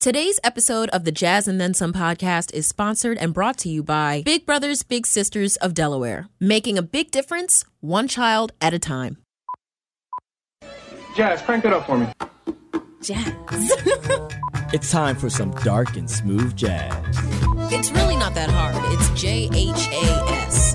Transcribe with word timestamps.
Today's 0.00 0.38
episode 0.44 0.88
of 0.90 1.04
the 1.04 1.10
Jazz 1.10 1.48
and 1.48 1.60
Then 1.60 1.74
Some 1.74 1.92
podcast 1.92 2.52
is 2.54 2.66
sponsored 2.66 3.18
and 3.18 3.32
brought 3.34 3.56
to 3.58 3.68
you 3.68 3.82
by 3.82 4.22
Big 4.24 4.46
Brothers 4.46 4.82
Big 4.82 5.06
Sisters 5.06 5.56
of 5.56 5.74
Delaware, 5.74 6.28
making 6.38 6.78
a 6.78 6.82
big 6.82 7.10
difference 7.10 7.64
one 7.80 8.06
child 8.06 8.52
at 8.60 8.74
a 8.74 8.78
time. 8.78 9.16
Jazz, 11.16 11.40
crank 11.42 11.64
it 11.64 11.72
up 11.72 11.86
for 11.86 11.98
me. 11.98 12.06
Jazz. 13.02 13.72
It's 14.72 14.90
time 14.90 15.14
for 15.14 15.30
some 15.30 15.52
dark 15.62 15.96
and 15.96 16.10
smooth 16.10 16.56
jazz. 16.56 16.92
it's 17.72 17.92
really 17.92 18.16
not 18.16 18.34
that 18.34 18.50
hard. 18.50 18.74
It's 18.92 19.08
J 19.20 19.48
H 19.52 19.88
A 19.92 20.04
S. 20.44 20.74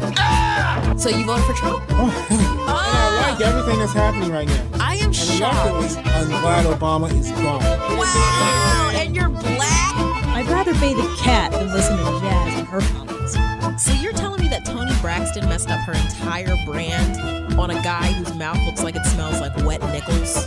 So 0.97 1.09
you 1.09 1.25
voted 1.25 1.45
for 1.45 1.53
Trump? 1.53 1.83
Oh, 1.91 2.27
and 2.29 2.39
I 2.39 3.31
like 3.31 3.41
ah. 3.41 3.49
everything 3.49 3.79
that's 3.79 3.93
happening 3.93 4.31
right 4.31 4.47
now. 4.47 4.67
I 4.79 4.95
am 4.97 5.05
And 5.05 5.15
shocked. 5.15 5.65
reluctantly, 5.65 6.11
I'm 6.11 6.27
glad 6.41 6.65
Obama 6.65 7.11
is 7.17 7.31
gone. 7.31 7.61
Wow, 7.97 8.91
and 8.93 9.15
you're 9.15 9.29
black? 9.29 9.95
I'd 10.27 10.47
rather 10.47 10.73
bathe 10.75 10.99
a 10.99 11.15
cat 11.17 11.51
than 11.51 11.71
listen 11.73 11.97
to 11.97 12.03
jazz 12.03 12.59
and 12.59 12.67
her 12.67 12.81
comments. 12.81 13.83
So 13.83 13.93
you're 13.93 14.13
telling 14.13 14.41
me 14.41 14.47
that 14.49 14.63
Toni 14.65 14.91
Braxton 15.01 15.47
messed 15.49 15.69
up 15.71 15.79
her 15.81 15.93
entire 15.93 16.55
brand 16.65 17.17
on 17.59 17.71
a 17.71 17.81
guy 17.81 18.11
whose 18.11 18.33
mouth 18.35 18.59
looks 18.65 18.83
like 18.83 18.95
it 18.95 19.05
smells 19.05 19.41
like 19.41 19.55
wet 19.65 19.81
nickels? 19.91 20.45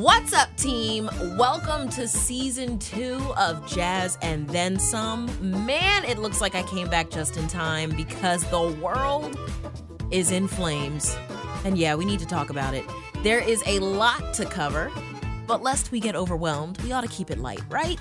What's 0.00 0.32
up, 0.32 0.56
team? 0.56 1.10
Welcome 1.36 1.90
to 1.90 2.08
season 2.08 2.78
two 2.78 3.20
of 3.36 3.70
Jazz 3.70 4.16
and 4.22 4.48
Then 4.48 4.78
Some. 4.78 5.28
Man, 5.66 6.04
it 6.04 6.16
looks 6.16 6.40
like 6.40 6.54
I 6.54 6.62
came 6.62 6.88
back 6.88 7.10
just 7.10 7.36
in 7.36 7.46
time 7.48 7.90
because 7.90 8.42
the 8.44 8.68
world 8.82 9.38
is 10.10 10.30
in 10.30 10.48
flames. 10.48 11.14
And 11.66 11.76
yeah, 11.76 11.96
we 11.96 12.06
need 12.06 12.18
to 12.20 12.26
talk 12.26 12.48
about 12.48 12.72
it. 12.72 12.86
There 13.22 13.40
is 13.40 13.62
a 13.66 13.78
lot 13.80 14.32
to 14.32 14.46
cover, 14.46 14.90
but 15.46 15.62
lest 15.62 15.92
we 15.92 16.00
get 16.00 16.16
overwhelmed, 16.16 16.80
we 16.80 16.92
ought 16.92 17.02
to 17.02 17.08
keep 17.08 17.30
it 17.30 17.36
light, 17.36 17.60
right? 17.68 18.00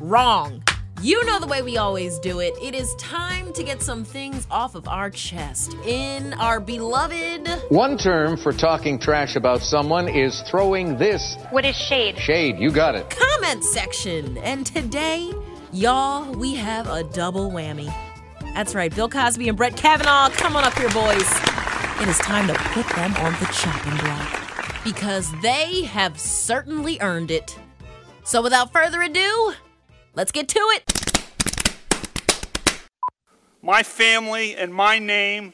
Wrong. 0.00 0.64
You 1.02 1.24
know 1.24 1.38
the 1.40 1.46
way 1.46 1.62
we 1.62 1.78
always 1.78 2.18
do 2.18 2.40
it. 2.40 2.52
It 2.60 2.74
is 2.74 2.94
time 2.96 3.54
to 3.54 3.62
get 3.62 3.80
some 3.82 4.04
things 4.04 4.46
off 4.50 4.74
of 4.74 4.86
our 4.86 5.08
chest 5.08 5.74
in 5.86 6.34
our 6.34 6.60
beloved 6.60 7.48
One 7.70 7.96
term 7.96 8.36
for 8.36 8.52
talking 8.52 8.98
trash 8.98 9.34
about 9.34 9.62
someone 9.62 10.08
is 10.08 10.42
throwing 10.42 10.98
this 10.98 11.36
What 11.50 11.64
is 11.64 11.74
shade? 11.74 12.18
shade. 12.18 12.58
You 12.58 12.70
got 12.70 12.96
it. 12.96 13.08
comment 13.08 13.64
section. 13.64 14.36
And 14.38 14.66
today, 14.66 15.32
y'all, 15.72 16.30
we 16.34 16.54
have 16.56 16.86
a 16.88 17.02
double 17.02 17.50
whammy. 17.50 17.90
That's 18.54 18.74
right, 18.74 18.94
Bill 18.94 19.08
Cosby 19.08 19.48
and 19.48 19.56
Brett 19.56 19.76
Kavanaugh. 19.76 20.28
Come 20.30 20.54
on 20.54 20.64
up 20.64 20.76
here, 20.76 20.90
boys. 20.90 21.30
It 22.02 22.08
is 22.08 22.18
time 22.18 22.46
to 22.48 22.54
put 22.54 22.86
them 22.94 23.14
on 23.16 23.32
the 23.34 23.48
chopping 23.54 23.96
block 24.04 24.84
because 24.84 25.32
they 25.40 25.82
have 25.84 26.18
certainly 26.20 26.98
earned 27.00 27.30
it. 27.30 27.58
So, 28.24 28.42
without 28.42 28.72
further 28.72 29.00
ado, 29.02 29.54
let's 30.14 30.32
get 30.32 30.48
to 30.48 30.58
it. 30.74 30.99
My 33.62 33.82
family 33.82 34.56
and 34.56 34.72
my 34.72 34.98
name 34.98 35.52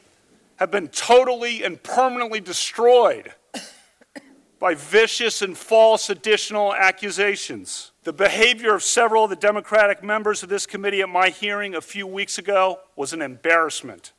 have 0.57 0.71
been 0.71 0.87
totally 0.87 1.63
and 1.63 1.81
permanently 1.81 2.39
destroyed 2.39 3.33
by 4.59 4.75
vicious 4.75 5.41
and 5.41 5.57
false 5.57 6.09
additional 6.09 6.73
accusations. 6.73 7.91
The 8.03 8.13
behavior 8.13 8.73
of 8.73 8.81
several 8.81 9.25
of 9.25 9.29
the 9.29 9.35
Democratic 9.35 10.03
members 10.03 10.41
of 10.41 10.49
this 10.49 10.65
committee 10.65 11.01
at 11.01 11.09
my 11.09 11.29
hearing 11.29 11.75
a 11.75 11.81
few 11.81 12.07
weeks 12.07 12.37
ago 12.37 12.79
was 12.95 13.13
an 13.13 13.21
embarrassment. 13.21 14.13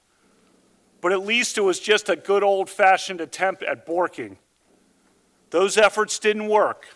But 1.00 1.12
at 1.12 1.24
least 1.24 1.56
it 1.56 1.62
was 1.62 1.80
just 1.80 2.08
a 2.08 2.16
good 2.16 2.42
old 2.42 2.68
fashioned 2.68 3.20
attempt 3.20 3.62
at 3.62 3.86
borking. 3.86 4.36
Those 5.50 5.78
efforts 5.78 6.18
didn't 6.18 6.48
work. 6.48 6.88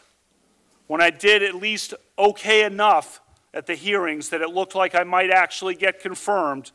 When 0.87 1.01
I 1.01 1.11
did 1.11 1.43
at 1.43 1.55
least 1.55 1.95
okay 2.19 2.65
enough 2.65 3.21
at 3.55 3.67
the 3.67 3.75
hearings 3.75 4.29
that 4.29 4.43
it 4.43 4.51
looked 4.51 4.75
like 4.75 4.95
I 4.95 5.05
might 5.05 5.31
actually 5.31 5.75
get 5.75 6.01
confirmed, 6.01 6.71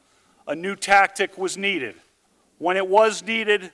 a 0.48 0.56
new 0.56 0.76
tactic 0.76 1.38
was 1.38 1.58
needed. 1.58 1.96
When 2.58 2.78
it 2.78 2.88
was 2.88 3.24
needed, 3.24 3.72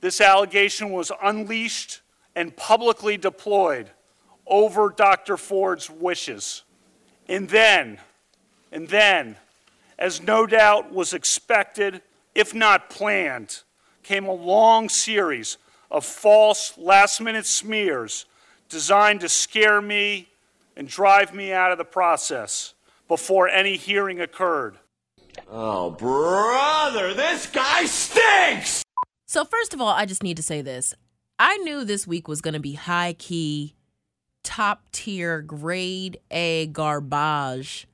this 0.00 0.20
allegation 0.20 0.90
was 0.90 1.10
unleashed 1.22 2.00
and 2.36 2.56
publicly 2.56 3.16
deployed 3.16 3.90
over 4.46 4.90
Dr. 4.96 5.36
Ford's 5.36 5.88
wishes. 5.90 6.62
And 7.28 7.48
then, 7.48 7.98
and 8.70 8.88
then, 8.88 9.36
as 9.98 10.22
no 10.22 10.46
doubt 10.46 10.92
was 10.92 11.12
expected, 11.12 12.02
if 12.34 12.54
not 12.54 12.90
planned, 12.90 13.62
came 14.02 14.26
a 14.26 14.32
long 14.32 14.88
series 14.88 15.58
of 15.90 16.04
false 16.04 16.76
last 16.78 17.20
minute 17.20 17.46
smears 17.46 18.26
designed 18.68 19.20
to 19.20 19.28
scare 19.28 19.80
me 19.80 20.28
and 20.76 20.88
drive 20.88 21.34
me 21.34 21.52
out 21.52 21.72
of 21.72 21.78
the 21.78 21.84
process 21.84 22.74
before 23.08 23.48
any 23.48 23.76
hearing 23.76 24.20
occurred. 24.20 24.76
Oh, 25.48 25.90
brother, 25.90 27.14
this 27.14 27.46
guy 27.46 27.84
stinks! 27.86 28.82
So, 29.26 29.44
first 29.44 29.74
of 29.74 29.80
all, 29.80 29.88
I 29.88 30.06
just 30.06 30.22
need 30.22 30.36
to 30.36 30.42
say 30.42 30.62
this. 30.62 30.94
I 31.38 31.56
knew 31.58 31.84
this 31.84 32.06
week 32.06 32.28
was 32.28 32.40
going 32.40 32.54
to 32.54 32.60
be 32.60 32.74
high 32.74 33.14
key, 33.14 33.74
top 34.42 34.82
tier, 34.92 35.40
grade 35.40 36.18
A 36.30 36.66
garbage 36.66 37.86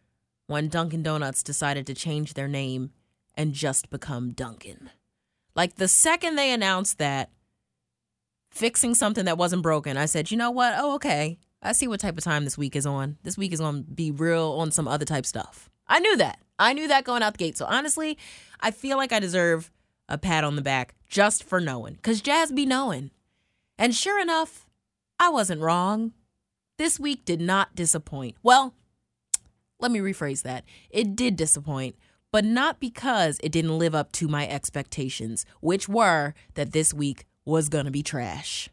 when 0.46 0.68
Dunkin' 0.68 1.02
Donuts 1.02 1.42
decided 1.42 1.86
to 1.86 1.94
change 1.94 2.34
their 2.34 2.48
name 2.48 2.90
and 3.34 3.52
just 3.52 3.90
become 3.90 4.32
Dunkin'. 4.32 4.90
Like 5.54 5.76
the 5.76 5.88
second 5.88 6.36
they 6.36 6.52
announced 6.52 6.98
that, 6.98 7.30
fixing 8.50 8.94
something 8.94 9.26
that 9.26 9.38
wasn't 9.38 9.62
broken, 9.62 9.96
I 9.96 10.06
said, 10.06 10.30
you 10.30 10.36
know 10.36 10.50
what? 10.50 10.74
Oh, 10.76 10.94
okay. 10.94 11.38
I 11.62 11.72
see 11.72 11.88
what 11.88 12.00
type 12.00 12.16
of 12.16 12.24
time 12.24 12.44
this 12.44 12.58
week 12.58 12.76
is 12.76 12.86
on. 12.86 13.18
This 13.22 13.36
week 13.36 13.52
is 13.52 13.60
going 13.60 13.84
to 13.84 13.90
be 13.90 14.10
real 14.10 14.56
on 14.58 14.70
some 14.70 14.86
other 14.88 15.04
type 15.04 15.26
stuff. 15.26 15.68
I 15.88 15.98
knew 15.98 16.16
that. 16.16 16.38
I 16.58 16.72
knew 16.72 16.88
that 16.88 17.04
going 17.04 17.22
out 17.22 17.34
the 17.34 17.38
gate. 17.38 17.56
So 17.56 17.66
honestly, 17.66 18.18
I 18.60 18.70
feel 18.70 18.96
like 18.96 19.12
I 19.12 19.20
deserve 19.20 19.70
a 20.08 20.18
pat 20.18 20.44
on 20.44 20.56
the 20.56 20.62
back 20.62 20.94
just 21.08 21.44
for 21.44 21.60
knowing, 21.60 21.94
because 21.94 22.20
Jazz 22.20 22.52
be 22.52 22.66
knowing. 22.66 23.10
And 23.78 23.94
sure 23.94 24.20
enough, 24.20 24.66
I 25.18 25.28
wasn't 25.28 25.60
wrong. 25.60 26.12
This 26.78 27.00
week 27.00 27.24
did 27.24 27.40
not 27.40 27.74
disappoint. 27.74 28.36
Well, 28.42 28.74
let 29.80 29.90
me 29.90 29.98
rephrase 29.98 30.42
that. 30.42 30.64
It 30.90 31.16
did 31.16 31.36
disappoint, 31.36 31.96
but 32.32 32.44
not 32.44 32.80
because 32.80 33.40
it 33.42 33.52
didn't 33.52 33.78
live 33.78 33.94
up 33.94 34.12
to 34.12 34.28
my 34.28 34.46
expectations, 34.48 35.46
which 35.60 35.88
were 35.88 36.34
that 36.54 36.72
this 36.72 36.92
week 36.92 37.26
was 37.44 37.68
going 37.68 37.86
to 37.86 37.90
be 37.90 38.02
trash. 38.02 38.68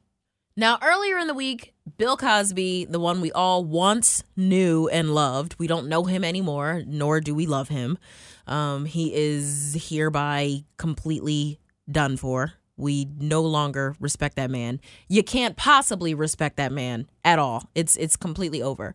Now, 0.56 0.78
earlier 0.84 1.18
in 1.18 1.26
the 1.28 1.34
week, 1.34 1.74
Bill 1.98 2.16
Cosby, 2.16 2.86
the 2.86 3.00
one 3.00 3.22
we 3.22 3.32
all 3.32 3.66
once 3.66 4.24
knew 4.38 4.88
and 4.88 5.16
loved, 5.16 5.56
we 5.58 5.66
don't 5.66 5.90
know 5.90 6.04
him 6.04 6.24
anymore, 6.24 6.84
nor 6.86 7.20
do 7.20 7.34
we 7.34 7.48
love 7.48 7.70
him. 7.70 7.98
Um, 8.46 8.86
he 8.86 9.14
is 9.16 9.88
hereby 9.90 10.64
completely 10.78 11.60
done 11.90 12.18
for. 12.18 12.54
We 12.84 13.08
no 13.18 13.42
longer 13.42 13.96
respect 14.02 14.36
that 14.36 14.52
man. 14.52 14.82
You 15.08 15.24
can't 15.24 15.56
possibly 15.56 16.14
respect 16.14 16.58
that 16.58 16.74
man 16.74 17.08
at 17.24 17.40
all. 17.40 17.70
It's 17.74 17.96
it's 17.96 18.18
completely 18.18 18.62
over. 18.62 18.94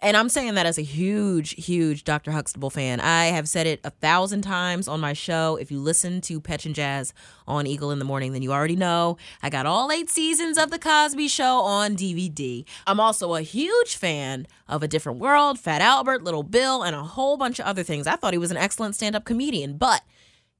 And 0.00 0.16
I'm 0.16 0.28
saying 0.28 0.54
that 0.54 0.66
as 0.66 0.78
a 0.78 0.82
huge, 0.82 1.64
huge 1.64 2.04
Dr. 2.04 2.30
Huxtable 2.30 2.70
fan. 2.70 3.00
I 3.00 3.26
have 3.26 3.48
said 3.48 3.66
it 3.66 3.80
a 3.82 3.90
thousand 3.90 4.42
times 4.42 4.86
on 4.86 5.00
my 5.00 5.12
show. 5.12 5.56
If 5.56 5.72
you 5.72 5.80
listen 5.80 6.20
to 6.22 6.40
Petch 6.40 6.66
and 6.66 6.74
Jazz 6.74 7.12
on 7.48 7.66
Eagle 7.66 7.90
in 7.90 7.98
the 7.98 8.04
Morning, 8.04 8.32
then 8.32 8.42
you 8.42 8.52
already 8.52 8.76
know 8.76 9.16
I 9.42 9.50
got 9.50 9.66
all 9.66 9.90
eight 9.90 10.08
seasons 10.08 10.56
of 10.56 10.70
The 10.70 10.78
Cosby 10.78 11.26
Show 11.26 11.60
on 11.60 11.96
DVD. 11.96 12.64
I'm 12.86 13.00
also 13.00 13.34
a 13.34 13.42
huge 13.42 13.96
fan 13.96 14.46
of 14.68 14.84
A 14.84 14.88
Different 14.88 15.18
World, 15.18 15.58
Fat 15.58 15.80
Albert, 15.80 16.22
Little 16.22 16.44
Bill, 16.44 16.82
and 16.84 16.94
a 16.94 17.02
whole 17.02 17.36
bunch 17.36 17.58
of 17.58 17.66
other 17.66 17.82
things. 17.82 18.06
I 18.06 18.14
thought 18.14 18.34
he 18.34 18.38
was 18.38 18.52
an 18.52 18.56
excellent 18.56 18.94
stand 18.94 19.16
up 19.16 19.24
comedian, 19.24 19.78
but 19.78 20.02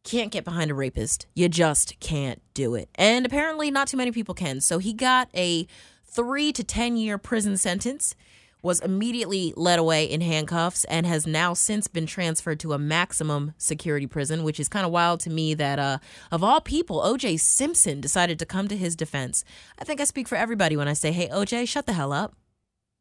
can't 0.08 0.32
get 0.32 0.44
behind 0.44 0.70
a 0.70 0.74
rapist. 0.74 1.26
You 1.34 1.48
just 1.50 2.00
can't 2.00 2.40
do 2.54 2.74
it. 2.74 2.88
And 2.94 3.26
apparently, 3.26 3.70
not 3.70 3.88
too 3.88 3.98
many 3.98 4.10
people 4.10 4.34
can. 4.34 4.60
So 4.60 4.78
he 4.78 4.94
got 4.94 5.28
a 5.34 5.66
three 6.04 6.50
to 6.52 6.64
10 6.64 6.96
year 6.96 7.18
prison 7.18 7.58
sentence, 7.58 8.14
was 8.62 8.80
immediately 8.80 9.52
led 9.54 9.78
away 9.78 10.04
in 10.04 10.22
handcuffs, 10.22 10.84
and 10.84 11.06
has 11.06 11.26
now 11.26 11.52
since 11.52 11.88
been 11.88 12.06
transferred 12.06 12.58
to 12.60 12.72
a 12.72 12.78
maximum 12.78 13.52
security 13.58 14.06
prison, 14.06 14.44
which 14.44 14.58
is 14.58 14.68
kind 14.68 14.86
of 14.86 14.90
wild 14.90 15.20
to 15.20 15.30
me 15.30 15.52
that, 15.52 15.78
uh, 15.78 15.98
of 16.32 16.42
all 16.42 16.60
people, 16.62 17.02
OJ 17.02 17.38
Simpson 17.38 18.00
decided 18.00 18.38
to 18.38 18.46
come 18.46 18.66
to 18.68 18.76
his 18.76 18.96
defense. 18.96 19.44
I 19.78 19.84
think 19.84 20.00
I 20.00 20.04
speak 20.04 20.26
for 20.26 20.36
everybody 20.36 20.76
when 20.76 20.88
I 20.88 20.94
say, 20.94 21.12
hey, 21.12 21.28
OJ, 21.28 21.68
shut 21.68 21.84
the 21.84 21.92
hell 21.92 22.14
up. 22.14 22.34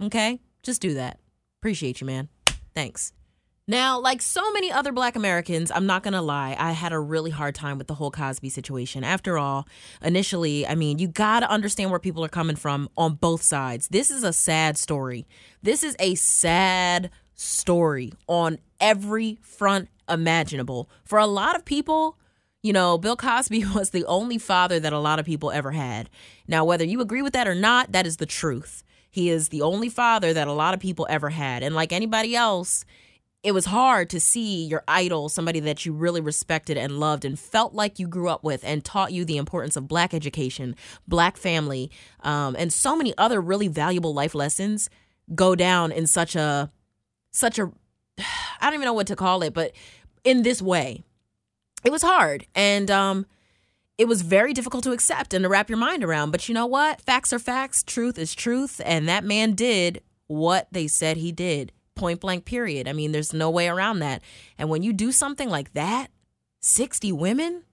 Okay? 0.03 0.41
Just 0.61 0.81
do 0.81 0.93
that. 0.95 1.19
Appreciate 1.61 2.01
you, 2.01 2.07
man. 2.07 2.27
Thanks. 2.75 3.13
Now, 3.69 3.99
like 3.99 4.21
so 4.21 4.49
many 4.53 4.71
other 4.71 4.93
black 4.93 5.17
Americans, 5.17 5.71
I'm 5.75 5.85
not 5.85 6.01
gonna 6.01 6.21
lie, 6.21 6.55
I 6.57 6.71
had 6.71 6.93
a 6.93 6.99
really 6.99 7.31
hard 7.31 7.53
time 7.53 7.77
with 7.77 7.87
the 7.87 7.95
whole 7.95 8.11
Cosby 8.11 8.47
situation. 8.47 9.03
After 9.03 9.37
all, 9.37 9.67
initially, 10.01 10.65
I 10.65 10.73
mean, 10.75 10.99
you 10.99 11.09
gotta 11.09 11.51
understand 11.51 11.89
where 11.89 11.99
people 11.99 12.23
are 12.23 12.29
coming 12.29 12.55
from 12.55 12.87
on 12.95 13.15
both 13.15 13.41
sides. 13.41 13.89
This 13.89 14.09
is 14.09 14.23
a 14.23 14.31
sad 14.31 14.77
story. 14.77 15.27
This 15.61 15.83
is 15.83 15.97
a 15.99 16.15
sad 16.15 17.09
story 17.35 18.13
on 18.27 18.59
every 18.79 19.37
front 19.41 19.89
imaginable. 20.07 20.89
For 21.03 21.19
a 21.19 21.27
lot 21.27 21.57
of 21.57 21.65
people, 21.65 22.17
you 22.63 22.71
know, 22.71 22.97
Bill 22.97 23.17
Cosby 23.17 23.65
was 23.75 23.89
the 23.89 24.05
only 24.05 24.37
father 24.37 24.79
that 24.79 24.93
a 24.93 24.99
lot 24.99 25.19
of 25.19 25.25
people 25.25 25.51
ever 25.51 25.71
had. 25.71 26.09
Now, 26.47 26.63
whether 26.63 26.85
you 26.85 27.01
agree 27.01 27.21
with 27.21 27.33
that 27.33 27.49
or 27.49 27.55
not, 27.55 27.91
that 27.91 28.07
is 28.07 28.15
the 28.15 28.25
truth. 28.25 28.85
He 29.11 29.29
is 29.29 29.49
the 29.49 29.61
only 29.61 29.89
father 29.89 30.31
that 30.31 30.47
a 30.47 30.53
lot 30.53 30.73
of 30.73 30.79
people 30.79 31.05
ever 31.09 31.31
had. 31.31 31.63
And 31.63 31.75
like 31.75 31.91
anybody 31.91 32.33
else, 32.33 32.85
it 33.43 33.51
was 33.53 33.65
hard 33.65 34.09
to 34.09 34.19
see 34.19 34.65
your 34.65 34.83
idol, 34.87 35.29
somebody 35.29 35.59
that 35.59 35.85
you 35.85 35.93
really 35.93 36.21
respected 36.21 36.77
and 36.77 36.99
loved 36.99 37.23
and 37.23 37.39
felt 37.39 37.73
like 37.73 37.99
you 37.99 38.07
grew 38.07 38.29
up 38.29 38.43
with 38.43 38.63
and 38.63 38.83
taught 38.83 39.13
you 39.13 39.23
the 39.23 39.37
importance 39.37 39.75
of 39.75 39.87
black 39.87 40.13
education, 40.13 40.75
black 41.07 41.37
family, 41.37 41.91
um, 42.21 42.55
and 42.57 42.73
so 42.73 42.95
many 42.95 43.13
other 43.17 43.39
really 43.39 43.67
valuable 43.67 44.13
life 44.13 44.35
lessons 44.35 44.89
go 45.35 45.55
down 45.55 45.91
in 45.91 46.07
such 46.07 46.35
a 46.35 46.71
such 47.31 47.59
a 47.59 47.71
I 48.17 48.65
don't 48.65 48.73
even 48.73 48.85
know 48.85 48.93
what 48.93 49.07
to 49.07 49.15
call 49.15 49.43
it, 49.43 49.53
but 49.53 49.71
in 50.23 50.43
this 50.43 50.61
way. 50.61 51.03
It 51.83 51.91
was 51.91 52.01
hard. 52.01 52.47
And 52.55 52.89
um 52.91 53.25
it 53.97 54.07
was 54.07 54.21
very 54.21 54.53
difficult 54.53 54.83
to 54.83 54.91
accept 54.91 55.33
and 55.33 55.43
to 55.43 55.49
wrap 55.49 55.69
your 55.69 55.77
mind 55.77 56.03
around. 56.03 56.31
But 56.31 56.47
you 56.47 56.53
know 56.53 56.67
what? 56.67 57.01
Facts 57.01 57.33
are 57.33 57.39
facts, 57.39 57.81
truth 57.83 58.19
is 58.19 58.35
truth, 58.35 58.79
and 58.85 59.07
that 59.07 59.23
man 59.23 59.53
did 59.53 60.03
what 60.27 60.67
they 60.71 60.87
said 60.87 61.17
he 61.17 61.31
did. 61.31 61.71
Point 61.97 62.21
blank, 62.21 62.45
period. 62.45 62.87
I 62.87 62.93
mean, 62.93 63.11
there's 63.11 63.33
no 63.33 63.49
way 63.49 63.67
around 63.67 63.99
that. 63.99 64.21
And 64.57 64.69
when 64.69 64.83
you 64.83 64.93
do 64.93 65.11
something 65.11 65.49
like 65.49 65.73
that, 65.73 66.07
60 66.61 67.11
women? 67.11 67.63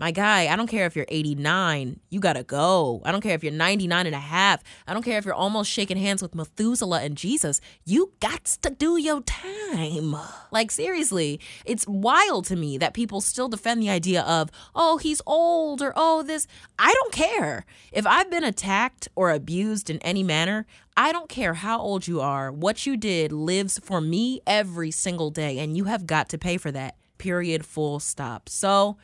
My 0.00 0.12
guy, 0.12 0.46
I 0.46 0.54
don't 0.54 0.68
care 0.68 0.86
if 0.86 0.94
you're 0.94 1.06
89, 1.08 1.98
you 2.08 2.20
gotta 2.20 2.44
go. 2.44 3.02
I 3.04 3.10
don't 3.10 3.20
care 3.20 3.34
if 3.34 3.42
you're 3.42 3.52
99 3.52 4.06
and 4.06 4.14
a 4.14 4.20
half. 4.20 4.62
I 4.86 4.94
don't 4.94 5.02
care 5.02 5.18
if 5.18 5.24
you're 5.24 5.34
almost 5.34 5.72
shaking 5.72 5.96
hands 5.96 6.22
with 6.22 6.36
Methuselah 6.36 7.02
and 7.02 7.16
Jesus. 7.16 7.60
You 7.84 8.12
got 8.20 8.44
to 8.62 8.70
do 8.70 8.96
your 8.96 9.22
time. 9.22 10.14
Like, 10.52 10.70
seriously, 10.70 11.40
it's 11.64 11.84
wild 11.88 12.44
to 12.44 12.54
me 12.54 12.78
that 12.78 12.94
people 12.94 13.20
still 13.20 13.48
defend 13.48 13.82
the 13.82 13.90
idea 13.90 14.22
of, 14.22 14.50
oh, 14.72 14.98
he's 14.98 15.20
old 15.26 15.82
or 15.82 15.92
oh, 15.96 16.22
this. 16.22 16.46
I 16.78 16.94
don't 16.94 17.12
care. 17.12 17.66
If 17.90 18.06
I've 18.06 18.30
been 18.30 18.44
attacked 18.44 19.08
or 19.16 19.30
abused 19.30 19.90
in 19.90 19.98
any 19.98 20.22
manner, 20.22 20.64
I 20.96 21.10
don't 21.10 21.28
care 21.28 21.54
how 21.54 21.80
old 21.80 22.06
you 22.06 22.20
are. 22.20 22.52
What 22.52 22.86
you 22.86 22.96
did 22.96 23.32
lives 23.32 23.80
for 23.82 24.00
me 24.00 24.42
every 24.46 24.92
single 24.92 25.30
day, 25.30 25.58
and 25.58 25.76
you 25.76 25.84
have 25.84 26.06
got 26.06 26.28
to 26.28 26.38
pay 26.38 26.56
for 26.56 26.70
that. 26.70 26.96
Period. 27.18 27.66
Full 27.66 27.98
stop. 27.98 28.48
So, 28.48 28.96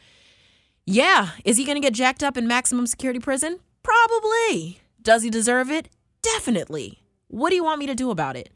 yeah, 0.86 1.31
is 1.44 1.56
he 1.56 1.64
going 1.64 1.76
to 1.76 1.81
get 1.81 1.94
jacked 1.94 2.22
up 2.22 2.36
in 2.36 2.46
maximum 2.46 2.86
security 2.86 3.20
prison? 3.20 3.58
Probably. 3.82 4.81
Does 5.00 5.22
he 5.22 5.31
deserve 5.31 5.70
it? 5.70 5.88
Definitely. 6.22 7.02
What 7.28 7.50
do 7.50 7.56
you 7.56 7.64
want 7.64 7.78
me 7.78 7.86
to 7.86 7.94
do 7.94 8.10
about 8.10 8.36
it? 8.36 8.50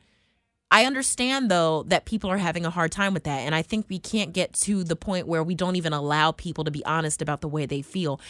I 0.70 0.84
understand 0.84 1.50
though 1.50 1.84
that 1.84 2.04
people 2.04 2.30
are 2.30 2.38
having 2.38 2.66
a 2.66 2.70
hard 2.70 2.92
time 2.92 3.14
with 3.14 3.25
that 3.25 3.40
and 3.40 3.54
I 3.54 3.62
think 3.62 3.86
we 3.88 3.98
can't 3.98 4.32
get 4.32 4.52
to 4.54 4.84
the 4.84 4.96
point 4.96 5.26
where 5.26 5.42
we 5.42 5.54
don't 5.54 5.76
even 5.76 5.92
allow 5.92 6.32
people 6.32 6.64
to 6.64 6.70
be 6.70 6.84
honest 6.84 7.22
about 7.22 7.40
the 7.40 7.48
way 7.48 7.64
they 7.64 7.82
feel. 7.82 8.20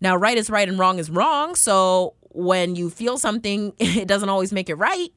Now, 0.00 0.16
right 0.16 0.38
is 0.38 0.48
right 0.48 0.68
and 0.68 0.78
wrong 0.78 0.98
is 0.98 1.10
wrong, 1.10 1.54
so 1.54 2.14
when 2.30 2.74
you 2.74 2.90
feel 2.90 3.18
something, 3.18 3.72
it 3.78 4.08
doesn't 4.08 4.28
always 4.28 4.52
make 4.52 4.70
it 4.70 4.76
right. 4.76 5.10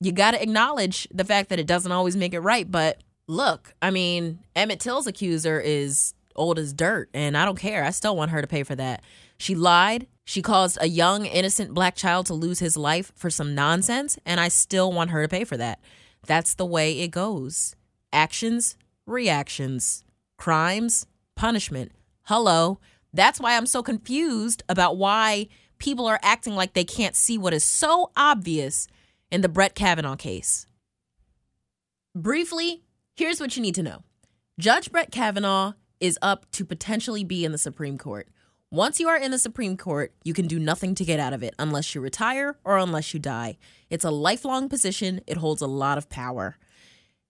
You 0.00 0.12
got 0.12 0.32
to 0.32 0.42
acknowledge 0.42 1.08
the 1.12 1.24
fact 1.24 1.48
that 1.48 1.58
it 1.58 1.66
doesn't 1.66 1.90
always 1.90 2.16
make 2.16 2.34
it 2.34 2.40
right, 2.40 2.70
but 2.70 3.02
look, 3.26 3.74
I 3.80 3.90
mean, 3.90 4.40
Emmett 4.54 4.80
Till's 4.80 5.06
accuser 5.06 5.60
is 5.60 6.14
old 6.38 6.58
as 6.58 6.72
dirt, 6.72 7.10
and 7.12 7.36
I 7.36 7.44
don't 7.44 7.58
care. 7.58 7.84
I 7.84 7.90
still 7.90 8.16
want 8.16 8.30
her 8.30 8.40
to 8.40 8.46
pay 8.46 8.62
for 8.62 8.74
that. 8.76 9.02
She 9.36 9.54
lied. 9.54 10.06
She 10.24 10.42
caused 10.42 10.78
a 10.80 10.88
young, 10.88 11.26
innocent 11.26 11.74
black 11.74 11.96
child 11.96 12.26
to 12.26 12.34
lose 12.34 12.58
his 12.58 12.76
life 12.76 13.12
for 13.14 13.30
some 13.30 13.54
nonsense, 13.54 14.18
and 14.24 14.40
I 14.40 14.48
still 14.48 14.92
want 14.92 15.10
her 15.10 15.22
to 15.22 15.28
pay 15.28 15.44
for 15.44 15.56
that. 15.56 15.80
That's 16.26 16.54
the 16.54 16.66
way 16.66 17.00
it 17.00 17.10
goes. 17.10 17.74
Actions, 18.12 18.76
reactions, 19.06 20.04
crimes, 20.36 21.06
punishment. 21.34 21.92
Hello. 22.24 22.78
That's 23.12 23.40
why 23.40 23.56
I'm 23.56 23.66
so 23.66 23.82
confused 23.82 24.62
about 24.68 24.98
why 24.98 25.48
people 25.78 26.06
are 26.06 26.20
acting 26.22 26.54
like 26.54 26.74
they 26.74 26.84
can't 26.84 27.16
see 27.16 27.38
what 27.38 27.54
is 27.54 27.64
so 27.64 28.10
obvious 28.16 28.86
in 29.30 29.40
the 29.40 29.48
Brett 29.48 29.74
Kavanaugh 29.74 30.16
case. 30.16 30.66
Briefly, 32.14 32.82
here's 33.14 33.40
what 33.40 33.56
you 33.56 33.62
need 33.62 33.74
to 33.76 33.82
know 33.82 34.02
Judge 34.58 34.90
Brett 34.90 35.10
Kavanaugh 35.10 35.72
is 36.00 36.18
up 36.22 36.50
to 36.52 36.64
potentially 36.64 37.24
be 37.24 37.44
in 37.44 37.52
the 37.52 37.58
Supreme 37.58 37.98
Court. 37.98 38.28
Once 38.70 39.00
you 39.00 39.08
are 39.08 39.16
in 39.16 39.30
the 39.30 39.38
Supreme 39.38 39.76
Court, 39.76 40.12
you 40.24 40.34
can 40.34 40.46
do 40.46 40.58
nothing 40.58 40.94
to 40.94 41.04
get 41.04 41.18
out 41.18 41.32
of 41.32 41.42
it 41.42 41.54
unless 41.58 41.94
you 41.94 42.00
retire 42.00 42.58
or 42.64 42.76
unless 42.76 43.14
you 43.14 43.20
die. 43.20 43.56
It's 43.88 44.04
a 44.04 44.10
lifelong 44.10 44.68
position, 44.68 45.20
it 45.26 45.38
holds 45.38 45.62
a 45.62 45.66
lot 45.66 45.96
of 45.96 46.10
power. 46.10 46.58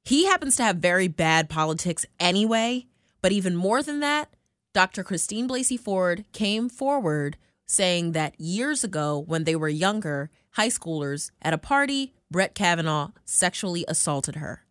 He 0.05 0.27
happens 0.27 0.57
to 0.57 0.65
have 0.65 0.77
very 0.79 1.07
bad 1.07 1.49
politics 1.49 2.05
anyway, 2.19 2.87
but 3.23 3.31
even 3.31 3.55
more 3.55 3.83
than 3.83 4.01
that, 4.01 4.35
Dr. 4.75 5.05
Christine 5.05 5.49
Blasey 5.49 5.79
Ford 5.79 6.25
came 6.33 6.69
forward 6.69 7.37
saying 7.67 8.13
that 8.13 8.41
years 8.41 8.83
ago, 8.83 9.19
when 9.19 9.45
they 9.45 9.55
were 9.55 9.69
younger, 9.69 10.31
high 10.53 10.69
schoolers, 10.69 11.31
at 11.43 11.53
a 11.53 11.59
party, 11.59 12.15
Brett 12.31 12.55
Kavanaugh 12.55 13.11
sexually 13.25 13.85
assaulted 13.87 14.37
her. 14.37 14.65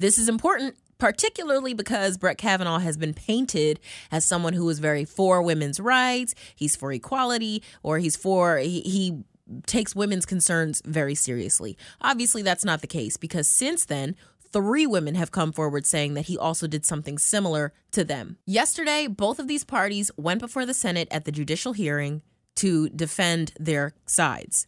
This 0.00 0.18
is 0.18 0.28
important 0.28 0.76
particularly 0.98 1.74
because 1.74 2.16
Brett 2.16 2.38
Kavanaugh 2.38 2.78
has 2.78 2.96
been 2.96 3.14
painted 3.14 3.80
as 4.10 4.24
someone 4.24 4.52
who 4.52 4.68
is 4.68 4.78
very 4.78 5.04
for 5.04 5.42
women's 5.42 5.80
rights, 5.80 6.34
he's 6.54 6.76
for 6.76 6.92
equality, 6.92 7.62
or 7.82 7.98
he's 7.98 8.16
for, 8.16 8.58
he, 8.58 8.80
he 8.80 9.24
takes 9.66 9.94
women's 9.94 10.26
concerns 10.26 10.82
very 10.84 11.14
seriously. 11.14 11.76
Obviously, 12.00 12.42
that's 12.42 12.64
not 12.64 12.80
the 12.80 12.86
case 12.86 13.16
because 13.16 13.46
since 13.46 13.84
then, 13.84 14.16
three 14.52 14.86
women 14.86 15.14
have 15.14 15.30
come 15.30 15.52
forward 15.52 15.86
saying 15.86 16.14
that 16.14 16.26
he 16.26 16.38
also 16.38 16.66
did 16.66 16.84
something 16.84 17.18
similar 17.18 17.72
to 17.92 18.04
them. 18.04 18.38
Yesterday, 18.46 19.06
both 19.06 19.38
of 19.38 19.48
these 19.48 19.64
parties 19.64 20.10
went 20.16 20.40
before 20.40 20.66
the 20.66 20.74
Senate 20.74 21.08
at 21.10 21.24
the 21.24 21.32
judicial 21.32 21.72
hearing 21.72 22.22
to 22.56 22.88
defend 22.88 23.52
their 23.60 23.92
sides. 24.06 24.66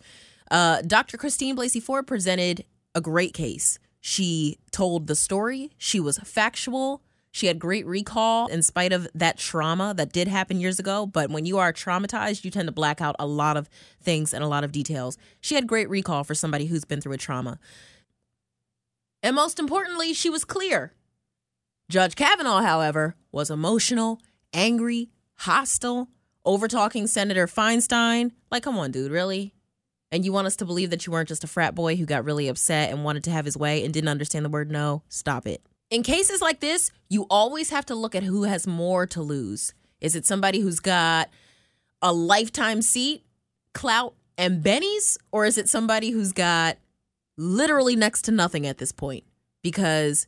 Uh, 0.50 0.82
Dr. 0.82 1.16
Christine 1.16 1.56
Blasey 1.56 1.82
Ford 1.82 2.06
presented 2.06 2.64
a 2.94 3.00
great 3.00 3.32
case. 3.32 3.78
She 4.00 4.58
told 4.70 5.06
the 5.06 5.16
story, 5.16 5.70
she 5.76 6.00
was 6.00 6.18
factual. 6.18 7.02
She 7.30 7.46
had 7.46 7.58
great 7.58 7.86
recall 7.86 8.46
in 8.46 8.62
spite 8.62 8.92
of 8.92 9.06
that 9.14 9.38
trauma 9.38 9.92
that 9.96 10.12
did 10.12 10.28
happen 10.28 10.60
years 10.60 10.78
ago. 10.78 11.06
But 11.06 11.30
when 11.30 11.44
you 11.44 11.58
are 11.58 11.72
traumatized, 11.72 12.44
you 12.44 12.50
tend 12.50 12.68
to 12.68 12.72
black 12.72 13.00
out 13.00 13.16
a 13.18 13.26
lot 13.26 13.56
of 13.56 13.68
things 14.02 14.32
and 14.32 14.42
a 14.42 14.48
lot 14.48 14.64
of 14.64 14.72
details. 14.72 15.18
She 15.40 15.54
had 15.54 15.66
great 15.66 15.88
recall 15.88 16.24
for 16.24 16.34
somebody 16.34 16.66
who's 16.66 16.84
been 16.84 17.00
through 17.00 17.12
a 17.12 17.18
trauma. 17.18 17.58
And 19.22 19.36
most 19.36 19.58
importantly, 19.58 20.14
she 20.14 20.30
was 20.30 20.44
clear. 20.44 20.94
Judge 21.90 22.14
Kavanaugh, 22.16 22.62
however, 22.62 23.14
was 23.32 23.50
emotional, 23.50 24.20
angry, 24.52 25.10
hostile, 25.34 26.08
over 26.44 26.68
talking 26.68 27.06
Senator 27.06 27.46
Feinstein. 27.46 28.32
Like, 28.50 28.62
come 28.62 28.78
on, 28.78 28.90
dude, 28.90 29.10
really? 29.10 29.54
And 30.10 30.24
you 30.24 30.32
want 30.32 30.46
us 30.46 30.56
to 30.56 30.64
believe 30.64 30.90
that 30.90 31.06
you 31.06 31.12
weren't 31.12 31.28
just 31.28 31.44
a 31.44 31.48
frat 31.48 31.74
boy 31.74 31.96
who 31.96 32.06
got 32.06 32.24
really 32.24 32.48
upset 32.48 32.90
and 32.90 33.04
wanted 33.04 33.24
to 33.24 33.30
have 33.30 33.44
his 33.44 33.56
way 33.56 33.84
and 33.84 33.92
didn't 33.92 34.08
understand 34.08 34.44
the 34.44 34.50
word 34.50 34.70
no? 34.70 35.02
Stop 35.08 35.46
it. 35.46 35.62
In 35.90 36.02
cases 36.02 36.40
like 36.40 36.60
this, 36.60 36.90
you 37.08 37.26
always 37.30 37.70
have 37.70 37.86
to 37.86 37.94
look 37.94 38.14
at 38.14 38.22
who 38.22 38.44
has 38.44 38.66
more 38.66 39.06
to 39.06 39.22
lose. 39.22 39.74
Is 40.00 40.14
it 40.14 40.26
somebody 40.26 40.60
who's 40.60 40.80
got 40.80 41.30
a 42.02 42.12
lifetime 42.12 42.82
seat, 42.82 43.24
clout, 43.74 44.14
and 44.36 44.62
bennies? 44.62 45.18
Or 45.32 45.44
is 45.44 45.58
it 45.58 45.68
somebody 45.68 46.10
who's 46.10 46.32
got 46.32 46.78
literally 47.36 47.96
next 47.96 48.22
to 48.22 48.32
nothing 48.32 48.66
at 48.66 48.78
this 48.78 48.92
point? 48.92 49.24
Because 49.62 50.26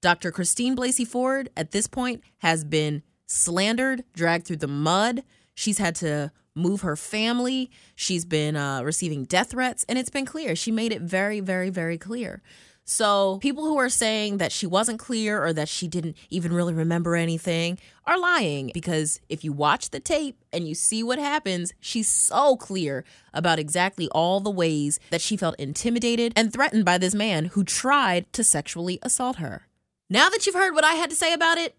Dr. 0.00 0.30
Christine 0.30 0.76
Blasey 0.76 1.06
Ford 1.06 1.50
at 1.56 1.72
this 1.72 1.86
point 1.86 2.22
has 2.38 2.64
been 2.64 3.02
slandered, 3.26 4.04
dragged 4.14 4.46
through 4.46 4.56
the 4.56 4.66
mud. 4.66 5.22
She's 5.54 5.78
had 5.78 5.94
to 5.96 6.32
move 6.54 6.82
her 6.82 6.96
family. 6.96 7.70
She's 7.94 8.24
been 8.24 8.56
uh, 8.56 8.82
receiving 8.82 9.24
death 9.24 9.50
threats, 9.50 9.84
and 9.88 9.98
it's 9.98 10.10
been 10.10 10.26
clear. 10.26 10.56
She 10.56 10.70
made 10.70 10.92
it 10.92 11.02
very, 11.02 11.40
very, 11.40 11.70
very 11.70 11.98
clear. 11.98 12.42
So, 12.84 13.38
people 13.38 13.64
who 13.64 13.78
are 13.78 13.88
saying 13.88 14.38
that 14.38 14.50
she 14.50 14.66
wasn't 14.66 14.98
clear 14.98 15.40
or 15.44 15.52
that 15.52 15.68
she 15.68 15.86
didn't 15.86 16.16
even 16.28 16.52
really 16.52 16.74
remember 16.74 17.14
anything 17.14 17.78
are 18.04 18.18
lying 18.18 18.72
because 18.74 19.20
if 19.28 19.44
you 19.44 19.52
watch 19.52 19.90
the 19.90 20.00
tape 20.00 20.42
and 20.52 20.66
you 20.66 20.74
see 20.74 21.04
what 21.04 21.20
happens, 21.20 21.72
she's 21.78 22.10
so 22.10 22.56
clear 22.56 23.04
about 23.32 23.60
exactly 23.60 24.08
all 24.08 24.40
the 24.40 24.50
ways 24.50 24.98
that 25.10 25.20
she 25.20 25.36
felt 25.36 25.54
intimidated 25.60 26.32
and 26.34 26.52
threatened 26.52 26.84
by 26.84 26.98
this 26.98 27.14
man 27.14 27.44
who 27.46 27.62
tried 27.62 28.32
to 28.32 28.42
sexually 28.42 28.98
assault 29.02 29.36
her. 29.36 29.68
Now 30.08 30.28
that 30.28 30.44
you've 30.44 30.56
heard 30.56 30.74
what 30.74 30.84
I 30.84 30.94
had 30.94 31.10
to 31.10 31.16
say 31.16 31.32
about 31.32 31.58
it, 31.58 31.76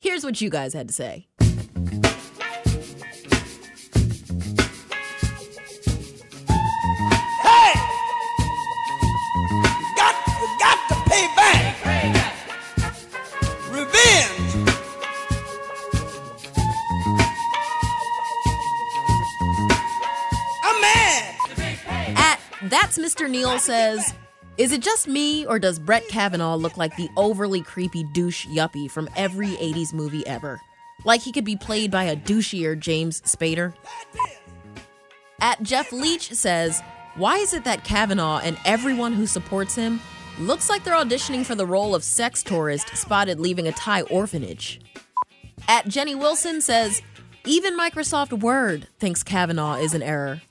here's 0.00 0.24
what 0.24 0.40
you 0.40 0.48
guys 0.48 0.72
had 0.72 0.88
to 0.88 0.94
say. 0.94 1.28
That's 22.74 22.98
Mr. 22.98 23.30
Neal 23.30 23.60
says, 23.60 24.14
Is 24.56 24.72
it 24.72 24.82
just 24.82 25.06
me, 25.06 25.46
or 25.46 25.60
does 25.60 25.78
Brett 25.78 26.08
Kavanaugh 26.08 26.56
look 26.56 26.76
like 26.76 26.96
the 26.96 27.08
overly 27.16 27.62
creepy 27.62 28.02
douche 28.02 28.48
yuppie 28.48 28.90
from 28.90 29.08
every 29.14 29.50
80s 29.50 29.94
movie 29.94 30.26
ever? 30.26 30.60
Like 31.04 31.20
he 31.20 31.30
could 31.30 31.44
be 31.44 31.54
played 31.54 31.92
by 31.92 32.02
a 32.02 32.16
douchier 32.16 32.76
James 32.76 33.20
Spader? 33.20 33.74
At 35.40 35.62
Jeff 35.62 35.92
Leach 35.92 36.32
says, 36.32 36.82
Why 37.14 37.36
is 37.36 37.54
it 37.54 37.62
that 37.62 37.84
Kavanaugh 37.84 38.40
and 38.42 38.58
everyone 38.64 39.12
who 39.12 39.28
supports 39.28 39.76
him 39.76 40.00
looks 40.40 40.68
like 40.68 40.82
they're 40.82 40.94
auditioning 40.94 41.46
for 41.46 41.54
the 41.54 41.66
role 41.66 41.94
of 41.94 42.02
sex 42.02 42.42
tourist 42.42 42.96
spotted 42.96 43.38
leaving 43.38 43.68
a 43.68 43.72
Thai 43.72 44.02
orphanage? 44.02 44.80
At 45.68 45.86
Jenny 45.86 46.16
Wilson 46.16 46.60
says, 46.60 47.02
even 47.46 47.78
Microsoft 47.78 48.42
Word 48.42 48.88
thinks 48.98 49.22
Kavanaugh 49.22 49.76
is 49.76 49.94
an 49.94 50.02
error. 50.02 50.42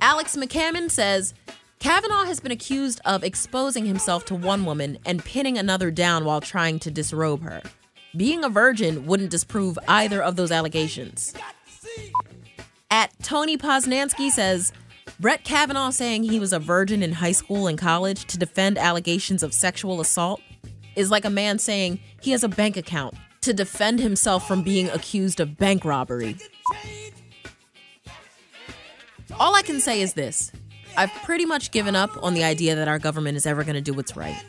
Alex 0.00 0.36
McCammon 0.36 0.90
says, 0.90 1.34
Kavanaugh 1.80 2.24
has 2.24 2.40
been 2.40 2.52
accused 2.52 3.00
of 3.04 3.24
exposing 3.24 3.84
himself 3.84 4.24
to 4.26 4.34
one 4.34 4.64
woman 4.64 4.98
and 5.04 5.24
pinning 5.24 5.58
another 5.58 5.90
down 5.90 6.24
while 6.24 6.40
trying 6.40 6.78
to 6.80 6.90
disrobe 6.90 7.42
her. 7.42 7.62
Being 8.16 8.44
a 8.44 8.48
virgin 8.48 9.06
wouldn't 9.06 9.30
disprove 9.30 9.78
either 9.86 10.22
of 10.22 10.36
those 10.36 10.50
allegations. 10.50 11.34
At 12.90 13.12
Tony 13.22 13.58
Poznansky 13.58 14.30
says, 14.30 14.72
Brett 15.20 15.44
Kavanaugh 15.44 15.90
saying 15.90 16.22
he 16.24 16.40
was 16.40 16.52
a 16.52 16.58
virgin 16.58 17.02
in 17.02 17.12
high 17.12 17.32
school 17.32 17.66
and 17.66 17.76
college 17.76 18.24
to 18.26 18.38
defend 18.38 18.78
allegations 18.78 19.42
of 19.42 19.52
sexual 19.52 20.00
assault 20.00 20.40
is 20.96 21.10
like 21.10 21.24
a 21.24 21.30
man 21.30 21.58
saying 21.58 22.00
he 22.20 22.30
has 22.30 22.44
a 22.44 22.48
bank 22.48 22.76
account 22.76 23.14
to 23.40 23.52
defend 23.52 24.00
himself 24.00 24.46
from 24.46 24.62
being 24.62 24.88
accused 24.90 25.40
of 25.40 25.56
bank 25.56 25.84
robbery. 25.84 26.36
All 29.38 29.54
I 29.54 29.62
can 29.62 29.80
say 29.80 30.00
is 30.00 30.14
this 30.14 30.52
I've 30.96 31.12
pretty 31.24 31.44
much 31.44 31.70
given 31.70 31.94
up 31.94 32.10
on 32.22 32.34
the 32.34 32.44
idea 32.44 32.74
that 32.74 32.88
our 32.88 32.98
government 32.98 33.36
is 33.36 33.46
ever 33.46 33.62
going 33.64 33.74
to 33.74 33.80
do 33.80 33.92
what's 33.92 34.16
right. 34.16 34.42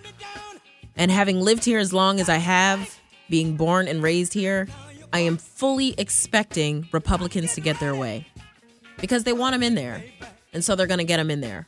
And 0.96 1.12
having 1.12 1.40
lived 1.40 1.64
here 1.64 1.80
as 1.80 1.94
long 1.94 2.20
as 2.20 2.28
I 2.28 2.38
have, 2.38 3.00
being 3.30 3.56
born 3.56 3.88
and 3.88 4.02
raised 4.02 4.34
here, 4.34 4.68
I 5.14 5.20
am 5.20 5.38
fully 5.38 5.96
expecting 5.98 6.88
Republicans 6.92 7.54
to 7.56 7.62
get 7.62 7.80
their 7.80 7.96
way 7.96 8.28
because 9.00 9.24
they 9.24 9.34
want 9.34 9.54
them 9.54 9.64
in 9.64 9.76
there. 9.76 10.04
And 10.54 10.64
so 10.64 10.76
they're 10.76 10.88
going 10.88 11.00
to 11.00 11.06
get 11.06 11.18
them 11.18 11.32
in 11.32 11.42
there. 11.42 11.68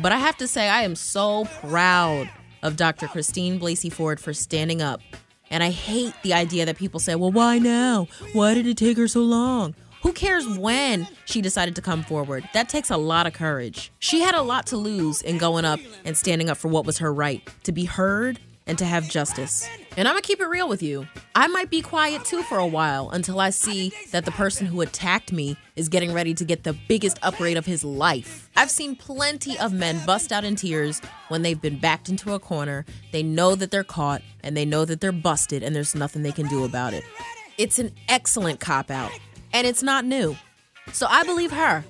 But 0.00 0.12
I 0.12 0.18
have 0.18 0.36
to 0.38 0.48
say, 0.48 0.68
I 0.68 0.82
am 0.82 0.96
so 0.96 1.44
proud 1.60 2.28
of 2.62 2.76
Dr. 2.76 3.08
Christine 3.08 3.60
Blasey 3.60 3.92
Ford 3.92 4.20
for 4.20 4.32
standing 4.32 4.82
up. 4.82 5.00
And 5.50 5.62
I 5.62 5.70
hate 5.70 6.14
the 6.22 6.32
idea 6.32 6.64
that 6.66 6.76
people 6.76 6.98
say, 6.98 7.14
well, 7.14 7.30
why 7.30 7.58
now? 7.58 8.08
Why 8.32 8.54
did 8.54 8.66
it 8.66 8.76
take 8.76 8.96
her 8.96 9.08
so 9.08 9.20
long? 9.20 9.74
Who 10.12 10.18
cares 10.18 10.46
when 10.46 11.08
she 11.24 11.40
decided 11.40 11.74
to 11.76 11.80
come 11.80 12.02
forward? 12.02 12.46
That 12.52 12.68
takes 12.68 12.90
a 12.90 12.98
lot 12.98 13.26
of 13.26 13.32
courage. 13.32 13.90
She 13.98 14.20
had 14.20 14.34
a 14.34 14.42
lot 14.42 14.66
to 14.66 14.76
lose 14.76 15.22
in 15.22 15.38
going 15.38 15.64
up 15.64 15.80
and 16.04 16.14
standing 16.14 16.50
up 16.50 16.58
for 16.58 16.68
what 16.68 16.84
was 16.84 16.98
her 16.98 17.10
right 17.10 17.40
to 17.62 17.72
be 17.72 17.86
heard 17.86 18.38
and 18.66 18.76
to 18.76 18.84
have 18.84 19.08
justice. 19.08 19.66
And 19.96 20.06
I'm 20.06 20.12
gonna 20.12 20.20
keep 20.20 20.38
it 20.38 20.48
real 20.48 20.68
with 20.68 20.82
you. 20.82 21.06
I 21.34 21.46
might 21.46 21.70
be 21.70 21.80
quiet 21.80 22.26
too 22.26 22.42
for 22.42 22.58
a 22.58 22.66
while 22.66 23.08
until 23.08 23.40
I 23.40 23.48
see 23.48 23.90
that 24.10 24.26
the 24.26 24.32
person 24.32 24.66
who 24.66 24.82
attacked 24.82 25.32
me 25.32 25.56
is 25.76 25.88
getting 25.88 26.12
ready 26.12 26.34
to 26.34 26.44
get 26.44 26.64
the 26.64 26.76
biggest 26.88 27.18
upgrade 27.22 27.56
of 27.56 27.64
his 27.64 27.82
life. 27.82 28.50
I've 28.54 28.70
seen 28.70 28.96
plenty 28.96 29.58
of 29.58 29.72
men 29.72 30.04
bust 30.04 30.30
out 30.30 30.44
in 30.44 30.56
tears 30.56 31.00
when 31.28 31.40
they've 31.40 31.58
been 31.60 31.78
backed 31.78 32.10
into 32.10 32.34
a 32.34 32.38
corner. 32.38 32.84
They 33.12 33.22
know 33.22 33.54
that 33.54 33.70
they're 33.70 33.82
caught 33.82 34.20
and 34.44 34.54
they 34.58 34.66
know 34.66 34.84
that 34.84 35.00
they're 35.00 35.10
busted 35.10 35.62
and 35.62 35.74
there's 35.74 35.94
nothing 35.94 36.22
they 36.22 36.32
can 36.32 36.48
do 36.48 36.64
about 36.64 36.92
it. 36.92 37.02
It's 37.58 37.78
an 37.78 37.92
excellent 38.08 38.60
cop 38.60 38.90
out, 38.90 39.12
and 39.52 39.66
it's 39.66 39.82
not 39.82 40.04
new. 40.04 40.36
So 40.92 41.06
I 41.08 41.24
believe 41.24 41.52
her. 41.52 41.84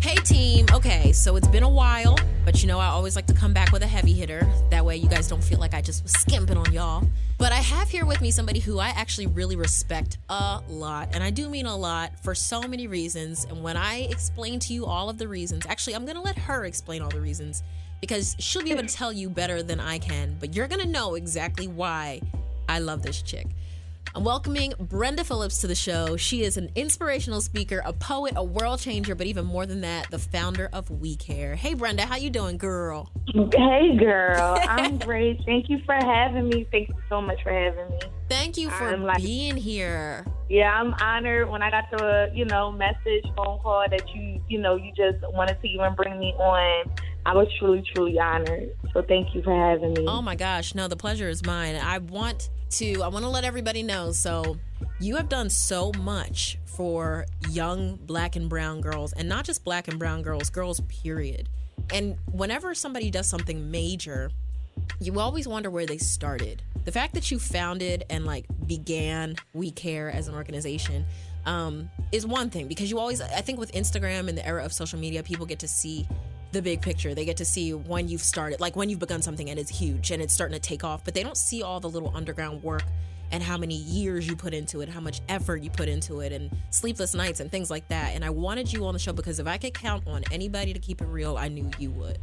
Hey 0.00 0.16
team, 0.24 0.66
okay, 0.72 1.12
so 1.12 1.36
it's 1.36 1.48
been 1.48 1.62
a 1.62 1.68
while, 1.68 2.11
you 2.62 2.68
know 2.68 2.78
I 2.78 2.86
always 2.86 3.16
like 3.16 3.26
to 3.26 3.34
come 3.34 3.52
back 3.52 3.72
with 3.72 3.82
a 3.82 3.86
heavy 3.88 4.12
hitter. 4.12 4.48
That 4.70 4.84
way 4.84 4.96
you 4.96 5.08
guys 5.08 5.26
don't 5.26 5.42
feel 5.42 5.58
like 5.58 5.74
I 5.74 5.80
just 5.80 6.04
was 6.04 6.12
skimping 6.12 6.56
on 6.56 6.72
y'all. 6.72 7.04
But 7.36 7.50
I 7.50 7.56
have 7.56 7.88
here 7.88 8.06
with 8.06 8.20
me 8.20 8.30
somebody 8.30 8.60
who 8.60 8.78
I 8.78 8.90
actually 8.90 9.26
really 9.26 9.56
respect 9.56 10.18
a 10.28 10.60
lot, 10.68 11.08
and 11.12 11.24
I 11.24 11.30
do 11.30 11.48
mean 11.48 11.66
a 11.66 11.76
lot 11.76 12.12
for 12.22 12.36
so 12.36 12.62
many 12.62 12.86
reasons. 12.86 13.44
And 13.46 13.64
when 13.64 13.76
I 13.76 14.02
explain 14.10 14.60
to 14.60 14.72
you 14.72 14.86
all 14.86 15.10
of 15.10 15.18
the 15.18 15.26
reasons, 15.26 15.66
actually 15.66 15.94
I'm 15.94 16.06
gonna 16.06 16.22
let 16.22 16.38
her 16.38 16.64
explain 16.64 17.02
all 17.02 17.10
the 17.10 17.20
reasons 17.20 17.64
because 18.00 18.36
she'll 18.38 18.62
be 18.62 18.70
able 18.70 18.82
to 18.82 18.94
tell 18.94 19.12
you 19.12 19.28
better 19.28 19.62
than 19.62 19.80
I 19.80 19.98
can, 19.98 20.36
but 20.38 20.54
you're 20.54 20.68
gonna 20.68 20.84
know 20.84 21.16
exactly 21.16 21.66
why 21.66 22.20
I 22.68 22.78
love 22.78 23.02
this 23.02 23.22
chick. 23.22 23.46
I'm 24.14 24.24
welcoming 24.24 24.74
Brenda 24.78 25.24
Phillips 25.24 25.62
to 25.62 25.66
the 25.66 25.74
show. 25.74 26.18
She 26.18 26.42
is 26.44 26.58
an 26.58 26.70
inspirational 26.74 27.40
speaker, 27.40 27.80
a 27.82 27.94
poet, 27.94 28.34
a 28.36 28.44
world 28.44 28.78
changer, 28.80 29.14
but 29.14 29.26
even 29.26 29.46
more 29.46 29.64
than 29.64 29.80
that, 29.80 30.10
the 30.10 30.18
founder 30.18 30.68
of 30.74 30.90
We 30.90 31.16
Care. 31.16 31.54
Hey 31.54 31.72
Brenda, 31.72 32.04
how 32.04 32.16
you 32.16 32.28
doing, 32.28 32.58
girl? 32.58 33.10
Hey, 33.32 33.96
girl. 33.98 34.58
I'm 34.68 34.98
great. 34.98 35.40
Thank 35.46 35.70
you 35.70 35.80
for 35.86 35.94
having 35.94 36.50
me. 36.50 36.66
Thank 36.70 36.90
you 36.90 36.94
so 37.08 37.22
much 37.22 37.42
for 37.42 37.52
having 37.52 37.88
me. 37.88 38.00
Thank 38.28 38.58
you 38.58 38.68
for 38.68 38.98
like- 38.98 39.16
being 39.16 39.56
here. 39.56 40.26
Yeah, 40.50 40.70
I'm 40.70 40.92
honored 41.00 41.48
when 41.48 41.62
I 41.62 41.70
got 41.70 41.84
the, 41.90 42.30
you 42.34 42.44
know, 42.44 42.70
message, 42.70 43.24
phone 43.34 43.60
call 43.60 43.86
that 43.88 44.14
you, 44.14 44.42
you 44.48 44.60
know, 44.60 44.76
you 44.76 44.92
just 44.94 45.24
wanted 45.32 45.58
to 45.62 45.68
even 45.68 45.94
bring 45.94 46.18
me 46.18 46.34
on. 46.38 46.94
I 47.24 47.34
was 47.34 47.48
truly, 47.58 47.84
truly 47.94 48.18
honored. 48.18 48.74
So 48.92 49.02
thank 49.02 49.34
you 49.34 49.42
for 49.42 49.54
having 49.54 49.94
me. 49.94 50.06
Oh 50.08 50.20
my 50.20 50.34
gosh, 50.34 50.74
no, 50.74 50.88
the 50.88 50.96
pleasure 50.96 51.28
is 51.28 51.44
mine. 51.44 51.76
I 51.76 51.98
want 51.98 52.50
to 52.70 53.02
I 53.02 53.08
want 53.08 53.24
to 53.24 53.28
let 53.28 53.44
everybody 53.44 53.82
know. 53.82 54.12
So, 54.12 54.56
you 54.98 55.16
have 55.16 55.28
done 55.28 55.50
so 55.50 55.92
much 55.98 56.58
for 56.64 57.26
young 57.50 57.96
black 57.96 58.36
and 58.36 58.48
brown 58.48 58.80
girls 58.80 59.12
and 59.12 59.28
not 59.28 59.44
just 59.44 59.64
black 59.64 59.88
and 59.88 59.98
brown 59.98 60.22
girls, 60.22 60.48
girls 60.50 60.80
period. 60.80 61.48
And 61.92 62.16
whenever 62.30 62.74
somebody 62.74 63.10
does 63.10 63.28
something 63.28 63.70
major, 63.70 64.30
you 65.00 65.18
always 65.20 65.46
wonder 65.46 65.70
where 65.70 65.86
they 65.86 65.98
started. 65.98 66.62
The 66.84 66.92
fact 66.92 67.14
that 67.14 67.30
you 67.30 67.38
founded 67.38 68.04
and 68.10 68.24
like 68.24 68.46
began 68.66 69.36
We 69.52 69.70
Care 69.70 70.10
as 70.10 70.28
an 70.28 70.34
organization 70.34 71.04
um, 71.46 71.90
is 72.12 72.26
one 72.26 72.50
thing 72.50 72.68
because 72.68 72.90
you 72.90 72.98
always, 72.98 73.20
I 73.20 73.40
think, 73.40 73.58
with 73.58 73.72
Instagram 73.72 74.28
and 74.28 74.38
the 74.38 74.46
era 74.46 74.64
of 74.64 74.72
social 74.72 74.98
media, 74.98 75.22
people 75.22 75.46
get 75.46 75.58
to 75.60 75.68
see 75.68 76.06
the 76.52 76.62
big 76.62 76.80
picture. 76.80 77.14
They 77.14 77.24
get 77.24 77.38
to 77.38 77.44
see 77.44 77.72
when 77.72 78.08
you've 78.08 78.22
started, 78.22 78.60
like 78.60 78.76
when 78.76 78.88
you've 78.88 78.98
begun 78.98 79.22
something 79.22 79.50
and 79.50 79.58
it's 79.58 79.70
huge 79.70 80.10
and 80.10 80.22
it's 80.22 80.32
starting 80.32 80.54
to 80.54 80.60
take 80.60 80.84
off, 80.84 81.04
but 81.04 81.14
they 81.14 81.22
don't 81.22 81.36
see 81.36 81.62
all 81.62 81.80
the 81.80 81.88
little 81.88 82.12
underground 82.14 82.62
work 82.62 82.84
and 83.32 83.42
how 83.42 83.56
many 83.56 83.74
years 83.74 84.28
you 84.28 84.36
put 84.36 84.52
into 84.52 84.82
it, 84.82 84.88
how 84.88 85.00
much 85.00 85.22
effort 85.28 85.62
you 85.62 85.70
put 85.70 85.88
into 85.88 86.20
it, 86.20 86.32
and 86.32 86.50
sleepless 86.70 87.14
nights 87.14 87.40
and 87.40 87.50
things 87.50 87.70
like 87.70 87.88
that. 87.88 88.14
And 88.14 88.24
I 88.24 88.30
wanted 88.30 88.70
you 88.70 88.84
on 88.84 88.92
the 88.92 88.98
show 88.98 89.12
because 89.12 89.38
if 89.40 89.46
I 89.46 89.56
could 89.56 89.72
count 89.72 90.06
on 90.06 90.22
anybody 90.30 90.74
to 90.74 90.78
keep 90.78 91.00
it 91.00 91.06
real, 91.06 91.38
I 91.38 91.48
knew 91.48 91.70
you 91.78 91.90
would. 91.92 92.18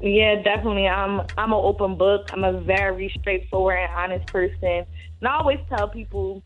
Yeah, 0.00 0.40
definitely. 0.42 0.88
I'm 0.88 1.20
I'm 1.36 1.52
an 1.52 1.60
open 1.60 1.96
book. 1.96 2.30
I'm 2.32 2.44
a 2.44 2.58
very 2.60 3.12
straightforward 3.18 3.78
and 3.80 3.92
honest 3.92 4.26
person. 4.28 4.86
And 5.20 5.28
I 5.28 5.36
always 5.36 5.58
tell 5.68 5.88
people 5.88 6.42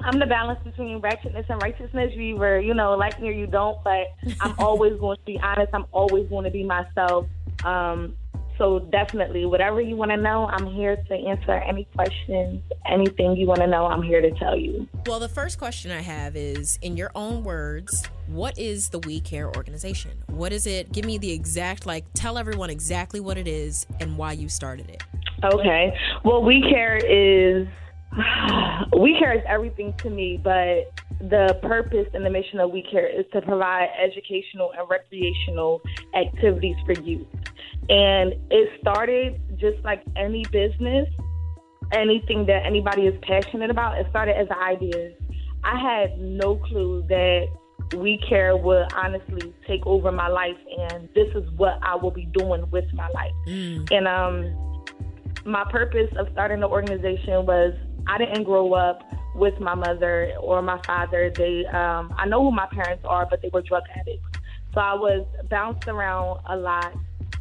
I'm 0.00 0.18
the 0.18 0.26
balance 0.26 0.62
between 0.62 1.00
righteousness 1.00 1.46
and 1.48 1.60
righteousness. 1.62 2.12
You 2.14 2.36
either, 2.36 2.60
you 2.60 2.74
know, 2.74 2.94
like 2.96 3.20
me 3.20 3.28
or 3.28 3.32
you 3.32 3.46
don't, 3.46 3.82
but 3.82 4.14
I'm 4.40 4.54
always 4.58 4.98
going 5.00 5.16
to 5.16 5.24
be 5.24 5.38
honest. 5.42 5.70
I'm 5.72 5.86
always 5.92 6.28
going 6.28 6.44
to 6.44 6.50
be 6.50 6.64
myself. 6.64 7.26
Um, 7.64 8.14
so 8.58 8.78
definitely, 8.78 9.44
whatever 9.44 9.80
you 9.80 9.96
want 9.96 10.12
to 10.12 10.16
know, 10.16 10.46
I'm 10.46 10.66
here 10.66 10.96
to 10.96 11.14
answer 11.14 11.52
any 11.52 11.84
questions. 11.94 12.62
Anything 12.86 13.36
you 13.36 13.46
want 13.46 13.60
to 13.60 13.66
know, 13.66 13.86
I'm 13.86 14.02
here 14.02 14.22
to 14.22 14.30
tell 14.30 14.56
you. 14.56 14.88
Well, 15.06 15.20
the 15.20 15.28
first 15.28 15.58
question 15.58 15.90
I 15.90 16.00
have 16.00 16.36
is 16.36 16.78
in 16.80 16.96
your 16.96 17.10
own 17.14 17.44
words, 17.44 18.08
what 18.28 18.58
is 18.58 18.88
the 18.88 18.98
We 19.00 19.20
Care 19.20 19.54
organization? 19.54 20.12
What 20.28 20.52
is 20.52 20.66
it? 20.66 20.90
Give 20.92 21.04
me 21.04 21.18
the 21.18 21.32
exact, 21.32 21.84
like, 21.84 22.04
tell 22.14 22.38
everyone 22.38 22.70
exactly 22.70 23.20
what 23.20 23.36
it 23.36 23.46
is 23.46 23.86
and 24.00 24.16
why 24.16 24.32
you 24.32 24.48
started 24.48 24.88
it. 24.88 25.02
Okay. 25.44 25.94
Well, 26.24 26.42
We 26.42 26.62
Care 26.62 26.96
is 26.96 27.68
We 28.98 29.18
Care 29.18 29.34
is 29.34 29.44
everything 29.46 29.94
to 29.98 30.10
me, 30.10 30.40
but 30.42 30.92
the 31.20 31.58
purpose 31.62 32.06
and 32.14 32.24
the 32.24 32.30
mission 32.30 32.60
of 32.60 32.70
We 32.70 32.82
Care 32.82 33.06
is 33.06 33.26
to 33.32 33.40
provide 33.42 33.88
educational 34.02 34.72
and 34.78 34.88
recreational 34.88 35.82
activities 36.14 36.76
for 36.84 36.92
youth. 36.92 37.26
And 37.88 38.34
it 38.50 38.70
started 38.80 39.40
just 39.58 39.82
like 39.84 40.02
any 40.16 40.44
business, 40.50 41.08
anything 41.92 42.46
that 42.46 42.64
anybody 42.64 43.02
is 43.02 43.14
passionate 43.22 43.70
about, 43.70 43.98
it 43.98 44.06
started 44.10 44.36
as 44.36 44.48
an 44.50 44.62
idea. 44.62 45.12
I 45.62 45.78
had 45.78 46.18
no 46.18 46.56
clue 46.56 47.04
that 47.08 47.46
We 47.96 48.18
Care 48.28 48.56
would 48.56 48.92
honestly 48.94 49.52
take 49.66 49.86
over 49.86 50.10
my 50.10 50.28
life, 50.28 50.56
and 50.90 51.08
this 51.14 51.28
is 51.34 51.48
what 51.56 51.78
I 51.82 51.96
will 51.96 52.10
be 52.10 52.26
doing 52.26 52.68
with 52.70 52.86
my 52.94 53.08
life. 53.08 53.32
And 53.90 54.08
um, 54.08 54.84
my 55.44 55.64
purpose 55.70 56.10
of 56.18 56.28
starting 56.32 56.60
the 56.60 56.68
organization 56.68 57.46
was 57.46 57.72
I 58.06 58.18
didn't 58.18 58.44
grow 58.44 58.74
up 58.74 59.02
with 59.34 59.58
my 59.60 59.74
mother 59.74 60.32
or 60.40 60.62
my 60.62 60.80
father. 60.86 61.30
They, 61.34 61.66
um, 61.66 62.14
I 62.16 62.26
know 62.26 62.42
who 62.42 62.50
my 62.50 62.66
parents 62.66 63.04
are, 63.06 63.26
but 63.28 63.42
they 63.42 63.50
were 63.52 63.62
drug 63.62 63.82
addicts. 63.94 64.40
So 64.74 64.80
I 64.80 64.94
was 64.94 65.26
bounced 65.48 65.88
around 65.88 66.40
a 66.46 66.56
lot, 66.56 66.94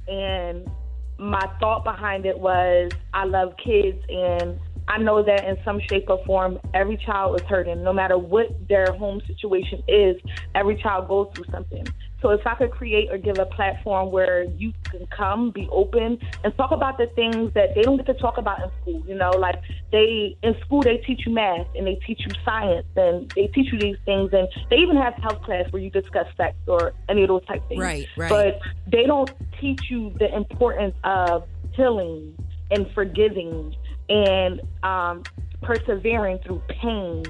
and 0.07 0.69
my 1.17 1.49
thought 1.59 1.83
behind 1.83 2.25
it 2.25 2.37
was 2.37 2.91
I 3.13 3.25
love 3.25 3.55
kids, 3.63 3.97
and 4.09 4.59
I 4.87 4.97
know 4.99 5.23
that 5.23 5.45
in 5.45 5.57
some 5.65 5.79
shape 5.89 6.05
or 6.09 6.23
form, 6.25 6.59
every 6.73 6.97
child 6.97 7.39
is 7.41 7.47
hurting. 7.47 7.83
No 7.83 7.91
matter 7.91 8.17
what 8.17 8.67
their 8.67 8.93
home 8.93 9.21
situation 9.25 9.83
is, 9.87 10.15
every 10.53 10.81
child 10.81 11.07
goes 11.07 11.29
through 11.33 11.45
something. 11.51 11.85
So 12.21 12.29
if 12.31 12.45
I 12.47 12.55
could 12.55 12.71
create 12.71 13.11
or 13.11 13.17
give 13.17 13.37
a 13.37 13.45
platform 13.45 14.11
where 14.11 14.43
you 14.43 14.73
can 14.89 15.05
come, 15.07 15.51
be 15.51 15.67
open, 15.71 16.19
and 16.43 16.57
talk 16.57 16.71
about 16.71 16.97
the 16.97 17.07
things 17.07 17.53
that 17.53 17.75
they 17.75 17.81
don't 17.81 17.97
get 17.97 18.05
to 18.07 18.13
talk 18.13 18.37
about 18.37 18.63
in 18.63 18.69
school. 18.81 19.03
You 19.07 19.15
know, 19.15 19.31
like 19.31 19.61
they 19.91 20.37
in 20.41 20.55
school 20.61 20.81
they 20.81 20.97
teach 20.97 21.25
you 21.25 21.33
math 21.33 21.67
and 21.75 21.85
they 21.85 21.95
teach 21.95 22.21
you 22.25 22.31
science 22.43 22.87
and 22.95 23.31
they 23.35 23.47
teach 23.47 23.71
you 23.71 23.79
these 23.79 23.97
things 24.05 24.31
and 24.33 24.47
they 24.69 24.77
even 24.77 24.97
have 24.97 25.13
health 25.15 25.41
class 25.43 25.71
where 25.71 25.81
you 25.81 25.89
discuss 25.89 26.27
sex 26.37 26.55
or 26.67 26.93
any 27.09 27.23
of 27.23 27.27
those 27.27 27.45
type 27.45 27.67
things. 27.67 27.81
Right, 27.81 28.07
right. 28.17 28.29
But 28.29 28.59
they 28.87 29.05
don't 29.05 29.31
teach 29.59 29.89
you 29.89 30.13
the 30.17 30.33
importance 30.33 30.95
of 31.03 31.45
healing 31.73 32.35
and 32.71 32.89
forgiving 32.93 33.75
and 34.09 34.61
um, 34.83 35.23
persevering 35.61 36.39
through 36.39 36.61
pain 36.69 37.23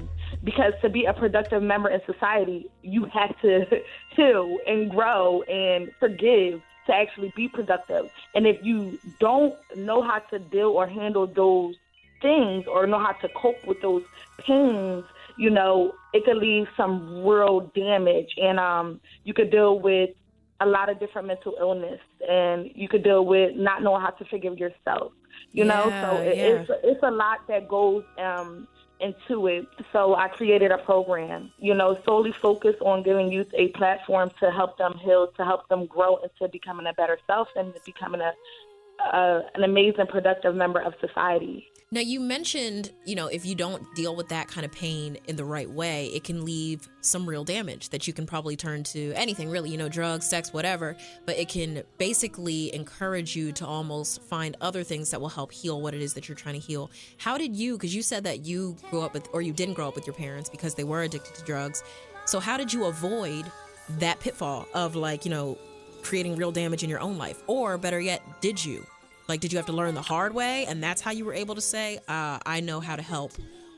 because 0.44 0.72
to 0.82 0.88
be 0.88 1.04
a 1.04 1.12
productive 1.12 1.62
member 1.62 1.88
in 1.88 2.00
society, 2.06 2.70
you 2.82 3.04
have 3.06 3.38
to 3.42 3.64
heal 4.16 4.58
and 4.66 4.90
grow 4.90 5.42
and 5.42 5.90
forgive 5.98 6.60
to 6.86 6.94
actually 6.94 7.32
be 7.36 7.48
productive. 7.48 8.10
And 8.34 8.46
if 8.46 8.62
you 8.62 8.98
don't 9.18 9.54
know 9.76 10.02
how 10.02 10.18
to 10.30 10.38
deal 10.38 10.68
or 10.68 10.86
handle 10.86 11.26
those 11.26 11.74
things 12.22 12.66
or 12.66 12.86
know 12.86 12.98
how 12.98 13.12
to 13.12 13.28
cope 13.30 13.66
with 13.66 13.80
those 13.82 14.02
pains, 14.38 15.04
you 15.36 15.50
know, 15.50 15.92
it 16.12 16.24
could 16.24 16.36
leave 16.36 16.66
some 16.76 17.24
real 17.24 17.70
damage. 17.74 18.34
And 18.40 18.58
um, 18.58 19.00
you 19.24 19.34
could 19.34 19.50
deal 19.50 19.78
with 19.80 20.10
a 20.60 20.66
lot 20.66 20.88
of 20.88 20.98
different 20.98 21.28
mental 21.28 21.54
illness 21.60 22.00
and 22.26 22.70
you 22.74 22.88
could 22.88 23.02
deal 23.02 23.26
with 23.26 23.54
not 23.56 23.82
knowing 23.82 24.00
how 24.00 24.10
to 24.10 24.24
forgive 24.24 24.58
yourself. 24.58 25.12
You 25.52 25.64
know, 25.64 25.88
Yeah, 25.88 26.10
so 26.10 26.16
it, 26.18 26.36
yeah. 26.36 26.44
it's 26.44 26.70
it's 26.82 27.02
a 27.02 27.10
lot 27.10 27.46
that 27.48 27.68
goes 27.68 28.04
um, 28.18 28.66
into 29.00 29.46
it. 29.46 29.66
So 29.92 30.14
I 30.14 30.28
created 30.28 30.70
a 30.70 30.78
program, 30.78 31.52
you 31.58 31.74
know, 31.74 31.98
solely 32.04 32.32
focused 32.32 32.80
on 32.80 33.02
giving 33.02 33.30
youth 33.30 33.52
a 33.54 33.68
platform 33.68 34.30
to 34.40 34.50
help 34.50 34.78
them 34.78 34.94
heal, 34.98 35.28
to 35.36 35.44
help 35.44 35.68
them 35.68 35.86
grow 35.86 36.16
into 36.16 36.50
becoming 36.50 36.86
a 36.86 36.92
better 36.92 37.18
self 37.26 37.48
and 37.56 37.74
becoming 37.84 38.20
a, 38.20 38.32
a 39.04 39.42
an 39.54 39.64
amazing, 39.64 40.06
productive 40.06 40.54
member 40.54 40.80
of 40.80 40.94
society. 41.00 41.70
Now, 41.96 42.02
you 42.02 42.20
mentioned, 42.20 42.92
you 43.06 43.14
know, 43.14 43.28
if 43.28 43.46
you 43.46 43.54
don't 43.54 43.82
deal 43.94 44.14
with 44.14 44.28
that 44.28 44.48
kind 44.48 44.66
of 44.66 44.70
pain 44.70 45.16
in 45.28 45.36
the 45.36 45.46
right 45.46 45.70
way, 45.70 46.08
it 46.08 46.24
can 46.24 46.44
leave 46.44 46.90
some 47.00 47.26
real 47.26 47.42
damage 47.42 47.88
that 47.88 48.06
you 48.06 48.12
can 48.12 48.26
probably 48.26 48.54
turn 48.54 48.82
to 48.82 49.14
anything, 49.14 49.48
really, 49.48 49.70
you 49.70 49.78
know, 49.78 49.88
drugs, 49.88 50.28
sex, 50.28 50.52
whatever. 50.52 50.94
But 51.24 51.38
it 51.38 51.48
can 51.48 51.84
basically 51.96 52.74
encourage 52.74 53.34
you 53.34 53.50
to 53.52 53.66
almost 53.66 54.20
find 54.20 54.58
other 54.60 54.84
things 54.84 55.10
that 55.10 55.22
will 55.22 55.30
help 55.30 55.50
heal 55.50 55.80
what 55.80 55.94
it 55.94 56.02
is 56.02 56.12
that 56.12 56.28
you're 56.28 56.36
trying 56.36 56.60
to 56.60 56.60
heal. 56.60 56.90
How 57.16 57.38
did 57.38 57.56
you, 57.56 57.78
because 57.78 57.94
you 57.94 58.02
said 58.02 58.24
that 58.24 58.44
you 58.44 58.76
grew 58.90 59.00
up 59.00 59.14
with, 59.14 59.26
or 59.32 59.40
you 59.40 59.54
didn't 59.54 59.72
grow 59.72 59.88
up 59.88 59.94
with 59.94 60.06
your 60.06 60.16
parents 60.16 60.50
because 60.50 60.74
they 60.74 60.84
were 60.84 61.00
addicted 61.00 61.34
to 61.36 61.44
drugs. 61.44 61.82
So, 62.26 62.40
how 62.40 62.58
did 62.58 62.74
you 62.74 62.84
avoid 62.84 63.50
that 64.00 64.20
pitfall 64.20 64.66
of, 64.74 64.96
like, 64.96 65.24
you 65.24 65.30
know, 65.30 65.56
creating 66.02 66.36
real 66.36 66.52
damage 66.52 66.82
in 66.82 66.90
your 66.90 67.00
own 67.00 67.16
life? 67.16 67.42
Or 67.46 67.78
better 67.78 68.00
yet, 68.00 68.20
did 68.42 68.62
you? 68.62 68.84
Like, 69.28 69.40
did 69.40 69.52
you 69.52 69.58
have 69.58 69.66
to 69.66 69.72
learn 69.72 69.94
the 69.94 70.02
hard 70.02 70.34
way 70.34 70.66
and 70.66 70.82
that's 70.82 71.00
how 71.00 71.10
you 71.10 71.24
were 71.24 71.34
able 71.34 71.54
to 71.54 71.60
say, 71.60 71.98
uh, 72.08 72.38
I 72.46 72.60
know 72.60 72.80
how 72.80 72.96
to 72.96 73.02
help? 73.02 73.32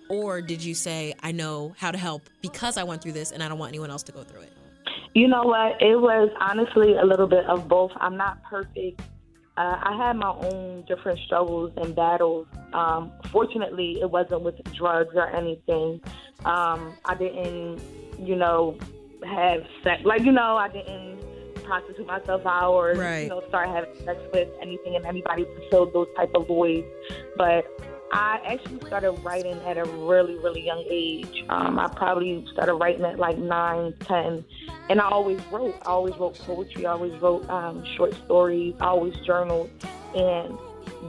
Or 0.08 0.40
did 0.40 0.62
you 0.62 0.74
say, 0.74 1.14
I 1.22 1.32
know 1.32 1.74
how 1.78 1.90
to 1.90 1.98
help 1.98 2.22
because 2.40 2.76
I 2.76 2.84
went 2.84 3.02
through 3.02 3.12
this 3.12 3.30
and 3.30 3.42
I 3.42 3.48
don't 3.48 3.58
want 3.58 3.70
anyone 3.70 3.90
else 3.90 4.02
to 4.04 4.12
go 4.12 4.22
through 4.22 4.42
it? 4.42 4.52
You 5.14 5.28
know 5.28 5.42
what? 5.42 5.80
It 5.82 5.96
was 5.96 6.30
honestly 6.40 6.94
a 6.94 7.04
little 7.04 7.26
bit 7.26 7.44
of 7.46 7.68
both. 7.68 7.92
I'm 7.96 8.16
not 8.16 8.42
perfect. 8.42 9.00
Uh, 9.56 9.76
I 9.82 9.96
had 9.96 10.16
my 10.16 10.30
own 10.30 10.84
different 10.86 11.18
struggles 11.26 11.72
and 11.76 11.94
battles. 11.94 12.46
Um, 12.72 13.10
fortunately, 13.32 13.98
it 14.00 14.08
wasn't 14.10 14.42
with 14.42 14.62
drugs 14.74 15.14
or 15.16 15.28
anything. 15.34 16.00
Um, 16.44 16.96
I 17.04 17.14
didn't, 17.18 17.80
you 18.20 18.36
know, 18.36 18.78
have 19.26 19.66
sex. 19.82 20.04
Like, 20.04 20.22
you 20.22 20.30
know, 20.30 20.56
I 20.56 20.68
didn't 20.68 21.20
prostitute 21.68 22.06
myself 22.06 22.42
out 22.46 22.72
or, 22.72 22.94
Right. 22.94 23.24
you 23.24 23.28
know, 23.28 23.42
start 23.48 23.68
having 23.68 23.94
sex 24.04 24.18
with 24.32 24.48
anything 24.60 24.96
and 24.96 25.04
anybody 25.06 25.44
to 25.44 25.68
fill 25.70 25.86
those 25.86 26.08
type 26.16 26.30
of 26.34 26.46
voids. 26.48 26.86
But 27.36 27.66
I 28.10 28.40
actually 28.46 28.80
started 28.86 29.12
writing 29.22 29.60
at 29.66 29.76
a 29.76 29.84
really, 29.84 30.38
really 30.38 30.64
young 30.64 30.82
age. 30.88 31.44
Um, 31.50 31.78
I 31.78 31.88
probably 31.88 32.44
started 32.52 32.74
writing 32.74 33.04
at 33.04 33.18
like 33.18 33.36
nine, 33.36 33.92
ten, 34.00 34.44
and 34.88 35.00
I 35.00 35.08
always 35.08 35.40
wrote. 35.52 35.74
I 35.82 35.90
always 35.90 36.16
wrote 36.16 36.38
poetry. 36.38 36.86
I 36.86 36.92
always 36.92 37.12
wrote 37.20 37.48
um, 37.50 37.84
short 37.96 38.14
stories. 38.24 38.74
I 38.80 38.86
always 38.86 39.14
journaled, 39.26 39.68
and 40.14 40.56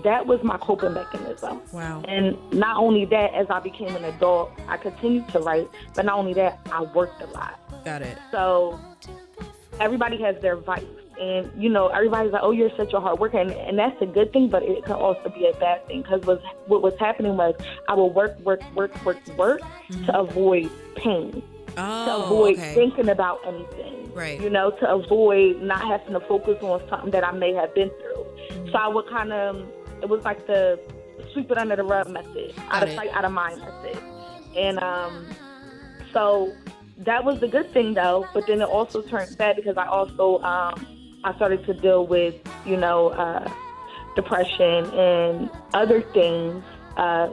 that 0.04 0.28
was 0.28 0.44
my 0.44 0.58
coping 0.58 0.94
mechanism. 0.94 1.62
Wow. 1.72 2.04
And 2.06 2.38
not 2.52 2.76
only 2.76 3.06
that, 3.06 3.34
as 3.34 3.48
I 3.50 3.62
became 3.62 3.96
an 3.96 4.04
adult, 4.04 4.52
I 4.68 4.76
continued 4.76 5.30
to 5.30 5.40
write. 5.40 5.70
But 5.96 6.04
not 6.04 6.20
only 6.20 6.34
that, 6.34 6.60
I 6.70 6.82
worked 6.82 7.22
a 7.22 7.28
lot. 7.28 7.60
Got 7.86 8.02
it. 8.02 8.18
So 8.30 8.78
everybody 9.80 10.22
has 10.22 10.36
their 10.42 10.56
vice. 10.58 10.84
And, 11.20 11.52
you 11.62 11.68
know, 11.68 11.88
everybody's 11.88 12.32
like, 12.32 12.44
oh, 12.44 12.52
you're 12.52 12.76
such 12.78 12.94
a 12.94 13.00
hard 13.02 13.20
worker. 13.20 13.40
And, 13.40 13.52
and 13.52 13.78
that's 13.78 14.02
a 14.02 14.06
good 14.06 14.32
thing, 14.32 14.48
but 14.50 14.64
it 14.64 14.86
can 14.86 14.94
also 14.94 15.30
be 15.30 15.48
a 15.48 15.54
bad 15.60 15.86
thing. 15.86 16.02
Because 16.02 16.26
what, 16.26 16.42
what 16.68 16.82
was 16.82 16.94
happening 16.98 17.36
was 17.36 17.56
I 17.90 17.94
would 17.94 18.14
work, 18.14 18.40
work, 18.40 18.62
work, 18.74 19.06
work, 19.06 19.18
work 19.38 19.62
to 20.06 20.18
avoid 20.18 20.72
pain, 20.96 21.32
to 21.34 21.44
Oh, 21.78 22.24
avoid 22.24 22.58
okay. 22.58 22.74
thinking 22.74 23.10
about 23.10 23.46
anything. 23.46 24.14
Right. 24.14 24.40
You 24.40 24.50
know, 24.50 24.72
to 24.72 24.90
avoid 24.90 25.62
not 25.62 25.82
having 25.82 26.14
to 26.14 26.22
focus 26.22 26.58
on 26.62 26.82
something 26.90 27.12
that 27.12 27.26
I 27.26 27.32
may 27.32 27.54
have 27.54 27.76
been 27.76 27.90
through. 27.90 28.26
Mm-hmm. 28.26 28.70
So 28.72 28.78
I 28.78 28.88
would 28.88 29.08
kind 29.10 29.34
of, 29.34 29.68
it 30.02 30.08
was 30.08 30.24
like 30.24 30.48
the 30.48 30.80
sweep 31.34 31.52
it 31.52 31.58
under 31.58 31.76
the 31.76 31.84
rug 31.84 32.10
method, 32.10 32.54
out 32.58 32.80
Got 32.80 32.84
of 32.84 32.96
sight, 32.96 33.10
out 33.14 33.26
of 33.26 33.32
mind 33.34 33.60
method. 33.60 34.02
And 34.56 34.80
um, 34.80 35.28
so 36.14 36.54
that 37.00 37.24
was 37.24 37.40
the 37.40 37.48
good 37.48 37.72
thing 37.74 37.94
though, 37.94 38.28
but 38.34 38.46
then 38.48 38.62
it 38.62 38.68
also 38.68 39.02
turned 39.02 39.38
bad 39.38 39.56
because 39.56 39.78
I 39.78 39.86
also 39.88 40.40
um, 40.44 40.86
I 41.24 41.34
started 41.36 41.66
to 41.66 41.74
deal 41.74 42.06
with 42.06 42.36
you 42.66 42.78
know 42.78 43.10
uh, 43.10 43.50
depression 44.16 44.86
and 44.94 45.50
other 45.74 46.02
things. 46.02 46.64
Uh, 46.98 47.30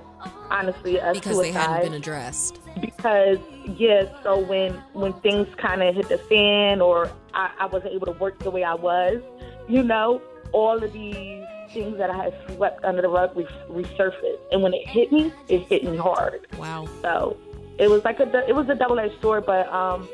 honestly, 0.51 1.01
uh, 1.01 1.13
Because 1.13 1.41
they 1.41 1.51
hadn't 1.51 1.83
been 1.83 1.95
addressed. 1.95 2.61
because 2.81 3.39
yeah. 3.65 4.05
So 4.23 4.39
when 4.39 4.75
when 4.93 5.13
things 5.15 5.49
kind 5.57 5.83
of 5.83 5.95
hit 5.95 6.09
the 6.09 6.19
fan, 6.19 6.81
or 6.81 7.11
I, 7.35 7.51
I 7.61 7.67
wasn't 7.67 7.93
able 7.95 8.07
to 8.07 8.13
work 8.13 8.39
the 8.39 8.51
way 8.51 8.63
I 8.63 8.75
was, 8.75 9.21
you 9.69 9.83
know, 9.83 10.23
all 10.53 10.83
of 10.83 10.93
these 10.93 11.43
things 11.73 11.99
that 11.99 12.11
I 12.11 12.25
had 12.25 12.35
swept 12.55 12.85
under 12.85 13.03
the 13.03 13.09
rug 13.09 13.37
re- 13.37 13.45
resurfaced, 13.69 14.39
and 14.53 14.63
when 14.63 14.73
it 14.73 14.87
hit 14.87 15.11
me, 15.11 15.33
it 15.49 15.63
hit 15.63 15.83
me 15.83 15.97
hard. 15.97 16.47
Wow. 16.57 16.87
So 17.03 17.37
it 17.79 17.89
was 17.89 18.05
like 18.05 18.21
a 18.21 18.49
it 18.49 18.55
was 18.55 18.69
a 18.69 18.75
double 18.75 18.99
edged 18.99 19.21
sword. 19.21 19.47
But 19.47 19.69
um, 19.73 20.09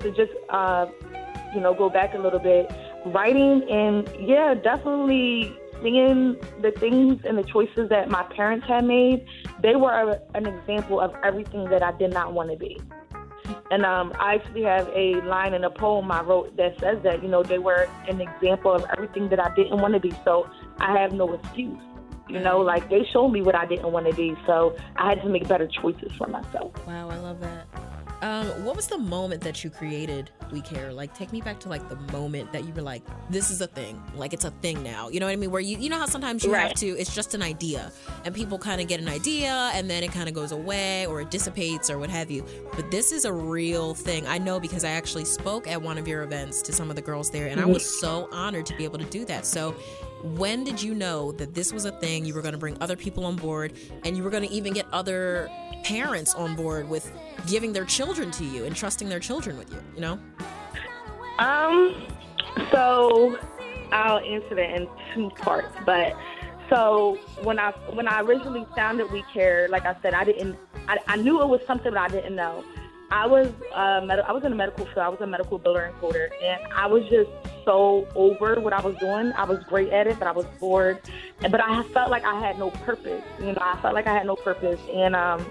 to 0.00 0.10
just 0.10 0.32
uh, 0.50 0.86
you 1.54 1.60
know 1.60 1.74
go 1.74 1.88
back 1.88 2.14
a 2.14 2.18
little 2.18 2.38
bit, 2.38 2.70
writing 3.06 3.68
and 3.70 4.08
yeah, 4.20 4.54
definitely 4.54 5.56
seeing 5.82 6.36
the 6.60 6.72
things 6.72 7.20
and 7.24 7.38
the 7.38 7.44
choices 7.44 7.88
that 7.88 8.08
my 8.08 8.22
parents 8.24 8.66
had 8.66 8.84
made. 8.84 9.24
They 9.62 9.76
were 9.76 9.92
a, 9.92 10.20
an 10.36 10.46
example 10.46 11.00
of 11.00 11.14
everything 11.24 11.64
that 11.70 11.82
I 11.82 11.92
did 11.92 12.12
not 12.12 12.32
want 12.32 12.50
to 12.50 12.56
be. 12.56 12.80
And 13.70 13.84
um, 13.84 14.12
I 14.18 14.34
actually 14.34 14.62
have 14.62 14.88
a 14.94 15.20
line 15.22 15.54
in 15.54 15.64
a 15.64 15.70
poem 15.70 16.10
I 16.10 16.22
wrote 16.22 16.56
that 16.56 16.78
says 16.80 16.98
that, 17.02 17.22
you 17.22 17.28
know, 17.28 17.42
they 17.42 17.58
were 17.58 17.88
an 18.08 18.20
example 18.20 18.72
of 18.72 18.84
everything 18.96 19.28
that 19.30 19.40
I 19.40 19.54
didn't 19.54 19.80
want 19.80 19.94
to 19.94 20.00
be. 20.00 20.12
So 20.24 20.48
I 20.78 20.98
have 20.98 21.12
no 21.12 21.32
excuse. 21.34 21.78
You 22.28 22.40
know, 22.40 22.58
like 22.60 22.88
they 22.90 23.06
showed 23.12 23.28
me 23.28 23.42
what 23.42 23.54
I 23.54 23.66
didn't 23.66 23.90
want 23.90 24.06
to 24.06 24.14
be. 24.14 24.36
So 24.46 24.76
I 24.96 25.08
had 25.10 25.22
to 25.22 25.28
make 25.28 25.48
better 25.48 25.66
choices 25.66 26.12
for 26.16 26.26
myself. 26.26 26.72
Wow, 26.86 27.08
I 27.10 27.16
love 27.18 27.40
that. 27.40 27.66
Um, 28.20 28.46
what 28.64 28.74
was 28.74 28.88
the 28.88 28.98
moment 28.98 29.42
that 29.42 29.62
you 29.62 29.70
created 29.70 30.30
We 30.50 30.60
Care? 30.60 30.92
Like, 30.92 31.14
take 31.14 31.32
me 31.32 31.40
back 31.40 31.60
to 31.60 31.68
like 31.68 31.88
the 31.88 31.94
moment 32.12 32.52
that 32.52 32.64
you 32.64 32.72
were 32.72 32.82
like, 32.82 33.02
"This 33.30 33.48
is 33.48 33.60
a 33.60 33.68
thing. 33.68 34.02
Like, 34.16 34.32
it's 34.32 34.44
a 34.44 34.50
thing 34.50 34.82
now." 34.82 35.08
You 35.08 35.20
know 35.20 35.26
what 35.26 35.32
I 35.32 35.36
mean? 35.36 35.52
Where 35.52 35.60
you, 35.60 35.78
you 35.78 35.88
know 35.88 35.98
how 35.98 36.06
sometimes 36.06 36.42
you 36.42 36.52
have 36.52 36.74
to. 36.74 36.86
It's 36.98 37.14
just 37.14 37.34
an 37.34 37.42
idea, 37.42 37.92
and 38.24 38.34
people 38.34 38.58
kind 38.58 38.80
of 38.80 38.88
get 38.88 38.98
an 38.98 39.08
idea, 39.08 39.70
and 39.72 39.88
then 39.88 40.02
it 40.02 40.10
kind 40.10 40.28
of 40.28 40.34
goes 40.34 40.50
away, 40.50 41.06
or 41.06 41.20
it 41.20 41.30
dissipates, 41.30 41.90
or 41.90 41.98
what 41.98 42.10
have 42.10 42.28
you. 42.28 42.44
But 42.74 42.90
this 42.90 43.12
is 43.12 43.24
a 43.24 43.32
real 43.32 43.94
thing. 43.94 44.26
I 44.26 44.38
know 44.38 44.58
because 44.58 44.84
I 44.84 44.90
actually 44.90 45.24
spoke 45.24 45.68
at 45.68 45.80
one 45.80 45.96
of 45.96 46.08
your 46.08 46.24
events 46.24 46.60
to 46.62 46.72
some 46.72 46.90
of 46.90 46.96
the 46.96 47.02
girls 47.02 47.30
there, 47.30 47.46
and 47.46 47.60
I 47.60 47.66
was 47.66 48.00
so 48.00 48.28
honored 48.32 48.66
to 48.66 48.76
be 48.76 48.82
able 48.82 48.98
to 48.98 49.04
do 49.04 49.24
that. 49.26 49.46
So. 49.46 49.76
When 50.22 50.64
did 50.64 50.82
you 50.82 50.94
know 50.94 51.32
that 51.32 51.54
this 51.54 51.72
was 51.72 51.84
a 51.84 51.92
thing? 51.92 52.24
You 52.24 52.34
were 52.34 52.42
going 52.42 52.52
to 52.52 52.58
bring 52.58 52.76
other 52.80 52.96
people 52.96 53.24
on 53.24 53.36
board, 53.36 53.72
and 54.04 54.16
you 54.16 54.22
were 54.22 54.30
going 54.30 54.46
to 54.46 54.52
even 54.52 54.72
get 54.72 54.86
other 54.92 55.48
parents 55.84 56.34
on 56.34 56.56
board 56.56 56.88
with 56.88 57.10
giving 57.46 57.72
their 57.72 57.84
children 57.84 58.30
to 58.32 58.44
you 58.44 58.64
and 58.64 58.74
trusting 58.74 59.08
their 59.08 59.20
children 59.20 59.56
with 59.56 59.72
you, 59.72 59.80
you 59.94 60.00
know? 60.00 60.18
Um, 61.38 62.06
so 62.72 63.38
I'll 63.92 64.18
answer 64.18 64.54
that 64.54 64.70
in 64.70 64.88
two 65.14 65.30
parts. 65.30 65.72
But 65.86 66.16
so 66.68 67.18
when 67.42 67.58
I 67.58 67.70
when 67.92 68.08
I 68.08 68.20
originally 68.20 68.66
founded 68.74 69.10
We 69.12 69.24
Care, 69.32 69.68
like 69.68 69.86
I 69.86 69.96
said, 70.02 70.14
I 70.14 70.24
didn't. 70.24 70.56
I, 70.88 70.98
I 71.06 71.16
knew 71.16 71.40
it 71.42 71.48
was 71.48 71.60
something 71.66 71.92
that 71.94 72.10
I 72.10 72.12
didn't 72.12 72.34
know. 72.34 72.64
I 73.10 73.26
was 73.26 73.48
uh, 73.72 74.02
med- 74.04 74.20
I 74.20 74.32
was 74.32 74.44
in 74.44 74.50
the 74.50 74.56
medical 74.56 74.84
field. 74.86 74.98
I 74.98 75.08
was 75.08 75.20
a 75.20 75.26
medical 75.26 75.58
biller 75.58 75.88
and 75.88 75.96
coder, 76.00 76.28
and 76.42 76.60
I 76.72 76.86
was 76.86 77.04
just 77.08 77.30
so 77.64 78.06
over 78.14 78.60
what 78.60 78.72
I 78.72 78.80
was 78.80 78.96
doing. 78.98 79.32
I 79.36 79.44
was 79.44 79.62
great 79.64 79.90
at 79.92 80.06
it, 80.06 80.18
but 80.18 80.28
I 80.28 80.32
was 80.32 80.46
bored. 80.60 81.00
And- 81.42 81.52
But 81.52 81.60
I 81.62 81.82
felt 81.94 82.10
like 82.10 82.24
I 82.24 82.38
had 82.40 82.58
no 82.58 82.70
purpose. 82.70 83.24
You 83.38 83.46
know, 83.52 83.58
I 83.60 83.80
felt 83.80 83.94
like 83.94 84.06
I 84.06 84.14
had 84.14 84.26
no 84.26 84.36
purpose. 84.36 84.80
And 84.92 85.14
um, 85.16 85.46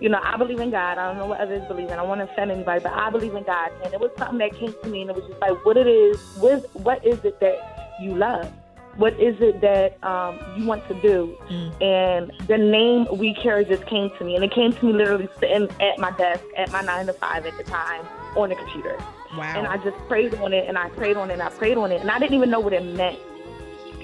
you 0.00 0.08
know, 0.08 0.20
I 0.22 0.36
believe 0.36 0.60
in 0.60 0.70
God. 0.70 0.98
I 0.98 1.06
don't 1.08 1.18
know 1.18 1.26
what 1.26 1.40
others 1.40 1.62
believe 1.68 1.86
in. 1.86 1.92
I 1.92 1.96
don't 1.96 2.08
want 2.08 2.20
to 2.20 2.24
offend 2.30 2.50
anybody, 2.50 2.80
but 2.82 2.92
I 2.92 3.10
believe 3.10 3.34
in 3.34 3.44
God. 3.44 3.70
And 3.84 3.94
it 3.94 4.00
was 4.00 4.10
something 4.18 4.38
that 4.38 4.54
came 4.54 4.74
to 4.82 4.88
me, 4.88 5.02
and 5.02 5.10
it 5.10 5.16
was 5.16 5.24
just 5.26 5.40
like, 5.40 5.64
what 5.64 5.76
it 5.76 5.86
is, 5.86 6.18
what 6.34 6.64
what 6.74 7.04
is 7.06 7.24
it 7.24 7.38
that 7.40 7.56
you 8.00 8.14
love? 8.16 8.52
What 8.96 9.14
is 9.20 9.36
it 9.40 9.60
that 9.60 10.02
um, 10.04 10.38
you 10.56 10.64
want 10.66 10.86
to 10.88 10.94
do? 10.94 11.36
And 11.80 12.30
the 12.46 12.58
name 12.58 13.06
We 13.18 13.34
Care 13.34 13.64
just 13.64 13.86
came 13.86 14.10
to 14.18 14.24
me, 14.24 14.36
and 14.36 14.44
it 14.44 14.52
came 14.52 14.72
to 14.72 14.84
me 14.86 14.92
literally 14.92 15.28
sitting 15.40 15.68
at 15.80 15.98
my 15.98 16.10
desk 16.12 16.44
at 16.56 16.70
my 16.70 16.80
nine 16.80 17.06
to 17.06 17.12
five 17.14 17.44
at 17.46 17.56
the 17.56 17.64
time 17.64 18.06
on 18.36 18.50
the 18.50 18.54
computer. 18.56 18.96
Wow. 19.36 19.54
And 19.56 19.66
I 19.66 19.76
just 19.78 19.96
prayed 20.08 20.34
on 20.34 20.52
it, 20.52 20.68
and 20.68 20.78
I 20.78 20.88
prayed 20.90 21.16
on 21.16 21.30
it, 21.30 21.34
and 21.34 21.42
I 21.42 21.50
prayed 21.50 21.76
on 21.76 21.92
it, 21.92 22.00
and 22.00 22.10
I 22.10 22.18
didn't 22.18 22.34
even 22.34 22.50
know 22.50 22.60
what 22.60 22.72
it 22.72 22.84
meant. 22.84 23.18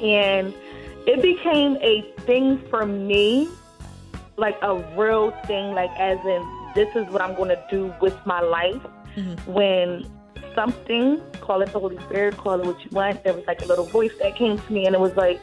And 0.02 0.54
it 1.06 1.22
became 1.22 1.76
a 1.80 2.02
thing 2.26 2.58
for 2.68 2.86
me, 2.86 3.48
like 4.36 4.56
a 4.62 4.76
real 4.96 5.30
thing, 5.46 5.74
like 5.74 5.90
as 5.98 6.18
in 6.24 6.72
this 6.74 6.94
is 6.96 7.06
what 7.12 7.20
I'm 7.20 7.34
going 7.34 7.48
to 7.50 7.62
do 7.70 7.94
with 8.00 8.16
my 8.26 8.40
life. 8.40 8.82
Mm-hmm. 9.16 9.52
When 9.52 10.10
something, 10.54 11.20
call 11.40 11.62
it 11.62 11.72
the 11.72 11.78
Holy 11.78 11.98
Spirit, 12.04 12.36
call 12.36 12.60
it 12.60 12.66
what 12.66 12.82
you 12.84 12.90
want, 12.90 13.22
there 13.24 13.34
was 13.34 13.46
like 13.46 13.62
a 13.62 13.66
little 13.66 13.86
voice 13.86 14.12
that 14.20 14.36
came 14.36 14.58
to 14.58 14.72
me, 14.72 14.86
and 14.86 14.94
it 14.94 15.00
was 15.00 15.14
like, 15.16 15.40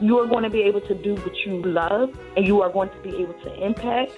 you 0.00 0.18
are 0.18 0.26
going 0.26 0.44
to 0.44 0.50
be 0.50 0.62
able 0.62 0.80
to 0.82 0.94
do 0.94 1.14
what 1.16 1.36
you 1.44 1.62
love, 1.62 2.18
and 2.36 2.46
you 2.46 2.62
are 2.62 2.70
going 2.70 2.88
to 2.88 2.98
be 3.02 3.16
able 3.16 3.34
to 3.34 3.64
impact, 3.64 4.12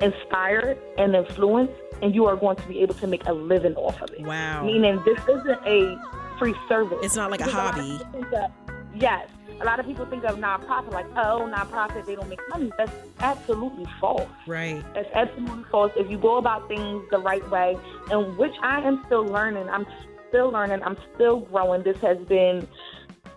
inspire, 0.00 0.76
and 0.98 1.14
influence, 1.14 1.72
and 2.02 2.14
you 2.14 2.26
are 2.26 2.36
going 2.36 2.56
to 2.56 2.66
be 2.68 2.80
able 2.80 2.94
to 2.94 3.06
make 3.06 3.26
a 3.26 3.32
living 3.32 3.74
off 3.76 4.00
of 4.02 4.10
it. 4.12 4.22
Wow. 4.22 4.64
Meaning, 4.64 5.02
this 5.04 5.18
isn't 5.28 5.60
a 5.66 5.98
free 6.38 6.54
service. 6.68 6.98
It's 7.02 7.16
not 7.16 7.30
like 7.30 7.40
a 7.40 7.44
hobby. 7.50 7.98
people 7.98 8.12
think 8.12 8.32
of- 8.32 8.50
yes. 8.94 9.28
A 9.60 9.64
lot 9.64 9.78
of 9.78 9.86
people 9.86 10.04
think 10.06 10.24
of 10.24 10.36
nonprofit 10.38 10.92
like, 10.92 11.06
oh, 11.16 11.48
nonprofit, 11.54 12.06
they 12.06 12.16
don't 12.16 12.28
make 12.28 12.40
money. 12.50 12.72
That's 12.76 12.90
absolutely 13.20 13.86
false. 14.00 14.28
Right. 14.48 14.84
That's 14.94 15.08
absolutely 15.14 15.64
false. 15.70 15.92
If 15.96 16.10
you 16.10 16.18
go 16.18 16.38
about 16.38 16.66
things 16.66 17.04
the 17.12 17.18
right 17.18 17.48
way, 17.50 17.76
and 18.10 18.36
which 18.36 18.54
I 18.62 18.80
am 18.80 19.02
still 19.06 19.24
learning, 19.24 19.68
I'm 19.68 19.86
still 20.28 20.50
learning, 20.50 20.82
I'm 20.82 20.96
still 21.14 21.40
growing. 21.40 21.84
This 21.84 21.96
has 21.98 22.18
been, 22.26 22.66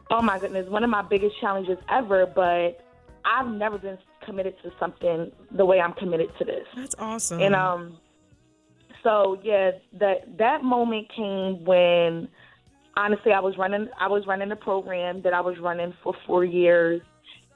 oh 0.10 0.24
my 0.24 0.40
goodness, 0.40 0.68
one 0.70 0.84
of 0.84 0.90
my 0.90 1.04
biggest 1.04 1.40
challenges 1.40 1.78
ever, 1.88 2.26
but 2.26 2.84
I've 3.24 3.48
never 3.48 3.78
been 3.78 4.00
committed 4.26 4.56
to 4.64 4.72
something 4.80 5.32
the 5.52 5.66
way 5.66 5.80
I'm 5.80 5.94
committed 5.94 6.32
to 6.40 6.46
this. 6.46 6.66
That's 6.76 6.96
awesome. 6.98 7.42
And 7.42 7.54
um, 7.54 7.98
so 9.08 9.40
yeah, 9.44 9.72
that 10.00 10.38
that 10.38 10.64
moment 10.64 11.08
came 11.16 11.64
when 11.64 12.28
honestly 12.98 13.32
I 13.32 13.40
was 13.40 13.58
running 13.58 13.88
I 14.00 14.08
was 14.08 14.26
running 14.28 14.52
a 14.52 14.56
program 14.56 15.22
that 15.22 15.34
I 15.34 15.42
was 15.42 15.58
running 15.60 15.94
for 16.04 16.14
four 16.26 16.44
years, 16.44 17.02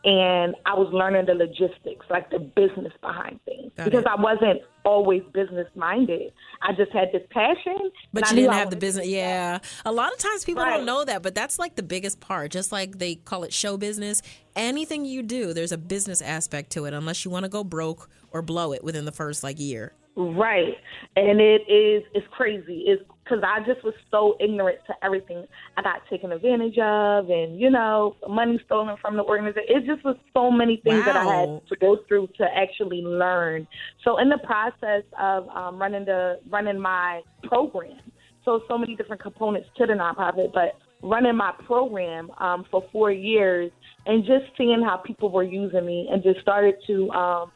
and 0.05 0.55
I 0.65 0.73
was 0.75 0.87
learning 0.93 1.25
the 1.25 1.33
logistics, 1.33 2.05
like 2.09 2.29
the 2.29 2.39
business 2.39 2.93
behind 3.01 3.39
things, 3.43 3.71
Got 3.75 3.85
because 3.85 4.01
it. 4.03 4.07
I 4.07 4.15
wasn't 4.21 4.61
always 4.85 5.21
business 5.33 5.67
minded. 5.75 6.31
I 6.61 6.73
just 6.73 6.91
had 6.91 7.09
this 7.11 7.21
passion, 7.29 7.77
But 8.13 8.29
you 8.29 8.37
didn't 8.37 8.53
have 8.53 8.69
the 8.71 8.77
business. 8.77 9.07
Yeah. 9.07 9.59
A 9.85 9.91
lot 9.91 10.11
of 10.11 10.17
times 10.19 10.43
people 10.43 10.63
Right. 10.63 10.77
don't 10.77 10.85
know 10.85 11.03
that, 11.05 11.21
but 11.21 11.35
that's 11.35 11.59
like 11.59 11.75
the 11.75 11.83
biggest 11.83 12.19
part. 12.19 12.49
Just 12.51 12.71
like 12.71 12.97
they 12.97 13.15
call 13.15 13.43
it 13.43 13.53
show 13.53 13.77
business. 13.77 14.21
Anything 14.55 15.05
you 15.05 15.21
do, 15.21 15.53
there's 15.53 15.71
a 15.71 15.77
business 15.77 16.21
aspect 16.21 16.71
to 16.71 16.85
it, 16.85 16.93
unless 16.93 17.25
you 17.25 17.29
want 17.31 17.43
to 17.43 17.49
go 17.49 17.63
broke 17.63 18.09
or 18.31 18.41
blow 18.41 18.73
it 18.73 18.83
within 18.83 19.05
the 19.05 19.11
first 19.11 19.43
like 19.43 19.59
year. 19.59 19.93
Right. 20.15 20.75
And 21.15 21.39
it 21.39 21.61
is 21.71 22.03
it's 22.13 22.27
crazy. 22.31 22.83
It's 22.87 23.01
because 23.23 23.43
I 23.47 23.59
just 23.65 23.83
was 23.83 23.93
so 24.09 24.35
ignorant 24.41 24.79
to 24.87 24.93
everything. 25.03 25.45
I 25.77 25.81
got 25.81 26.01
taken 26.09 26.33
advantage 26.33 26.77
of 26.77 27.29
and, 27.29 27.59
you 27.59 27.69
know, 27.69 28.17
money 28.27 28.59
stolen 28.65 28.97
from 29.01 29.15
the 29.15 29.23
organization. 29.23 29.63
It 29.69 29.85
just 29.85 30.03
was 30.03 30.17
so 30.33 30.51
many 30.51 30.81
things 30.83 31.05
that 31.05 31.15
I 31.15 31.23
had 31.23 31.61
to 31.69 31.75
go 31.79 31.99
through 32.07 32.27
to 32.37 32.43
actually 32.43 33.01
learn. 33.01 33.67
So 34.03 34.17
in 34.19 34.27
the 34.27 34.39
process 34.39 35.03
of 35.17 35.47
um, 35.49 35.79
running 35.79 36.03
the 36.03 36.39
running 36.49 36.79
my 36.79 37.21
program, 37.43 37.99
so 38.43 38.61
so 38.67 38.77
many 38.77 38.95
different 38.97 39.21
components 39.21 39.69
to 39.77 39.85
the 39.85 39.93
nonprofit, 39.93 40.51
but 40.53 40.75
running 41.01 41.37
my 41.37 41.53
program 41.65 42.31
um, 42.39 42.65
for 42.69 42.83
four 42.91 43.11
years 43.11 43.71
and 44.05 44.25
just 44.25 44.45
seeing 44.57 44.83
how 44.83 44.97
people 44.97 45.31
were 45.31 45.43
using 45.43 45.85
me 45.85 46.09
and 46.11 46.21
just 46.21 46.41
started 46.41 46.75
to 46.87 47.09
um, 47.11 47.51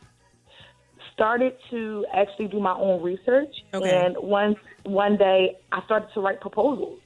started 1.15 1.53
to 1.71 2.05
actually 2.13 2.47
do 2.47 2.59
my 2.59 2.73
own 2.73 3.01
research. 3.01 3.53
Okay. 3.73 4.05
And 4.05 4.15
one 4.17 4.55
one 4.83 5.17
day 5.17 5.57
I 5.71 5.83
started 5.85 6.09
to 6.13 6.19
write 6.21 6.39
proposals, 6.41 6.99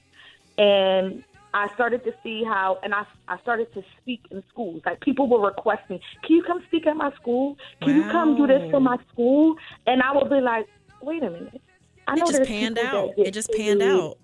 and 0.58 1.24
I 1.54 1.68
started 1.74 2.04
to 2.04 2.14
see 2.24 2.44
how, 2.44 2.80
and 2.84 2.94
I 2.94 3.04
I 3.28 3.40
started 3.40 3.74
to 3.74 3.84
speak 4.02 4.22
in 4.32 4.44
schools. 4.52 4.82
Like 4.86 5.00
people 5.02 5.28
were 5.30 5.44
requesting, 5.46 6.00
"Can 6.24 6.36
you 6.38 6.44
come 6.44 6.62
speak 6.68 6.86
at 6.88 6.96
my 6.98 7.12
school? 7.16 7.58
Can 7.82 7.96
you 7.96 8.04
come 8.12 8.36
do 8.36 8.46
this 8.48 8.70
for 8.72 8.80
my 8.80 8.98
school?" 9.12 9.56
And 9.88 10.02
I 10.02 10.12
would 10.16 10.30
be 10.30 10.42
like, 10.42 10.68
"Wait 11.02 11.24
a 11.24 11.30
minute." 11.30 11.62
I 12.08 12.14
It 12.16 12.20
just 12.26 12.44
panned 12.44 12.80
out. 12.80 13.12
It 13.18 13.32
just 13.32 13.52
panned 13.52 13.82
paid- 13.82 13.90
out. 13.90 14.18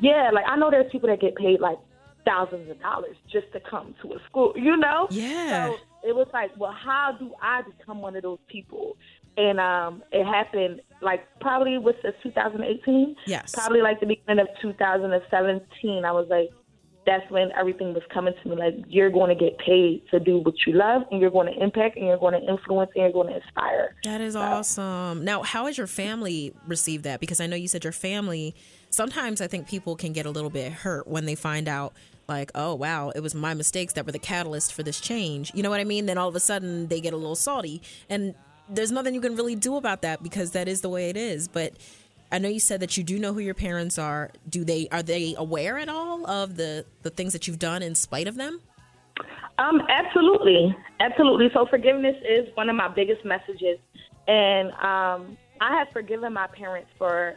Yeah, 0.00 0.30
like 0.32 0.44
I 0.46 0.56
know 0.56 0.70
there's 0.70 0.90
people 0.90 1.08
that 1.08 1.20
get 1.20 1.34
paid 1.34 1.60
like 1.60 1.78
thousands 2.24 2.70
of 2.70 2.80
dollars 2.80 3.16
just 3.30 3.50
to 3.52 3.60
come 3.60 3.94
to 4.02 4.12
a 4.14 4.18
school, 4.28 4.52
you 4.54 4.76
know? 4.76 5.08
Yeah. 5.10 5.68
So 5.68 5.76
it 6.08 6.14
was 6.14 6.28
like, 6.32 6.50
well, 6.58 6.72
how 6.72 7.16
do 7.18 7.32
I 7.42 7.62
become 7.62 8.00
one 8.02 8.14
of 8.16 8.22
those 8.22 8.38
people? 8.48 8.96
And 9.38 9.60
um, 9.60 10.02
it 10.10 10.24
happened 10.24 10.82
like 11.00 11.26
probably 11.40 11.78
was 11.78 11.94
this 12.02 12.14
2018? 12.22 13.14
Yes. 13.26 13.54
Probably 13.54 13.80
like 13.80 14.00
the 14.00 14.06
beginning 14.06 14.40
of 14.40 14.48
2017. 14.60 16.04
I 16.04 16.12
was 16.12 16.26
like, 16.28 16.50
that's 17.06 17.28
when 17.30 17.50
everything 17.52 17.94
was 17.94 18.02
coming 18.12 18.34
to 18.42 18.48
me. 18.48 18.56
Like, 18.56 18.74
you're 18.86 19.10
going 19.10 19.34
to 19.36 19.44
get 19.44 19.56
paid 19.58 20.02
to 20.10 20.20
do 20.20 20.38
what 20.38 20.54
you 20.66 20.74
love, 20.74 21.02
and 21.10 21.20
you're 21.22 21.30
going 21.30 21.46
to 21.46 21.62
impact, 21.62 21.96
and 21.96 22.04
you're 22.06 22.18
going 22.18 22.38
to 22.38 22.46
influence, 22.46 22.90
and 22.94 23.02
you're 23.02 23.12
going 23.12 23.28
to 23.28 23.36
inspire. 23.36 23.94
That 24.04 24.20
is 24.20 24.36
awesome. 24.36 25.24
Now, 25.24 25.42
how 25.42 25.66
has 25.66 25.78
your 25.78 25.86
family 25.86 26.52
received 26.66 27.04
that? 27.04 27.20
Because 27.20 27.40
I 27.40 27.46
know 27.46 27.56
you 27.56 27.66
said 27.66 27.82
your 27.82 27.94
family, 27.94 28.54
sometimes 28.90 29.40
I 29.40 29.46
think 29.46 29.68
people 29.68 29.96
can 29.96 30.12
get 30.12 30.26
a 30.26 30.30
little 30.30 30.50
bit 30.50 30.70
hurt 30.70 31.06
when 31.06 31.24
they 31.24 31.34
find 31.34 31.66
out, 31.66 31.94
like, 32.28 32.50
oh, 32.54 32.74
wow, 32.74 33.08
it 33.08 33.20
was 33.20 33.34
my 33.34 33.54
mistakes 33.54 33.94
that 33.94 34.04
were 34.04 34.12
the 34.12 34.18
catalyst 34.18 34.74
for 34.74 34.82
this 34.82 35.00
change. 35.00 35.50
You 35.54 35.62
know 35.62 35.70
what 35.70 35.80
I 35.80 35.84
mean? 35.84 36.04
Then 36.04 36.18
all 36.18 36.28
of 36.28 36.36
a 36.36 36.40
sudden 36.40 36.88
they 36.88 37.00
get 37.00 37.14
a 37.14 37.16
little 37.16 37.36
salty. 37.36 37.80
And 38.10 38.34
there's 38.68 38.92
nothing 38.92 39.14
you 39.14 39.20
can 39.20 39.36
really 39.36 39.54
do 39.54 39.76
about 39.76 40.02
that 40.02 40.22
because 40.22 40.52
that 40.52 40.68
is 40.68 40.80
the 40.80 40.88
way 40.88 41.10
it 41.10 41.16
is. 41.16 41.48
But 41.48 41.74
I 42.30 42.38
know 42.38 42.48
you 42.48 42.60
said 42.60 42.80
that 42.80 42.96
you 42.96 43.04
do 43.04 43.18
know 43.18 43.32
who 43.32 43.40
your 43.40 43.54
parents 43.54 43.98
are. 43.98 44.30
Do 44.48 44.64
they 44.64 44.88
are 44.92 45.02
they 45.02 45.34
aware 45.36 45.78
at 45.78 45.88
all 45.88 46.28
of 46.28 46.56
the 46.56 46.84
the 47.02 47.10
things 47.10 47.32
that 47.32 47.46
you've 47.48 47.58
done 47.58 47.82
in 47.82 47.94
spite 47.94 48.28
of 48.28 48.36
them? 48.36 48.60
Um, 49.58 49.82
absolutely, 49.88 50.76
absolutely. 51.00 51.48
So 51.52 51.66
forgiveness 51.66 52.16
is 52.28 52.48
one 52.54 52.68
of 52.68 52.76
my 52.76 52.88
biggest 52.88 53.24
messages, 53.24 53.78
and 54.28 54.70
um, 54.72 55.36
I 55.60 55.76
have 55.78 55.88
forgiven 55.92 56.32
my 56.32 56.46
parents 56.46 56.90
for 56.96 57.36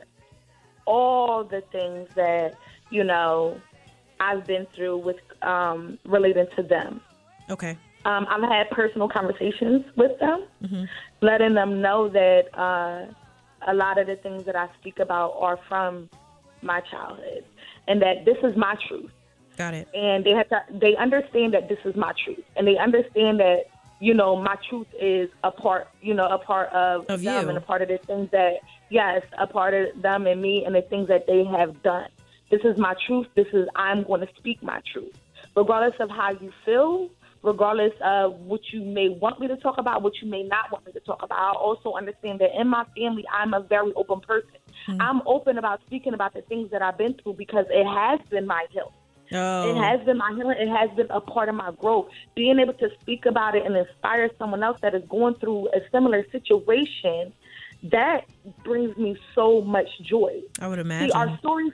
all 0.86 1.44
the 1.44 1.62
things 1.72 2.10
that 2.16 2.56
you 2.90 3.04
know 3.04 3.60
I've 4.20 4.46
been 4.46 4.68
through 4.76 4.98
with 4.98 5.18
um, 5.42 5.98
relating 6.06 6.46
to 6.56 6.64
them. 6.64 7.02
Okay. 7.50 7.78
Um, 8.06 8.26
I've 8.30 8.42
had 8.44 8.70
personal 8.72 9.08
conversations 9.08 9.86
with 9.96 10.18
them, 10.20 10.46
letting 11.22 11.54
them 11.54 11.82
know 11.82 12.10
that 12.10 12.44
uh, 12.58 13.06
a 13.68 13.74
lot 13.74 13.98
of 14.00 14.08
the 14.08 14.16
things 14.16 14.44
that 14.46 14.56
I 14.56 14.68
speak 14.80 15.00
about 15.00 15.36
are 15.38 15.60
from 15.68 16.10
my 16.62 16.82
childhood, 16.82 17.44
and 17.88 18.02
that 18.02 18.26
this 18.26 18.38
is 18.44 18.56
my 18.58 18.76
truth. 18.88 19.12
Got 19.58 19.74
it. 19.76 19.88
and 19.94 20.24
they 20.24 20.32
have 20.32 20.50
to 20.50 20.62
they 20.72 20.96
understand 20.96 21.54
that 21.54 21.68
this 21.70 21.78
is 21.86 21.96
my 21.96 22.14
truth 22.24 22.44
and 22.56 22.66
they 22.66 22.78
understand 22.78 23.40
that 23.42 23.66
you 24.00 24.14
know 24.14 24.36
my 24.36 24.56
truth 24.68 24.88
is 25.00 25.30
a 25.44 25.52
part 25.52 25.88
you 26.02 26.14
know 26.16 26.26
a 26.26 26.38
part 26.40 26.70
of, 26.70 27.02
Of 27.10 27.22
them 27.22 27.44
you. 27.44 27.50
and 27.50 27.58
a 27.58 27.62
part 27.62 27.82
of 27.84 27.90
the 27.90 28.00
things 28.08 28.30
that 28.32 28.54
yes 28.90 29.22
a 29.38 29.46
part 29.46 29.74
of 29.76 30.02
them 30.02 30.26
and 30.26 30.42
me 30.42 30.64
and 30.66 30.74
the 30.74 30.82
things 30.84 31.10
that 31.10 31.28
they 31.28 31.44
have 31.44 31.84
done. 31.84 32.08
This 32.50 32.62
is 32.64 32.78
my 32.78 32.96
truth. 33.06 33.28
This 33.36 33.48
is 33.54 33.68
i'm 33.76 34.04
going 34.04 34.22
to 34.22 34.30
speak 34.38 34.64
my 34.64 34.80
truth. 34.92 35.14
Regardless 35.56 36.00
of 36.00 36.10
how 36.10 36.32
you 36.32 36.52
feel 36.66 37.10
regardless 37.44 37.94
of 38.04 38.34
what 38.42 38.62
you 38.72 38.82
may 38.82 39.10
want 39.10 39.40
me 39.40 39.48
to 39.48 39.58
talk 39.58 39.78
about 39.78 40.02
what 40.04 40.14
you 40.22 40.30
may 40.30 40.44
not 40.44 40.72
want 40.72 40.86
me 40.86 40.92
to 40.92 41.00
talk 41.02 41.22
about 41.24 41.38
i 41.38 41.52
also 41.52 41.94
understand 41.94 42.40
that 42.40 42.50
in 42.60 42.68
my 42.68 42.86
family 42.96 43.26
i'm 43.34 43.54
a 43.54 43.62
very 43.62 43.92
open 43.96 44.20
person 44.20 44.60
hmm. 44.86 45.02
i'm 45.02 45.22
open 45.26 45.58
about 45.58 45.82
speaking 45.88 46.14
about 46.14 46.34
the 46.34 46.42
things 46.44 46.70
that 46.72 46.82
i've 46.82 46.98
been 46.98 47.14
through 47.24 47.34
because 47.34 47.66
it 47.70 47.86
has 47.86 48.20
been 48.30 48.46
my 48.46 48.66
health 48.74 48.94
Oh. 49.34 49.70
it 49.70 49.82
has 49.82 50.06
been 50.06 50.18
my 50.18 50.34
healing. 50.36 50.58
It 50.60 50.68
has 50.68 50.90
been 50.96 51.08
a 51.10 51.22
part 51.22 51.48
of 51.48 51.56
my 51.56 51.72
growth. 51.72 52.10
Being 52.36 52.60
able 52.60 52.74
to 52.74 52.90
speak 53.00 53.26
about 53.26 53.56
it 53.56 53.66
and 53.66 53.76
inspire 53.76 54.30
someone 54.38 54.62
else 54.62 54.80
that 54.82 54.94
is 54.94 55.04
going 55.10 55.36
through 55.36 55.70
a 55.70 55.80
similar 55.92 56.26
situation, 56.32 57.34
that 57.84 58.26
brings 58.64 58.96
me 58.98 59.18
so 59.34 59.62
much 59.62 59.88
joy. 60.02 60.42
I 60.60 60.68
would 60.68 60.78
See, 60.78 60.82
imagine. 60.82 61.16
our 61.16 61.38
stories, 61.40 61.74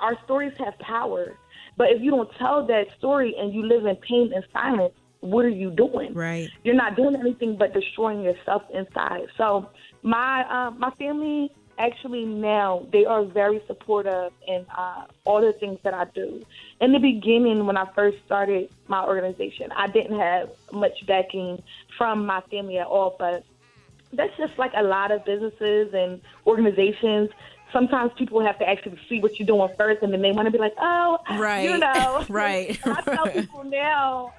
our 0.00 0.16
stories 0.24 0.52
have 0.58 0.78
power. 0.78 1.36
But 1.76 1.90
if 1.90 2.02
you 2.02 2.10
don't 2.10 2.30
tell 2.38 2.66
that 2.66 2.86
story 2.98 3.34
and 3.36 3.52
you 3.52 3.66
live 3.66 3.86
in 3.86 3.96
pain 3.96 4.32
and 4.32 4.44
silence, 4.52 4.94
what 5.22 5.44
are 5.44 5.48
you 5.50 5.70
doing? 5.70 6.12
Right. 6.12 6.50
You're 6.64 6.74
not 6.74 6.96
doing 6.96 7.16
anything 7.16 7.56
but 7.56 7.72
destroying 7.72 8.22
yourself 8.22 8.62
inside. 8.74 9.26
So 9.38 9.70
my 10.02 10.44
um, 10.50 10.78
my 10.78 10.90
family 10.98 11.50
actually 11.78 12.24
now 12.24 12.86
they 12.92 13.04
are 13.04 13.24
very 13.24 13.62
supportive 13.66 14.32
in 14.46 14.66
uh, 14.76 15.04
all 15.24 15.40
the 15.40 15.52
things 15.54 15.78
that 15.84 15.94
I 15.94 16.04
do. 16.14 16.44
In 16.80 16.92
the 16.92 16.98
beginning, 16.98 17.66
when 17.66 17.76
I 17.76 17.86
first 17.94 18.18
started 18.26 18.68
my 18.88 19.04
organization, 19.04 19.70
I 19.74 19.86
didn't 19.86 20.18
have 20.18 20.50
much 20.72 21.06
backing 21.06 21.62
from 21.96 22.26
my 22.26 22.40
family 22.50 22.78
at 22.78 22.86
all, 22.86 23.16
but 23.18 23.44
that's 24.12 24.36
just 24.36 24.58
like 24.58 24.72
a 24.76 24.82
lot 24.82 25.10
of 25.12 25.24
businesses 25.24 25.94
and 25.94 26.20
organizations. 26.46 27.30
Sometimes 27.72 28.10
people 28.18 28.44
have 28.44 28.58
to 28.58 28.68
actually 28.68 28.98
see 29.08 29.20
what 29.20 29.38
you're 29.38 29.46
doing 29.46 29.70
first, 29.78 30.02
and 30.02 30.12
then 30.12 30.20
they 30.20 30.32
want 30.32 30.46
to 30.46 30.52
be 30.52 30.58
like, 30.58 30.74
"Oh, 30.78 31.18
Right. 31.38 31.62
you 31.62 31.78
know." 31.78 32.26
Right. 32.28 32.78
I 32.84 33.00
tell 33.02 33.28
people 33.28 33.64
now, 33.64 34.34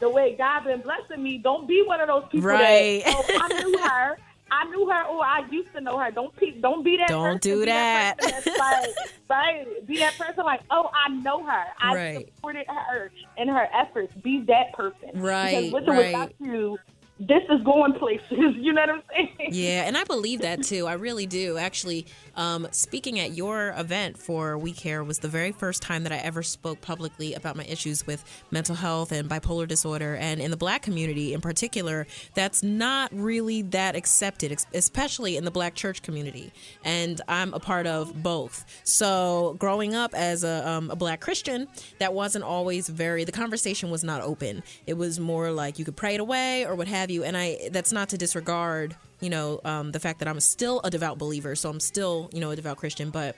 the 0.00 0.08
way 0.10 0.34
God 0.36 0.64
been 0.64 0.80
blessing 0.82 1.22
me, 1.22 1.38
don't 1.38 1.66
be 1.68 1.82
one 1.86 2.00
of 2.00 2.08
those 2.08 2.24
people 2.30 2.48
Right. 2.50 3.02
that, 3.04 3.14
oh, 3.16 3.24
I 3.40 3.48
knew 3.62 3.78
her. 3.82 4.18
I 4.50 4.64
knew 4.66 4.88
her, 4.88 5.04
or 5.06 5.24
I 5.24 5.42
used 5.50 5.72
to 5.74 5.80
know 5.80 5.98
her. 5.98 6.10
Don't 6.10 6.34
pe- 6.36 6.60
don't 6.60 6.84
be 6.84 6.96
that. 6.98 7.08
Don't 7.08 7.24
person. 7.36 7.38
do 7.40 7.60
Be 7.60 7.66
that. 7.66 8.18
person 8.18 8.30
that's 8.44 8.58
like, 8.58 8.94
right? 9.30 9.86
Be 9.86 9.98
that 9.98 10.16
person 10.18 10.44
like, 10.44 10.60
oh, 10.70 10.90
I 10.94 11.08
know 11.12 11.44
her. 11.44 11.64
I 11.80 11.94
Right. 11.94 12.32
supported 12.36 12.66
her 12.68 13.10
in 13.36 13.48
her 13.48 13.66
efforts. 13.74 14.12
Be 14.22 14.44
that 14.46 14.72
person, 14.74 15.10
Right, 15.14 15.50
Because 15.50 15.72
with 15.72 15.88
or 15.88 15.92
right. 15.92 16.06
without 16.12 16.32
you, 16.40 16.78
this 17.18 17.42
is 17.48 17.62
going 17.64 17.94
places. 17.98 18.30
You 18.58 18.72
know 18.74 18.82
what 18.82 18.90
I'm 18.90 19.02
saying? 19.10 19.48
Yeah, 19.52 19.84
and 19.86 19.96
I 19.96 20.04
believe 20.04 20.42
that 20.42 20.62
too. 20.62 20.86
I 20.86 20.92
really 20.92 21.26
do. 21.26 21.56
Actually, 21.56 22.06
um, 22.36 22.66
speaking 22.70 23.18
at 23.20 23.36
your 23.36 23.74
event 23.76 24.18
for 24.18 24.58
We 24.58 24.72
Care 24.72 25.04
was 25.04 25.18
the 25.18 25.28
very 25.28 25.52
first 25.52 25.82
time 25.82 26.02
that 26.04 26.12
I 26.12 26.16
ever 26.16 26.42
spoke 26.42 26.80
publicly 26.80 27.34
about 27.34 27.56
my 27.56 27.64
issues 27.64 28.06
with 28.06 28.24
mental 28.50 28.74
health 28.74 29.12
and 29.12 29.28
bipolar 29.28 29.66
disorder. 29.66 30.16
And 30.16 30.40
in 30.40 30.50
the 30.50 30.56
black 30.56 30.82
community 30.82 31.34
in 31.34 31.40
particular, 31.40 32.06
that's 32.34 32.62
not 32.62 33.10
really 33.12 33.62
that 33.62 33.96
accepted, 33.96 34.56
especially 34.72 35.36
in 35.36 35.44
the 35.44 35.50
black 35.50 35.74
church 35.74 36.02
community. 36.02 36.52
And 36.84 37.20
I'm 37.28 37.54
a 37.54 37.60
part 37.60 37.86
of 37.86 38.22
both. 38.22 38.64
So 38.84 39.56
growing 39.58 39.94
up 39.94 40.14
as 40.14 40.44
a, 40.44 40.68
um, 40.68 40.90
a 40.90 40.96
black 40.96 41.20
Christian, 41.20 41.68
that 41.98 42.14
wasn't 42.14 42.44
always 42.44 42.88
very, 42.88 43.24
the 43.24 43.32
conversation 43.32 43.90
was 43.90 44.04
not 44.04 44.22
open. 44.22 44.62
It 44.86 44.94
was 44.94 45.20
more 45.20 45.50
like 45.50 45.78
you 45.78 45.84
could 45.84 45.96
pray 45.96 46.14
it 46.14 46.20
away 46.20 46.66
or 46.66 46.74
what 46.74 46.88
have 46.88 47.10
you. 47.10 47.24
And 47.24 47.36
I, 47.36 47.68
that's 47.70 47.92
not 47.92 48.08
to 48.10 48.18
disregard 48.18 48.96
you 49.24 49.30
know, 49.30 49.60
um, 49.64 49.90
the 49.90 50.00
fact 50.00 50.18
that 50.18 50.28
I'm 50.28 50.38
still 50.40 50.80
a 50.84 50.90
devout 50.90 51.16
believer, 51.18 51.56
so 51.56 51.70
I'm 51.70 51.80
still, 51.80 52.28
you 52.32 52.40
know, 52.40 52.50
a 52.50 52.56
devout 52.56 52.76
Christian, 52.76 53.08
but 53.08 53.36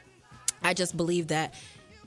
I 0.63 0.75
just 0.75 0.97
believe 0.97 1.29
that 1.29 1.55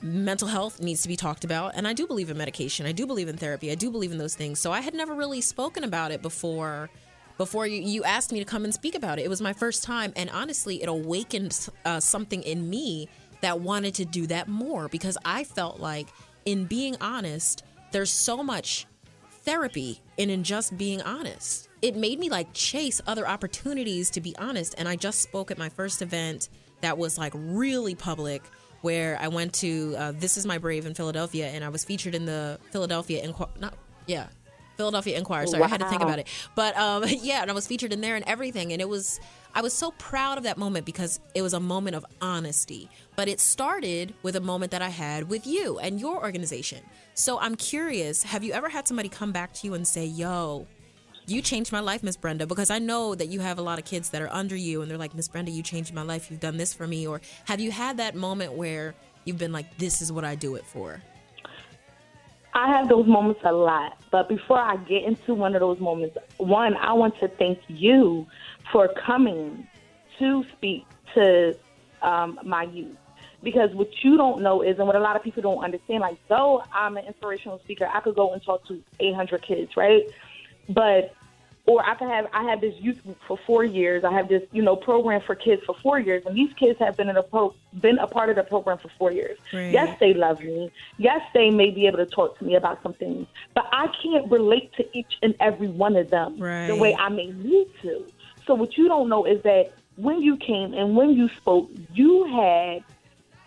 mental 0.01 0.47
health 0.47 0.81
needs 0.81 1.01
to 1.03 1.07
be 1.07 1.15
talked 1.15 1.45
about. 1.45 1.73
And 1.75 1.87
I 1.87 1.93
do 1.93 2.05
believe 2.05 2.29
in 2.29 2.37
medication. 2.37 2.85
I 2.85 2.91
do 2.91 3.07
believe 3.07 3.29
in 3.29 3.37
therapy. 3.37 3.71
I 3.71 3.75
do 3.75 3.89
believe 3.89 4.11
in 4.11 4.17
those 4.17 4.35
things. 4.35 4.59
So 4.59 4.71
I 4.71 4.81
had 4.81 4.93
never 4.93 5.13
really 5.13 5.41
spoken 5.41 5.83
about 5.83 6.11
it 6.11 6.21
before. 6.21 6.89
Before 7.37 7.65
you, 7.65 7.81
you 7.81 8.03
asked 8.03 8.33
me 8.33 8.39
to 8.39 8.45
come 8.45 8.65
and 8.65 8.73
speak 8.73 8.95
about 8.95 9.17
it, 9.17 9.23
it 9.23 9.29
was 9.29 9.39
my 9.41 9.53
first 9.53 9.81
time, 9.81 10.11
and 10.17 10.29
honestly, 10.29 10.83
it 10.83 10.89
awakened 10.89 11.69
uh, 11.85 12.01
something 12.01 12.43
in 12.43 12.69
me 12.69 13.07
that 13.39 13.61
wanted 13.61 13.95
to 13.95 14.03
do 14.03 14.27
that 14.27 14.49
more 14.49 14.89
because 14.89 15.17
I 15.23 15.45
felt 15.45 15.79
like, 15.79 16.09
in 16.43 16.65
being 16.65 16.97
honest, 16.99 17.63
there's 17.93 18.11
so 18.11 18.43
much 18.43 18.87
therapy 19.43 20.01
in, 20.17 20.29
in 20.29 20.43
just 20.43 20.77
being 20.77 21.01
honest. 21.01 21.68
It 21.81 21.95
made 21.95 22.19
me 22.19 22.29
like 22.29 22.53
chase 22.53 23.01
other 23.07 23.27
opportunities 23.27 24.09
to 24.11 24.21
be 24.21 24.35
honest. 24.37 24.75
And 24.77 24.87
I 24.87 24.95
just 24.95 25.21
spoke 25.21 25.51
at 25.51 25.57
my 25.57 25.69
first 25.69 26.01
event 26.01 26.49
that 26.81 26.97
was 26.97 27.17
like 27.17 27.33
really 27.35 27.95
public 27.95 28.41
where 28.81 29.17
I 29.19 29.27
went 29.27 29.53
to 29.55 29.95
uh, 29.97 30.11
This 30.13 30.37
Is 30.37 30.45
My 30.45 30.57
Brave 30.57 30.85
in 30.85 30.93
Philadelphia 30.93 31.47
and 31.47 31.63
I 31.63 31.69
was 31.69 31.83
featured 31.83 32.15
in 32.15 32.25
the 32.25 32.59
Philadelphia 32.71 33.23
Inquirer. 33.23 33.51
Not, 33.59 33.73
yeah. 34.07 34.27
Philadelphia 34.77 35.17
Inquirer. 35.17 35.45
Sorry, 35.45 35.61
I 35.61 35.67
had 35.67 35.81
to 35.81 35.89
think 35.89 36.01
about 36.01 36.19
it. 36.19 36.27
But 36.55 36.77
um, 36.77 37.03
yeah, 37.07 37.41
and 37.41 37.51
I 37.51 37.53
was 37.53 37.67
featured 37.67 37.91
in 37.91 37.99
there 37.99 38.15
and 38.15 38.23
everything. 38.25 38.71
And 38.71 38.81
it 38.81 38.87
was, 38.87 39.19
I 39.53 39.61
was 39.61 39.73
so 39.73 39.91
proud 39.97 40.37
of 40.37 40.45
that 40.45 40.57
moment 40.57 40.85
because 40.85 41.19
it 41.35 41.41
was 41.41 41.53
a 41.53 41.59
moment 41.59 41.97
of 41.97 42.05
honesty. 42.21 42.89
But 43.17 43.27
it 43.27 43.41
started 43.41 44.13
with 44.23 44.37
a 44.37 44.41
moment 44.41 44.71
that 44.71 44.81
I 44.81 44.87
had 44.87 45.27
with 45.29 45.45
you 45.45 45.79
and 45.79 45.99
your 45.99 46.23
organization. 46.23 46.79
So 47.13 47.37
I'm 47.39 47.55
curious 47.55 48.23
have 48.23 48.41
you 48.41 48.53
ever 48.53 48.69
had 48.69 48.87
somebody 48.87 49.09
come 49.09 49.33
back 49.33 49.51
to 49.55 49.67
you 49.67 49.73
and 49.73 49.85
say, 49.85 50.05
yo, 50.05 50.65
you 51.29 51.41
changed 51.41 51.71
my 51.71 51.79
life, 51.79 52.03
Miss 52.03 52.17
Brenda, 52.17 52.47
because 52.47 52.69
I 52.69 52.79
know 52.79 53.15
that 53.15 53.27
you 53.27 53.39
have 53.39 53.59
a 53.59 53.61
lot 53.61 53.79
of 53.79 53.85
kids 53.85 54.09
that 54.09 54.21
are 54.21 54.29
under 54.31 54.55
you 54.55 54.81
and 54.81 54.89
they're 54.89 54.97
like, 54.97 55.15
Miss 55.15 55.27
Brenda, 55.27 55.51
you 55.51 55.63
changed 55.63 55.93
my 55.93 56.01
life. 56.01 56.29
You've 56.31 56.39
done 56.39 56.57
this 56.57 56.73
for 56.73 56.87
me. 56.87 57.05
Or 57.07 57.21
have 57.45 57.59
you 57.59 57.71
had 57.71 57.97
that 57.97 58.15
moment 58.15 58.53
where 58.53 58.95
you've 59.25 59.37
been 59.37 59.51
like, 59.51 59.77
this 59.77 60.01
is 60.01 60.11
what 60.11 60.23
I 60.23 60.35
do 60.35 60.55
it 60.55 60.65
for? 60.65 61.01
I 62.53 62.75
have 62.75 62.89
those 62.89 63.05
moments 63.05 63.41
a 63.43 63.51
lot. 63.51 63.97
But 64.11 64.27
before 64.27 64.59
I 64.59 64.77
get 64.77 65.03
into 65.03 65.33
one 65.33 65.55
of 65.55 65.59
those 65.59 65.79
moments, 65.79 66.17
one, 66.37 66.75
I 66.75 66.93
want 66.93 67.19
to 67.19 67.27
thank 67.27 67.59
you 67.67 68.25
for 68.71 68.89
coming 69.05 69.67
to 70.17 70.43
speak 70.57 70.85
to 71.13 71.55
um, 72.01 72.39
my 72.43 72.63
youth. 72.63 72.97
Because 73.41 73.73
what 73.73 73.87
you 74.03 74.17
don't 74.17 74.41
know 74.41 74.61
is, 74.61 74.79
and 74.79 74.87
what 74.87 74.97
a 74.97 74.99
lot 74.99 75.15
of 75.15 75.23
people 75.23 75.41
don't 75.41 75.63
understand, 75.63 76.01
like, 76.01 76.17
though 76.27 76.61
I'm 76.73 76.97
an 76.97 77.05
inspirational 77.05 77.59
speaker, 77.59 77.87
I 77.91 78.01
could 78.01 78.15
go 78.15 78.33
and 78.33 78.43
talk 78.43 78.67
to 78.67 78.83
800 78.99 79.41
kids, 79.41 79.77
right? 79.77 80.03
But 80.67 81.15
or 81.69 81.87
I 81.87 81.93
could 81.93 82.07
have 82.07 82.27
I 82.33 82.43
have 82.45 82.61
this 82.61 82.73
youth 82.79 83.03
group 83.03 83.19
for 83.27 83.37
four 83.45 83.63
years. 83.63 84.03
I 84.03 84.11
have 84.11 84.27
this 84.27 84.41
you 84.51 84.63
know 84.63 84.75
program 84.75 85.21
for 85.21 85.35
kids 85.35 85.61
for 85.65 85.75
four 85.75 85.99
years, 85.99 86.23
and 86.25 86.35
these 86.35 86.51
kids 86.53 86.79
have 86.79 86.97
been 86.97 87.09
in 87.09 87.15
a 87.15 87.21
pro, 87.21 87.53
been 87.79 87.99
a 87.99 88.07
part 88.07 88.31
of 88.31 88.37
the 88.37 88.43
program 88.43 88.79
for 88.79 88.89
four 88.97 89.11
years. 89.11 89.37
Right. 89.53 89.71
Yes, 89.71 89.95
they 89.99 90.15
love 90.15 90.39
me. 90.41 90.71
Yes, 90.97 91.21
they 91.35 91.51
may 91.51 91.69
be 91.69 91.85
able 91.85 91.99
to 91.99 92.07
talk 92.07 92.39
to 92.39 92.43
me 92.43 92.55
about 92.55 92.81
some 92.81 92.93
things, 92.93 93.27
but 93.53 93.69
I 93.71 93.87
can't 94.01 94.31
relate 94.31 94.73
to 94.77 94.97
each 94.97 95.19
and 95.21 95.35
every 95.39 95.67
one 95.67 95.95
of 95.95 96.09
them 96.09 96.39
the 96.39 96.75
way 96.75 96.95
I 96.95 97.09
may 97.09 97.27
need 97.27 97.67
to. 97.83 98.03
So 98.47 98.55
what 98.55 98.75
you 98.75 98.87
don't 98.87 99.07
know 99.07 99.25
is 99.25 99.43
that 99.43 99.71
when 99.95 100.23
you 100.23 100.37
came 100.37 100.73
and 100.73 100.95
when 100.95 101.11
you 101.11 101.29
spoke, 101.37 101.69
you 101.93 102.25
had 102.25 102.83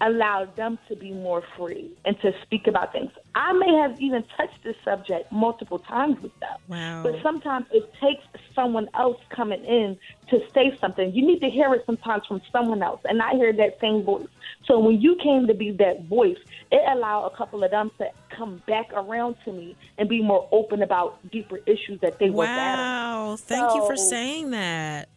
allowed 0.03 0.55
them 0.57 0.79
to 0.89 0.97
be 0.97 1.13
more 1.13 1.43
free 1.57 1.91
and 2.05 2.21
to 2.21 2.33
speak 2.43 2.67
about 2.67 2.93
things. 2.93 3.11
I 3.35 3.53
may 3.53 3.73
have 3.77 3.99
even 4.01 4.25
touched 4.37 4.63
this 4.65 4.75
subject 4.85 5.31
multiple 5.31 5.79
times 5.79 6.21
with 6.21 6.39
them. 6.41 6.59
Wow. 6.69 7.03
But 7.05 7.23
sometimes 7.23 7.67
it 7.73 7.91
takes 8.01 8.25
someone 8.55 8.89
else 8.95 9.19
coming 9.31 9.65
in 9.65 9.97
to 10.29 10.41
say 10.53 10.77
something. 10.81 11.15
You 11.15 11.25
need 11.25 11.41
to 11.41 11.49
hear 11.49 11.73
it 11.75 11.85
sometimes 11.87 12.27
from 12.27 12.43
someone 12.51 12.83
else 12.83 13.01
and 13.05 13.17
not 13.17 13.37
hear 13.37 13.53
that 13.53 13.79
same 13.81 14.03
voice. 14.03 14.27
So 14.67 14.79
when 14.79 15.01
you 15.01 15.17
came 15.23 15.47
to 15.47 15.55
be 15.55 15.71
that 15.73 16.05
voice, 16.07 16.39
it 16.71 16.83
allowed 16.91 17.27
a 17.27 17.37
couple 17.37 17.63
of 17.63 17.71
them 17.71 17.91
to 17.99 18.09
come 18.37 18.61
back 18.67 18.93
around 18.93 19.37
to 19.45 19.53
me 19.53 19.77
and 19.99 20.09
be 20.09 20.21
more 20.21 20.49
open 20.51 20.83
about 20.83 21.19
deeper 21.31 21.59
issues 21.67 22.01
that 22.01 22.19
they 22.19 22.31
were 22.31 22.45
battling. 22.45 22.87
Wow. 22.87 23.37
Thank 23.39 23.75
you 23.75 23.87
for 23.87 23.97
saying 23.97 24.51
that. 24.51 25.09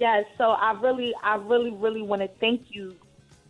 Yes, 0.00 0.24
so 0.38 0.44
I 0.44 0.72
really, 0.80 1.12
I 1.22 1.36
really, 1.36 1.72
really 1.72 2.00
want 2.00 2.22
to 2.22 2.28
thank 2.40 2.62
you. 2.70 2.96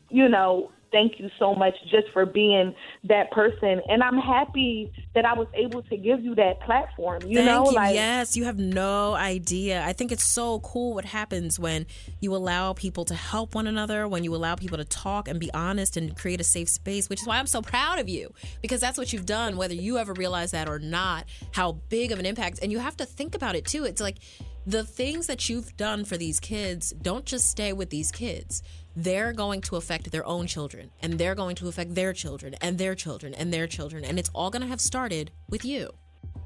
You 0.09 0.29
know, 0.29 0.73
thank 0.93 1.19
you 1.19 1.31
so 1.39 1.55
much 1.55 1.75
just 1.91 2.09
for 2.13 2.27
being 2.27 2.75
that 3.05 3.31
person, 3.31 3.81
and 3.89 4.03
I'm 4.03 4.19
happy 4.19 4.93
that 5.15 5.25
I 5.25 5.35
was 5.35 5.49
able 5.55 5.83
to 5.83 5.97
give 5.97 6.23
you 6.23 6.35
that 6.37 6.61
platform. 6.61 7.23
You 7.27 7.39
Thank 7.39 7.47
know, 7.47 7.71
you. 7.71 7.77
like 7.77 7.95
yes, 7.95 8.37
you 8.37 8.45
have 8.45 8.59
no 8.59 9.15
idea. 9.15 9.83
I 9.85 9.93
think 9.93 10.13
it's 10.13 10.25
so 10.25 10.61
cool 10.61 10.95
what 10.95 11.05
happens 11.05 11.59
when 11.59 11.87
you 12.21 12.35
allow 12.35 12.73
people 12.73 13.05
to 13.07 13.15
help 13.15 13.55
one 13.55 13.67
another, 13.67 14.07
when 14.09 14.25
you 14.25 14.35
allow 14.35 14.55
people 14.55 14.79
to 14.79 14.85
talk 14.85 15.29
and 15.29 15.41
be 15.41 15.53
honest 15.53 15.97
and 15.97 16.17
create 16.17 16.41
a 16.41 16.45
safe 16.45 16.69
space, 16.69 17.09
which 17.09 17.21
is 17.21 17.27
why 17.27 17.39
I'm 17.39 17.47
so 17.47 17.63
proud 17.63 17.99
of 17.99 18.09
you 18.09 18.33
because 18.63 18.81
that's 18.81 18.99
what 18.99 19.13
you've 19.13 19.27
done, 19.27 19.57
whether 19.57 19.75
you 19.75 19.99
ever 19.99 20.13
realize 20.13 20.51
that 20.53 20.69
or 20.69 20.79
not, 20.79 21.25
how 21.53 21.73
big 21.89 22.13
of 22.13 22.19
an 22.19 22.27
impact. 22.27 22.61
And 22.63 22.73
you 22.73 22.79
have 22.79 22.97
to 22.99 23.05
think 23.05 23.35
about 23.35 23.55
it 23.55 23.65
too. 23.65 23.85
It's 23.85 24.01
like 24.01 24.19
the 24.67 24.85
things 24.85 25.27
that 25.27 25.49
you've 25.49 25.77
done 25.77 26.05
for 26.05 26.17
these 26.17 26.39
kids 26.39 26.93
don't 27.03 27.25
just 27.25 27.49
stay 27.49 27.73
with 27.73 27.91
these 27.91 28.13
kids. 28.13 28.63
They're 28.97 29.33
going 29.33 29.61
to 29.63 29.77
affect 29.77 30.11
their 30.11 30.27
own 30.27 30.47
children, 30.47 30.91
and 31.03 31.19
they're 31.19 31.35
going 31.35 31.57
to 31.57 31.69
affect 31.69 31.95
their 31.95 32.13
children, 32.13 32.55
and 32.61 32.79
their 32.79 32.95
children, 32.95 33.35
and 33.35 33.53
their 33.53 33.67
children. 33.67 34.05
And 34.05 34.19
it's 34.19 34.31
all 34.35 34.51
going 34.51 34.63
to 34.63 34.69
have 34.69 34.81
started 34.81 35.31
with 35.49 35.65
you. 35.65 35.91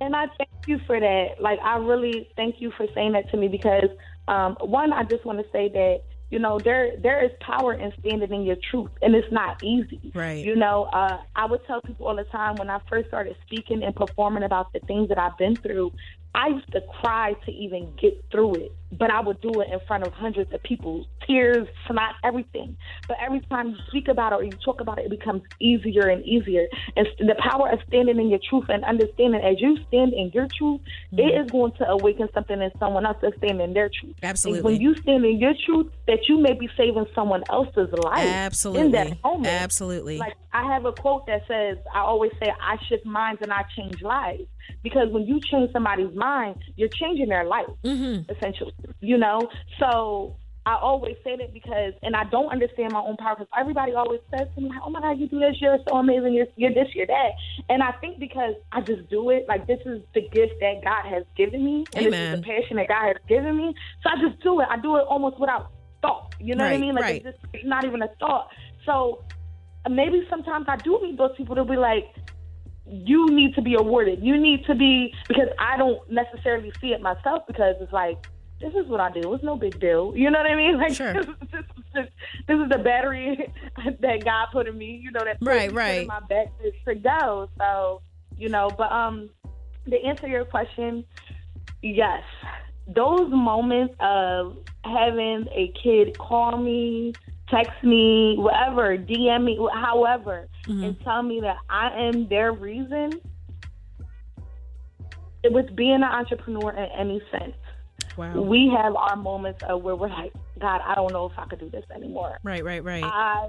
And 0.00 0.14
I 0.14 0.26
thank 0.38 0.50
you 0.66 0.78
for 0.87 0.98
that. 0.98 1.40
Like, 1.40 1.59
I 1.61 1.78
really 1.78 2.28
thank 2.37 2.61
you 2.61 2.70
for 2.76 2.87
saying 2.94 3.12
that 3.12 3.30
to 3.30 3.37
me 3.37 3.48
because, 3.48 3.88
um, 4.28 4.57
one, 4.61 4.92
I 4.92 5.04
just 5.04 5.24
want 5.24 5.38
to 5.38 5.46
say 5.52 5.68
that 5.68 6.02
you 6.30 6.38
know 6.40 6.59
there 6.59 6.96
there 6.98 7.24
is 7.24 7.30
power 7.40 7.74
in 7.74 7.92
standing 8.00 8.33
in 8.33 8.42
your 8.42 8.57
truth, 8.70 8.90
and 9.02 9.14
it's 9.14 9.30
not 9.30 9.62
easy. 9.62 10.11
Right. 10.14 10.44
You 10.44 10.57
know, 10.57 10.85
uh, 10.85 11.18
I 11.37 11.46
would 11.46 11.64
tell 11.66 11.80
people 11.80 12.09
all 12.09 12.16
the 12.16 12.24
time 12.24 12.57
when 12.57 12.70
I 12.70 12.80
first 12.90 13.09
started 13.09 13.37
speaking 13.46 13.85
and 13.85 13.94
performing 13.94 14.42
about 14.42 14.72
the 14.72 14.80
things 14.80 15.09
that 15.11 15.18
I've 15.18 15.38
been 15.38 15.54
through. 15.54 15.92
I 16.35 16.48
used 16.48 16.72
to 16.72 16.80
cry 17.00 17.35
to 17.46 17.52
even 17.52 17.94
get 17.96 18.24
through 18.33 18.54
it, 18.57 18.72
but 18.98 19.11
I 19.11 19.20
would 19.20 19.40
do 19.40 19.61
it 19.61 19.68
in 19.72 19.78
front 19.87 20.04
of 20.04 20.12
hundreds 20.12 20.52
of 20.52 20.62
people, 20.62 21.07
tears, 21.26 21.66
snot, 21.87 22.14
everything. 22.22 22.76
But 23.09 23.16
every 23.24 23.40
time 23.50 23.70
you 23.70 23.76
speak 23.88 24.09
about 24.09 24.33
it 24.33 24.37
or 24.37 24.44
you 24.44 24.57
talk 24.64 24.80
about 24.80 24.98
it, 24.98 25.07
it 25.07 25.11
becomes 25.11 25.42
easier 25.61 26.09
and 26.09 26.24
easier. 26.24 26.66
And 26.96 27.07
the 27.18 27.35
power 27.38 27.70
of 27.70 27.80
standing 27.88 28.18
in 28.18 28.28
your 28.28 28.40
truth 28.48 28.64
and 28.68 28.85
understanding 28.85 29.40
as 29.42 29.61
you 29.61 29.78
stand 29.88 30.12
in 30.12 30.30
your 30.33 30.48
truth, 30.57 30.80
it 31.12 31.22
is 31.46 31.50
going 31.50 31.72
to 31.78 31.85
awaken 31.88 32.28
something 32.35 32.61
in 32.61 32.70
someone 32.78 33.07
else 33.07 33.16
to 33.22 33.33
stand 33.38 33.61
in 33.61 33.72
their 33.74 33.88
truth. 33.88 34.14
And 34.22 34.30
Absolutely. 34.30 34.62
when 34.72 34.80
you 34.80 34.94
stand 35.02 35.24
in 35.24 35.38
your 35.38 35.54
truth, 35.66 35.92
that 36.07 36.20
you 36.28 36.40
may 36.40 36.52
be 36.54 36.68
saving 36.76 37.07
someone 37.14 37.42
else's 37.50 37.88
life 37.92 38.18
Absolutely. 38.18 38.87
in 38.87 38.92
that 38.92 39.22
moment. 39.24 39.46
Absolutely. 39.52 40.18
Like 40.18 40.35
I 40.52 40.72
have 40.72 40.85
a 40.85 40.92
quote 40.92 41.26
that 41.26 41.42
says, 41.48 41.78
"I 41.94 42.00
always 42.00 42.30
say 42.40 42.50
I 42.61 42.76
shift 42.88 43.04
minds 43.04 43.40
and 43.42 43.52
I 43.52 43.64
change 43.76 44.02
lives." 44.02 44.42
Because 44.83 45.09
when 45.11 45.24
you 45.26 45.40
change 45.50 45.72
somebody's 45.72 46.14
mind, 46.14 46.57
you're 46.76 46.88
changing 46.88 47.28
their 47.28 47.44
life, 47.44 47.66
Mm-hmm. 47.85 48.30
essentially. 48.30 48.72
You 49.01 49.18
know, 49.18 49.49
so 49.79 50.37
I 50.66 50.79
always 50.81 51.16
say 51.23 51.37
that 51.37 51.53
because, 51.53 51.92
and 52.03 52.16
I 52.16 52.25
don't 52.31 52.51
understand 52.51 52.92
my 52.92 53.01
own 53.01 53.16
power 53.16 53.37
because 53.37 53.51
everybody 53.59 53.92
always 53.92 54.20
says 54.31 54.49
to 54.55 54.61
me, 54.61 54.70
like, 54.70 54.81
"Oh 54.85 54.90
my 54.90 55.01
God, 55.01 55.18
you 55.18 55.29
do 55.29 55.38
this, 55.38 55.57
you're 55.61 55.79
so 55.87 55.97
amazing, 55.97 56.33
you're, 56.33 56.47
you're 56.57 56.73
this, 56.73 56.88
you're 56.94 57.07
that," 57.07 57.31
and 57.68 57.83
I 57.83 57.92
think 58.01 58.18
because 58.18 58.55
I 58.73 58.81
just 58.81 59.09
do 59.11 59.29
it, 59.31 59.44
like 59.47 59.66
this 59.66 59.81
is 59.85 60.01
the 60.14 60.23
gift 60.33 60.55
that 60.61 60.81
God 60.83 61.05
has 61.05 61.25
given 61.37 61.64
me, 61.64 61.87
and 61.94 62.07
Amen. 62.07 62.11
this 62.11 62.38
is 62.38 62.40
the 62.40 62.47
passion 62.47 62.77
that 62.79 62.88
God 62.88 63.09
has 63.09 63.16
given 63.29 63.57
me, 63.57 63.75
so 64.03 64.11
I 64.11 64.27
just 64.27 64.42
do 64.42 64.61
it. 64.61 64.68
I 64.70 64.81
do 64.81 64.97
it 64.97 65.05
almost 65.09 65.38
without 65.38 65.70
thought. 66.01 66.31
You 66.38 66.55
know 66.55 66.64
what 66.64 66.73
I 66.73 66.79
mean? 66.79 66.94
Like 66.94 67.05
right. 67.05 67.16
it's, 67.16 67.25
just, 67.25 67.38
it's 67.53 67.64
not 67.66 67.85
even 67.85 68.01
a 68.03 68.09
thought. 68.18 68.49
So 68.87 69.20
maybe 69.88 70.23
sometimes 70.31 70.66
I 70.68 70.77
do 70.83 70.99
meet 71.03 71.18
those 71.18 71.37
people 71.37 71.57
to 71.57 71.64
be 71.64 71.77
like, 71.77 72.05
you 72.87 73.35
need 73.35 73.55
to 73.55 73.62
be 73.62 73.75
awarded. 73.75 74.20
You 74.23 74.40
need 74.40 74.64
to 74.66 74.75
be 74.75 75.12
because 75.29 75.49
I 75.59 75.77
don't 75.77 76.01
necessarily 76.11 76.73
see 76.81 76.88
it 76.88 77.01
myself 77.01 77.42
because 77.47 77.77
it's 77.81 77.92
like 77.92 78.18
this 78.64 78.74
is 78.85 78.88
what 78.90 79.00
I 79.00 79.11
do. 79.11 79.35
It's 79.35 79.44
no 79.44 79.57
big 79.57 79.79
deal. 79.79 80.12
You 80.16 80.31
know 80.31 80.38
what 80.40 80.50
I 80.50 80.55
mean? 80.55 80.79
Like 80.85 80.94
Sure. 80.94 81.12
this, 81.12 81.27
is- 81.27 81.35
this, 81.53 81.64
is 82.05 82.09
this 82.48 82.59
is 82.61 82.68
the 82.70 82.79
battery 82.79 83.53
that 84.00 84.24
God 84.24 84.46
put 84.53 84.66
in 84.66 84.77
me. 84.79 85.00
You 85.03 85.11
know 85.12 85.24
that 85.24 85.38
Right, 85.40 85.70
right. 85.72 86.03
in 86.03 86.07
my 86.07 86.20
back 86.20 86.46
to, 86.62 86.72
to 86.87 86.94
go. 87.00 87.48
So 87.59 88.00
you 88.38 88.48
know, 88.48 88.70
but 88.77 88.90
um, 88.90 89.31
to 89.88 89.96
answer 90.03 90.27
your 90.27 90.44
question, 90.44 91.05
yes, 91.83 92.22
those 92.88 93.31
moments 93.31 93.94
of 94.00 94.57
having 94.85 95.46
a 95.55 95.72
kid 95.83 96.18
call 96.18 96.57
me, 96.57 97.12
text 97.48 97.72
me, 97.85 98.35
whatever, 98.38 98.96
DM 98.98 99.44
me, 99.44 99.59
however, 99.72 100.48
and 100.66 100.98
tell 101.05 101.22
me 101.22 101.40
that 101.42 101.57
I 101.68 101.90
am 102.09 102.27
their 102.29 102.50
reason. 102.53 103.20
It 105.44 105.53
was 105.53 105.66
being 105.74 105.96
an 105.96 106.03
entrepreneur 106.05 106.70
in 106.72 106.88
any 106.98 107.22
sense. 107.31 107.55
Wow. 108.16 108.42
We 108.42 108.72
have 108.77 108.94
our 108.94 109.16
moments 109.16 109.61
of 109.68 109.83
where 109.83 109.96
we're 109.96 110.09
like, 110.09 110.33
God, 110.61 110.81
I 110.87 110.94
don't 110.94 111.12
know 111.12 111.27
if 111.27 111.33
I 111.38 111.46
could 111.46 111.61
do 111.61 111.70
this 111.70 111.85
anymore. 111.94 112.38
Right, 112.42 112.64
right, 112.64 112.83
right. 112.83 113.05
I 113.05 113.48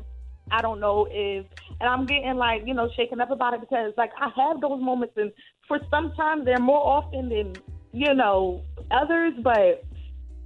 I 0.52 0.62
don't 0.62 0.80
know 0.80 1.08
if 1.10 1.46
and 1.80 1.90
I'm 1.90 2.06
getting 2.06 2.36
like, 2.36 2.62
you 2.66 2.74
know, 2.74 2.90
shaken 2.96 3.20
up 3.20 3.32
about 3.32 3.54
it 3.54 3.62
because 3.62 3.94
like 3.98 4.12
I 4.20 4.30
have 4.36 4.62
those 4.62 4.82
moments 4.82 5.16
and 5.18 5.32
for 5.68 5.80
sometimes 5.90 6.46
they're 6.46 6.60
more 6.60 6.80
often 6.80 7.30
than, 7.30 7.62
you 7.92 8.14
know, 8.14 8.62
others, 8.92 9.34
but 9.44 9.84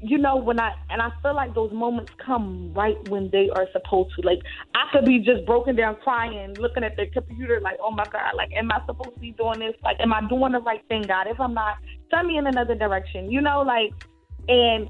you 0.02 0.18
know, 0.18 0.38
when 0.38 0.60
I 0.60 0.74
and 0.90 1.02
I 1.02 1.10
feel 1.22 1.36
like 1.36 1.54
those 1.54 1.72
moments 1.74 2.12
come 2.26 2.74
right 2.74 2.96
when 3.06 3.30
they 3.32 3.50
are 3.56 3.68
supposed 3.74 4.16
to. 4.16 4.26
Like 4.26 4.40
I 4.74 4.86
could 4.92 5.06
be 5.06 5.20
just 5.20 5.46
broken 5.46 5.76
down 5.76 5.98
crying, 6.04 6.56
looking 6.58 6.84
at 6.84 6.96
the 6.96 7.08
computer 7.08 7.60
like, 7.62 7.78
oh 7.82 7.92
my 7.92 8.06
God, 8.06 8.36
like 8.36 8.52
am 8.56 8.72
I 8.72 8.80
supposed 8.86 9.16
to 9.16 9.20
be 9.20 9.32
doing 9.32 9.60
this? 9.60 9.74
Like 9.84 9.98
am 10.00 10.14
I 10.14 10.22
doing 10.28 10.54
the 10.54 10.60
right 10.60 10.82
thing, 10.88 11.08
God? 11.08 11.28
If 11.28 11.40
I'm 11.40 11.54
not, 11.54 11.78
send 12.12 12.28
me 12.28 12.38
in 12.38 12.48
another 12.48 12.76
direction. 12.76 13.30
You 13.30 13.42
know, 13.42 13.62
like 13.62 13.94
and 14.48 14.90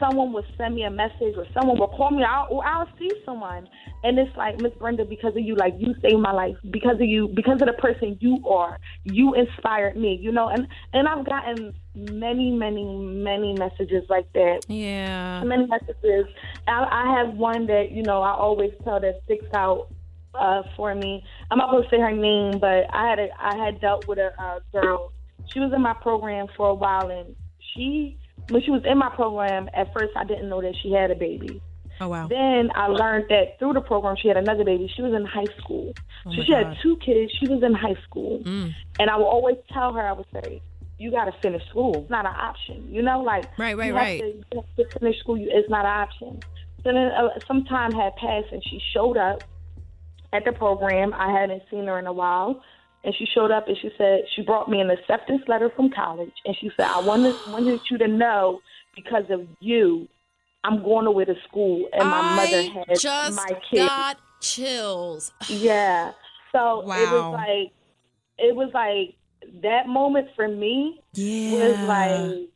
someone 0.00 0.32
will 0.32 0.44
send 0.56 0.74
me 0.74 0.82
a 0.82 0.90
message 0.90 1.36
or 1.36 1.46
someone 1.54 1.78
will 1.78 1.88
call 1.88 2.10
me 2.10 2.24
out 2.24 2.48
or 2.50 2.64
I'll 2.64 2.88
see 2.98 3.10
someone. 3.24 3.68
And 4.02 4.18
it's 4.18 4.34
like 4.36 4.60
Miss 4.60 4.72
Brenda 4.78 5.04
because 5.04 5.36
of 5.36 5.42
you 5.42 5.54
like 5.54 5.74
you 5.78 5.94
saved 6.00 6.18
my 6.18 6.32
life. 6.32 6.56
Because 6.70 6.94
of 6.94 7.06
you 7.06 7.28
because 7.28 7.60
of 7.60 7.68
the 7.68 7.74
person 7.74 8.16
you 8.20 8.42
are 8.48 8.78
you 9.04 9.34
inspired 9.34 9.96
me 9.96 10.18
you 10.20 10.32
know? 10.32 10.48
And 10.48 10.66
and 10.92 11.06
I've 11.06 11.24
gotten 11.26 11.74
many 11.94 12.50
many 12.50 12.84
many 12.84 13.54
messages 13.54 14.04
like 14.08 14.32
that. 14.32 14.62
Yeah. 14.68 15.44
many 15.44 15.66
messages. 15.66 16.26
I, 16.66 16.88
I 16.90 17.18
have 17.18 17.34
one 17.34 17.66
that 17.66 17.92
you 17.92 18.02
know 18.02 18.22
I 18.22 18.32
always 18.32 18.72
tell 18.82 19.00
that 19.00 19.20
sticks 19.24 19.46
out 19.54 19.92
uh, 20.34 20.62
for 20.76 20.94
me. 20.94 21.22
I'm 21.50 21.58
not 21.58 21.70
going 21.70 21.84
to 21.84 21.90
say 21.90 22.00
her 22.00 22.12
name 22.12 22.58
but 22.58 22.86
I 22.92 23.10
had 23.10 23.18
a, 23.18 23.28
I 23.38 23.56
had 23.56 23.80
dealt 23.80 24.08
with 24.08 24.18
a 24.18 24.32
uh, 24.40 24.60
girl. 24.72 25.12
She 25.52 25.60
was 25.60 25.72
in 25.74 25.82
my 25.82 25.94
program 25.94 26.46
for 26.56 26.70
a 26.70 26.74
while 26.74 27.10
and 27.10 27.34
she 27.74 28.19
when 28.50 28.62
she 28.62 28.70
was 28.70 28.82
in 28.84 28.98
my 28.98 29.08
program 29.10 29.68
at 29.74 29.92
first 29.92 30.12
I 30.16 30.24
didn't 30.24 30.48
know 30.48 30.60
that 30.60 30.74
she 30.82 30.92
had 30.92 31.10
a 31.10 31.14
baby 31.14 31.60
Oh 32.00 32.08
wow. 32.08 32.28
then 32.28 32.70
I 32.74 32.86
learned 32.86 33.26
that 33.28 33.58
through 33.58 33.74
the 33.74 33.80
program 33.82 34.16
she 34.20 34.28
had 34.28 34.38
another 34.38 34.64
baby. 34.64 34.90
She 34.96 35.02
was 35.02 35.12
in 35.12 35.26
high 35.26 35.44
school. 35.58 35.92
Oh 36.24 36.34
so 36.34 36.42
she 36.42 36.50
God. 36.52 36.66
had 36.68 36.76
two 36.82 36.96
kids. 36.96 37.30
She 37.38 37.46
was 37.46 37.62
in 37.62 37.74
high 37.74 37.96
school. 38.04 38.40
Mm. 38.42 38.74
And 38.98 39.10
I 39.10 39.16
would 39.18 39.26
always 39.26 39.56
tell 39.70 39.92
her, 39.92 40.00
I 40.00 40.12
would 40.12 40.24
say, 40.32 40.62
you 40.98 41.10
got 41.10 41.26
to 41.26 41.32
finish 41.42 41.62
school. 41.68 41.94
It's 42.00 42.08
not 42.10 42.24
an 42.24 42.32
option. 42.34 42.88
You 42.90 43.02
know, 43.02 43.20
like, 43.20 43.44
Right, 43.58 43.76
right, 43.76 43.88
you 43.88 43.94
right. 43.94 44.22
Have 44.22 44.32
to, 44.32 44.36
you 44.56 44.62
have 44.78 44.92
to 44.92 44.98
finish 44.98 45.18
school. 45.20 45.36
You- 45.36 45.50
It's 45.52 45.68
not 45.68 45.84
an 45.84 45.90
option. 45.90 46.40
So 46.82 46.92
then 46.92 46.96
uh, 46.96 47.38
some 47.46 47.64
time 47.66 47.92
had 47.92 48.16
passed 48.16 48.46
and 48.50 48.64
she 48.64 48.80
showed 48.94 49.18
up 49.18 49.44
at 50.32 50.46
the 50.46 50.52
program. 50.52 51.12
I 51.12 51.30
hadn't 51.38 51.64
seen 51.70 51.84
her 51.86 51.98
in 51.98 52.06
a 52.06 52.14
while. 52.14 52.62
And 53.04 53.14
she 53.18 53.24
showed 53.26 53.50
up 53.50 53.66
and 53.68 53.76
she 53.80 53.90
said, 53.96 54.24
she 54.36 54.42
brought 54.42 54.68
me 54.68 54.80
an 54.80 54.90
acceptance 54.90 55.42
letter 55.48 55.70
from 55.74 55.90
college. 55.90 56.32
And 56.44 56.54
she 56.60 56.70
said, 56.76 56.86
I 56.86 57.00
wanted, 57.00 57.34
wanted 57.48 57.80
you 57.90 57.96
to 57.98 58.06
know 58.08 58.60
because 58.94 59.24
of 59.30 59.46
you, 59.60 60.06
I'm 60.64 60.82
going 60.82 61.06
away 61.06 61.24
to 61.24 61.34
school 61.48 61.88
and 61.94 62.06
my 62.06 62.20
I 62.20 62.36
mother 62.36 62.84
has 62.90 63.00
just 63.00 63.36
my 63.36 63.58
kids. 63.70 63.86
got 63.88 64.18
chills. 64.40 65.32
Yeah. 65.48 66.12
So 66.52 66.80
it 66.82 66.84
was 66.84 67.32
like 67.32 67.72
it 68.38 68.54
was 68.54 68.70
like 68.74 69.14
that 69.62 69.86
moment 69.88 70.28
for 70.36 70.46
me 70.48 71.00
Yeah. 71.14 71.52
was 71.68 71.78
like 71.88 72.48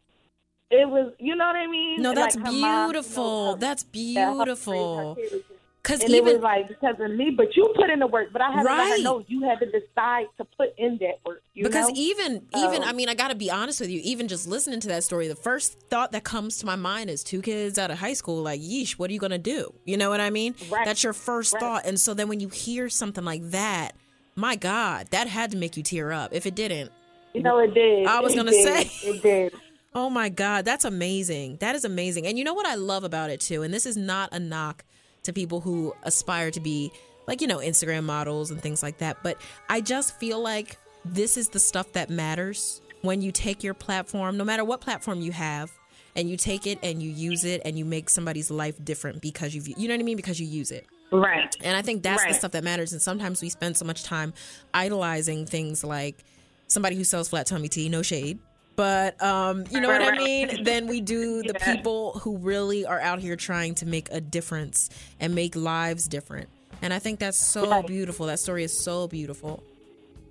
it 0.70 0.88
was 0.88 1.12
you 1.18 1.34
know 1.36 1.46
what 1.46 1.56
I 1.56 1.66
mean? 1.66 2.02
No, 2.02 2.12
that's 2.12 2.36
like, 2.36 2.46
her 2.46 2.52
mom, 2.52 2.90
beautiful. 2.90 3.24
you 3.24 3.30
know, 3.30 3.50
her- 3.52 3.56
That's 3.58 3.84
yeah, 3.92 4.26
her- 4.28 4.34
beautiful. 4.44 5.14
her 5.14 5.38
Because 5.84 6.00
and 6.02 6.14
it 6.14 6.16
even 6.16 6.34
was 6.36 6.42
like 6.42 6.66
because 6.66 6.96
of 6.98 7.10
me, 7.10 7.30
but 7.36 7.54
you 7.54 7.70
put 7.76 7.90
in 7.90 7.98
the 7.98 8.06
work. 8.06 8.28
But 8.32 8.40
I 8.40 8.50
had 8.50 8.62
to 8.62 8.68
let 8.70 8.78
Right. 8.78 8.96
her 8.96 9.02
know 9.02 9.22
you 9.28 9.42
had 9.42 9.58
to 9.60 9.66
decide 9.66 10.26
to 10.38 10.44
put 10.56 10.70
in 10.78 10.96
that 11.02 11.20
work. 11.26 11.42
You 11.52 11.62
because 11.64 11.88
know? 11.88 11.94
even 11.94 12.42
So- 12.54 12.66
even 12.70 12.82
I 12.82 12.92
mean 12.94 13.10
I 13.10 13.14
got 13.14 13.28
to 13.28 13.34
be 13.34 13.50
honest 13.50 13.80
with 13.80 13.90
you 13.90 14.00
even 14.02 14.26
just 14.26 14.48
listening 14.48 14.80
to 14.80 14.88
that 14.88 15.04
story 15.04 15.28
the 15.28 15.36
first 15.36 15.78
thought 15.90 16.12
that 16.12 16.24
comes 16.24 16.56
to 16.58 16.66
my 16.66 16.74
mind 16.76 17.10
is 17.10 17.22
two 17.22 17.42
kids 17.42 17.78
out 17.78 17.90
of 17.90 17.98
high 17.98 18.14
school 18.14 18.42
like 18.42 18.62
yeesh 18.62 18.92
what 18.92 19.10
are 19.10 19.12
you 19.12 19.20
going 19.20 19.30
to 19.32 19.38
do 19.38 19.74
you 19.84 19.98
know 19.98 20.08
what 20.08 20.20
I 20.20 20.30
mean 20.30 20.54
Right. 20.70 20.86
that's 20.86 21.04
your 21.04 21.12
first 21.12 21.52
Right. 21.52 21.60
thought 21.60 21.86
and 21.86 22.00
so 22.00 22.14
then 22.14 22.28
when 22.28 22.40
you 22.40 22.48
hear 22.48 22.88
something 22.88 23.24
like 23.24 23.42
that 23.50 23.92
my 24.36 24.56
god 24.56 25.08
that 25.10 25.26
had 25.28 25.50
to 25.50 25.58
make 25.58 25.76
you 25.76 25.82
tear 25.82 26.12
up 26.12 26.32
if 26.32 26.46
it 26.46 26.54
didn't 26.54 26.90
you 27.34 27.42
know 27.42 27.58
it 27.58 27.74
did. 27.74 28.06
I 28.06 28.20
was 28.20 28.32
It 28.32 28.36
gonna 28.36 28.50
did. 28.52 28.88
say. 28.88 29.08
it 29.10 29.22
did. 29.22 29.52
Oh 29.96 30.10
my 30.10 30.28
God, 30.28 30.64
that's 30.64 30.84
amazing. 30.84 31.58
That 31.60 31.76
is 31.76 31.84
amazing. 31.84 32.26
And 32.26 32.36
you 32.36 32.42
know 32.42 32.52
what 32.54 32.66
I 32.66 32.74
love 32.74 33.04
about 33.04 33.30
it 33.30 33.40
too? 33.40 33.62
And 33.62 33.72
this 33.72 33.86
is 33.86 33.96
not 33.96 34.28
a 34.32 34.40
knock 34.40 34.82
to 35.24 35.32
people 35.32 35.60
who 35.60 35.92
aspire 36.04 36.50
to 36.52 36.60
be 36.60 36.92
like, 37.26 37.40
you 37.40 37.46
know, 37.46 37.58
Instagram 37.58 38.04
models 38.04 38.50
and 38.50 38.60
things 38.60 38.82
like 38.82 38.98
that. 38.98 39.22
But 39.22 39.38
I 39.68 39.80
just 39.80 40.18
feel 40.18 40.40
like 40.40 40.76
this 41.04 41.36
is 41.36 41.48
the 41.48 41.60
stuff 41.60 41.92
that 41.92 42.10
matters 42.10 42.80
when 43.02 43.20
you 43.20 43.32
take 43.32 43.62
your 43.62 43.74
platform, 43.74 44.36
no 44.36 44.44
matter 44.44 44.64
what 44.64 44.80
platform 44.80 45.20
you 45.20 45.32
have, 45.32 45.70
and 46.16 46.30
you 46.30 46.36
take 46.36 46.66
it 46.66 46.78
and 46.82 47.02
you 47.02 47.10
use 47.10 47.44
it 47.44 47.60
and 47.64 47.78
you 47.78 47.84
make 47.84 48.08
somebody's 48.08 48.50
life 48.50 48.82
different 48.82 49.20
because 49.20 49.54
you've, 49.54 49.68
you 49.68 49.88
know 49.88 49.94
what 49.94 50.00
I 50.00 50.04
mean? 50.04 50.16
Because 50.16 50.40
you 50.40 50.46
use 50.46 50.70
it. 50.70 50.86
Right. 51.10 51.54
And 51.60 51.76
I 51.76 51.82
think 51.82 52.02
that's 52.02 52.24
the 52.24 52.32
stuff 52.34 52.52
that 52.52 52.64
matters. 52.64 52.92
And 52.92 53.02
sometimes 53.02 53.42
we 53.42 53.48
spend 53.48 53.76
so 53.76 53.84
much 53.84 54.04
time 54.04 54.32
idolizing 54.72 55.46
things 55.46 55.84
like 55.84 56.24
somebody 56.66 56.96
who 56.96 57.04
sells 57.04 57.28
flat 57.28 57.46
tummy 57.46 57.68
tea, 57.68 57.88
no 57.88 58.02
shade. 58.02 58.38
But 58.76 59.22
um, 59.22 59.64
you 59.70 59.80
know 59.80 59.88
what 59.88 60.02
I 60.02 60.10
right. 60.10 60.18
mean? 60.18 60.64
Then 60.64 60.86
we 60.88 61.00
do 61.00 61.42
the 61.46 61.54
Yeah. 61.60 61.74
people 61.76 62.12
who 62.22 62.36
really 62.38 62.84
are 62.84 63.00
out 63.00 63.20
here 63.20 63.36
trying 63.36 63.74
to 63.76 63.86
make 63.86 64.08
a 64.10 64.20
difference 64.20 64.90
and 65.20 65.34
make 65.34 65.54
lives 65.54 66.08
different. 66.08 66.48
And 66.82 66.92
I 66.92 66.98
think 66.98 67.20
that's 67.20 67.38
so 67.38 67.82
beautiful. 67.82 68.26
That 68.26 68.40
story 68.40 68.64
is 68.64 68.76
so 68.76 69.06
beautiful. 69.08 69.62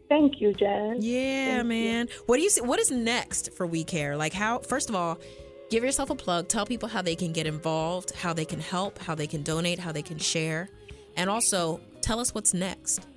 Thank 0.10 0.42
you, 0.42 0.54
Jazz. 0.54 0.98
Yeah, 1.00 1.46
Thank 1.46 1.58
you. 1.64 1.70
man. 1.70 2.08
What 2.28 2.36
do 2.38 2.44
you 2.44 2.50
see? 2.50 2.62
What 2.62 2.80
is 2.80 2.92
next 2.92 3.54
for 3.54 3.66
We 3.66 3.84
Care? 3.84 4.16
Like, 4.18 4.34
how? 4.34 4.60
First 4.60 4.90
of 4.90 4.96
all, 4.96 5.18
give 5.72 5.84
yourself 5.84 6.10
a 6.12 6.16
plug. 6.16 6.50
Tell 6.50 6.66
people 6.66 6.90
how 6.90 7.02
they 7.02 7.16
can 7.16 7.32
get 7.32 7.48
involved, 7.48 8.12
how 8.12 8.34
they 8.34 8.46
can 8.46 8.60
help, 8.60 9.00
how 9.00 9.16
they 9.16 9.26
can 9.26 9.42
donate, 9.42 9.80
how 9.80 9.92
they 9.92 10.04
can 10.04 10.20
share, 10.20 10.70
and 11.16 11.30
also 11.30 11.80
tell 12.02 12.20
us 12.20 12.36
what's 12.36 12.54
next. 12.54 13.08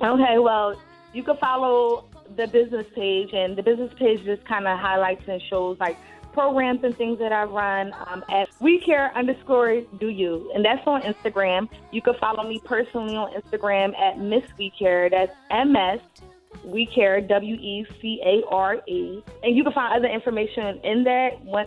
Okay, 0.00 0.38
well, 0.38 0.80
you 1.12 1.22
can 1.22 1.36
follow 1.38 2.04
the 2.36 2.46
business 2.46 2.86
page, 2.94 3.30
and 3.32 3.56
the 3.56 3.62
business 3.62 3.92
page 3.98 4.24
just 4.24 4.44
kind 4.44 4.66
of 4.66 4.78
highlights 4.78 5.22
and 5.26 5.40
shows 5.50 5.76
like 5.80 5.96
programs 6.32 6.82
and 6.82 6.96
things 6.96 7.18
that 7.18 7.32
I 7.32 7.44
run 7.44 7.92
um, 8.06 8.24
at 8.30 8.48
We 8.60 8.80
Care 8.80 9.16
underscore 9.16 9.82
Do 10.00 10.08
You, 10.08 10.50
and 10.54 10.64
that's 10.64 10.86
on 10.86 11.02
Instagram. 11.02 11.68
You 11.90 12.02
can 12.02 12.14
follow 12.20 12.48
me 12.48 12.60
personally 12.64 13.16
on 13.16 13.32
Instagram 13.34 13.98
at 13.98 14.18
Miss 14.18 14.44
We 14.58 14.70
Care. 14.78 15.10
That's 15.10 15.32
M 15.50 15.76
S 15.76 16.00
We 16.64 16.86
Care 16.86 17.20
W 17.20 17.54
E 17.54 17.86
C 18.00 18.20
A 18.24 18.42
R 18.48 18.80
E, 18.86 19.22
and 19.42 19.56
you 19.56 19.62
can 19.62 19.72
find 19.72 19.94
other 19.94 20.08
information 20.08 20.80
in 20.84 21.04
that. 21.04 21.44
When 21.44 21.66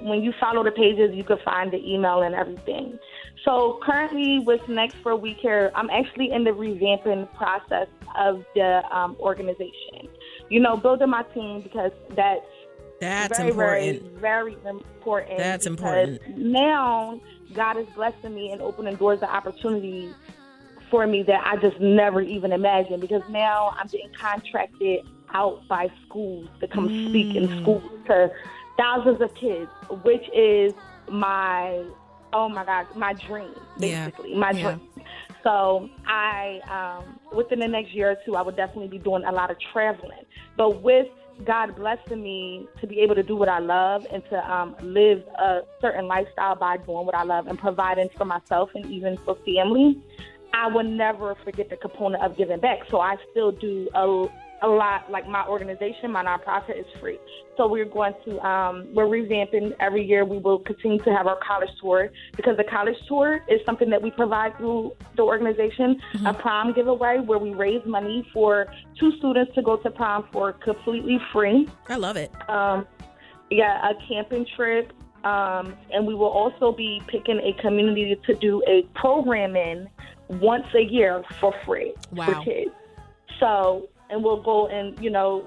when 0.00 0.22
you 0.22 0.32
follow 0.38 0.64
the 0.64 0.72
pages, 0.72 1.14
you 1.14 1.24
can 1.24 1.38
find 1.44 1.72
the 1.72 1.78
email 1.78 2.22
and 2.22 2.34
everything. 2.34 2.98
So 3.46 3.78
currently, 3.82 4.40
what's 4.40 4.68
next 4.68 4.96
for 5.02 5.14
We 5.14 5.34
Care? 5.34 5.70
I'm 5.76 5.88
actually 5.88 6.32
in 6.32 6.42
the 6.42 6.50
revamping 6.50 7.32
process 7.34 7.86
of 8.18 8.44
the 8.56 8.82
um, 8.90 9.16
organization. 9.20 10.08
You 10.50 10.60
know, 10.60 10.76
building 10.76 11.10
my 11.10 11.22
team 11.34 11.62
because 11.62 11.92
that's 12.16 12.44
That's 13.00 13.38
very, 13.38 13.50
important. 13.50 14.02
very, 14.18 14.54
very 14.56 14.56
important. 14.68 15.38
That's 15.38 15.68
because 15.68 16.08
important. 16.18 16.38
Now, 16.38 17.20
God 17.54 17.76
is 17.76 17.86
blessing 17.94 18.34
me 18.34 18.50
and 18.50 18.60
opening 18.60 18.96
doors 18.96 19.22
of 19.22 19.28
opportunity 19.28 20.12
for 20.90 21.06
me 21.06 21.22
that 21.24 21.46
I 21.46 21.56
just 21.56 21.78
never 21.80 22.20
even 22.20 22.50
imagined. 22.52 23.00
Because 23.00 23.22
now 23.30 23.74
I'm 23.78 23.86
getting 23.86 24.12
contracted 24.12 25.06
out 25.34 25.62
by 25.68 25.88
schools 26.04 26.48
to 26.60 26.66
come 26.66 26.86
speak 27.08 27.28
Mm. 27.28 27.36
in 27.36 27.62
schools 27.62 27.82
to 28.06 28.30
thousands 28.76 29.20
of 29.20 29.32
kids, 29.36 29.70
which 30.02 30.28
is 30.34 30.72
my 31.08 31.84
oh 32.36 32.48
my 32.48 32.64
god, 32.64 32.86
my 32.94 33.14
dream 33.26 33.54
Yeah. 33.78 34.04
basically, 34.04 34.34
my 34.34 34.52
Yeah. 34.52 34.62
dream. 34.62 34.80
So 35.42 35.88
I, 36.06 36.60
um, 36.76 37.18
within 37.34 37.60
the 37.60 37.68
next 37.68 37.92
year 37.92 38.10
or 38.10 38.16
two, 38.24 38.36
I 38.36 38.42
would 38.42 38.56
definitely 38.56 38.88
be 38.88 38.98
doing 38.98 39.24
a 39.24 39.32
lot 39.32 39.50
of 39.50 39.56
traveling. 39.72 40.24
But 40.56 40.82
with 40.82 41.06
God 41.44 41.76
blessing 41.76 42.22
me 42.22 42.66
to 42.80 42.86
be 42.86 43.00
able 43.00 43.14
to 43.14 43.22
do 43.22 43.36
what 43.36 43.48
I 43.48 43.60
love 43.60 44.02
and 44.12 44.22
to 44.30 44.52
um, 44.52 44.74
live 44.82 45.22
a 45.38 45.60
certain 45.80 46.06
lifestyle 46.08 46.56
by 46.56 46.78
doing 46.78 47.06
what 47.06 47.14
I 47.14 47.22
love 47.22 47.46
and 47.46 47.58
providing 47.58 48.08
for 48.16 48.24
myself 48.24 48.70
and 48.74 48.86
even 48.86 49.18
for 49.24 49.36
family, 49.44 50.02
I 50.52 50.66
will 50.68 50.84
never 50.84 51.36
forget 51.44 51.68
the 51.68 51.76
component 51.76 52.22
of 52.24 52.36
giving 52.36 52.60
back. 52.60 52.78
So 52.90 53.00
I 53.00 53.16
still 53.30 53.52
do 53.52 53.88
a, 53.94 54.26
a 54.62 54.68
lot. 54.68 55.10
Like 55.10 55.28
my 55.28 55.46
organization, 55.46 56.10
my 56.10 56.24
nonprofit 56.24 56.78
is 56.78 56.86
free. 57.00 57.18
So 57.56 57.66
we're 57.66 57.84
going 57.86 58.14
to 58.24 58.40
um, 58.46 58.88
we're 58.94 59.06
revamping 59.06 59.74
every 59.80 60.04
year. 60.04 60.24
We 60.24 60.38
will 60.38 60.58
continue 60.60 60.98
to 61.04 61.10
have 61.14 61.26
our 61.26 61.38
college 61.46 61.70
tour 61.80 62.10
because 62.36 62.56
the 62.56 62.64
college 62.64 62.96
tour 63.08 63.40
is 63.48 63.60
something 63.66 63.90
that 63.90 64.00
we 64.02 64.10
provide 64.10 64.56
through 64.58 64.92
the 65.16 65.22
organization. 65.22 66.00
A 66.26 66.34
prom 66.34 66.72
giveaway 66.74 67.18
where 67.18 67.38
we 67.38 67.52
raise 67.54 67.84
money 67.86 68.26
for 68.32 68.66
two 68.98 69.12
students 69.18 69.54
to 69.54 69.62
go 69.62 69.76
to 69.78 69.90
prom 69.90 70.26
for 70.32 70.52
completely 70.52 71.18
free 71.32 71.68
I 71.88 71.96
love 71.96 72.16
it. 72.16 72.30
um, 72.50 72.86
yeah, 73.50 73.90
a 73.90 73.94
camping 74.08 74.46
trip. 74.56 74.92
Um, 75.24 75.74
and 75.92 76.06
we 76.06 76.14
will 76.14 76.26
also 76.28 76.70
be 76.72 77.02
picking 77.08 77.40
a 77.40 77.52
community 77.60 78.16
to 78.26 78.34
do 78.34 78.62
a 78.68 78.82
program 78.94 79.56
in 79.56 79.88
once 80.28 80.66
a 80.76 80.82
year 80.82 81.24
for 81.40 81.52
free 81.64 81.94
Wow. 82.12 82.26
for 82.26 82.44
kids. 82.44 82.70
So, 83.40 83.88
and 84.10 84.22
we'll 84.22 84.42
go 84.42 84.68
and, 84.68 84.98
you 85.02 85.10
know, 85.10 85.46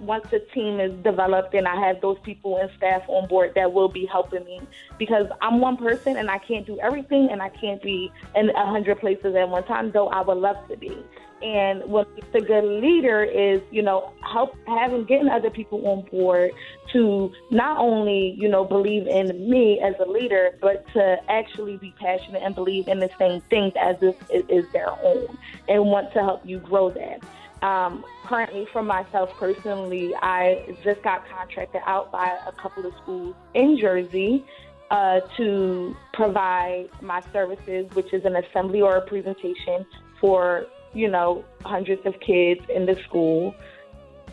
once 0.00 0.24
the 0.30 0.38
team 0.54 0.80
is 0.80 0.92
developed 1.02 1.54
and 1.54 1.66
I 1.66 1.76
have 1.86 2.00
those 2.00 2.18
people 2.22 2.56
and 2.58 2.70
staff 2.76 3.02
on 3.08 3.28
board 3.28 3.52
that 3.54 3.72
will 3.72 3.88
be 3.88 4.06
helping 4.06 4.44
me 4.44 4.60
because 4.98 5.26
I'm 5.42 5.60
one 5.60 5.76
person 5.76 6.16
and 6.16 6.30
I 6.30 6.38
can't 6.38 6.66
do 6.66 6.78
everything 6.80 7.28
and 7.30 7.42
I 7.42 7.48
can't 7.48 7.82
be 7.82 8.12
in 8.34 8.50
a 8.50 8.66
hundred 8.66 9.00
places 9.00 9.34
at 9.34 9.48
one 9.48 9.64
time, 9.64 9.90
though 9.90 10.08
I 10.08 10.22
would 10.22 10.38
love 10.38 10.56
to 10.68 10.76
be. 10.76 10.96
And 11.42 11.82
what 11.84 12.06
a 12.34 12.40
good 12.40 12.64
leader 12.64 13.22
is, 13.22 13.62
you 13.70 13.80
know, 13.80 14.12
help 14.30 14.54
having 14.66 15.04
getting 15.04 15.30
other 15.30 15.48
people 15.48 15.86
on 15.88 16.02
board 16.10 16.50
to 16.92 17.32
not 17.50 17.78
only, 17.78 18.36
you 18.38 18.46
know, 18.46 18.62
believe 18.62 19.06
in 19.06 19.48
me 19.48 19.80
as 19.80 19.94
a 20.00 20.08
leader, 20.08 20.58
but 20.60 20.86
to 20.92 21.16
actually 21.30 21.78
be 21.78 21.94
passionate 21.98 22.42
and 22.42 22.54
believe 22.54 22.88
in 22.88 22.98
the 22.98 23.08
same 23.18 23.40
things 23.42 23.72
as 23.80 23.96
if 24.02 24.16
it 24.28 24.50
is 24.50 24.70
their 24.72 24.90
own 25.02 25.38
and 25.66 25.86
want 25.86 26.12
to 26.12 26.18
help 26.18 26.44
you 26.44 26.58
grow 26.58 26.90
that. 26.90 27.22
Um, 27.62 28.04
currently, 28.24 28.66
for 28.72 28.82
myself 28.82 29.30
personally, 29.38 30.12
I 30.22 30.76
just 30.82 31.02
got 31.02 31.28
contracted 31.28 31.82
out 31.84 32.10
by 32.10 32.38
a 32.46 32.52
couple 32.52 32.86
of 32.86 32.94
schools 33.02 33.34
in 33.54 33.76
Jersey 33.78 34.44
uh, 34.90 35.20
to 35.36 35.94
provide 36.14 36.88
my 37.02 37.22
services, 37.32 37.86
which 37.92 38.12
is 38.12 38.24
an 38.24 38.36
assembly 38.36 38.80
or 38.80 38.96
a 38.96 39.06
presentation 39.06 39.84
for 40.20 40.66
you 40.94 41.08
know 41.08 41.44
hundreds 41.64 42.04
of 42.06 42.14
kids 42.20 42.60
in 42.74 42.86
the 42.86 42.96
school. 43.06 43.54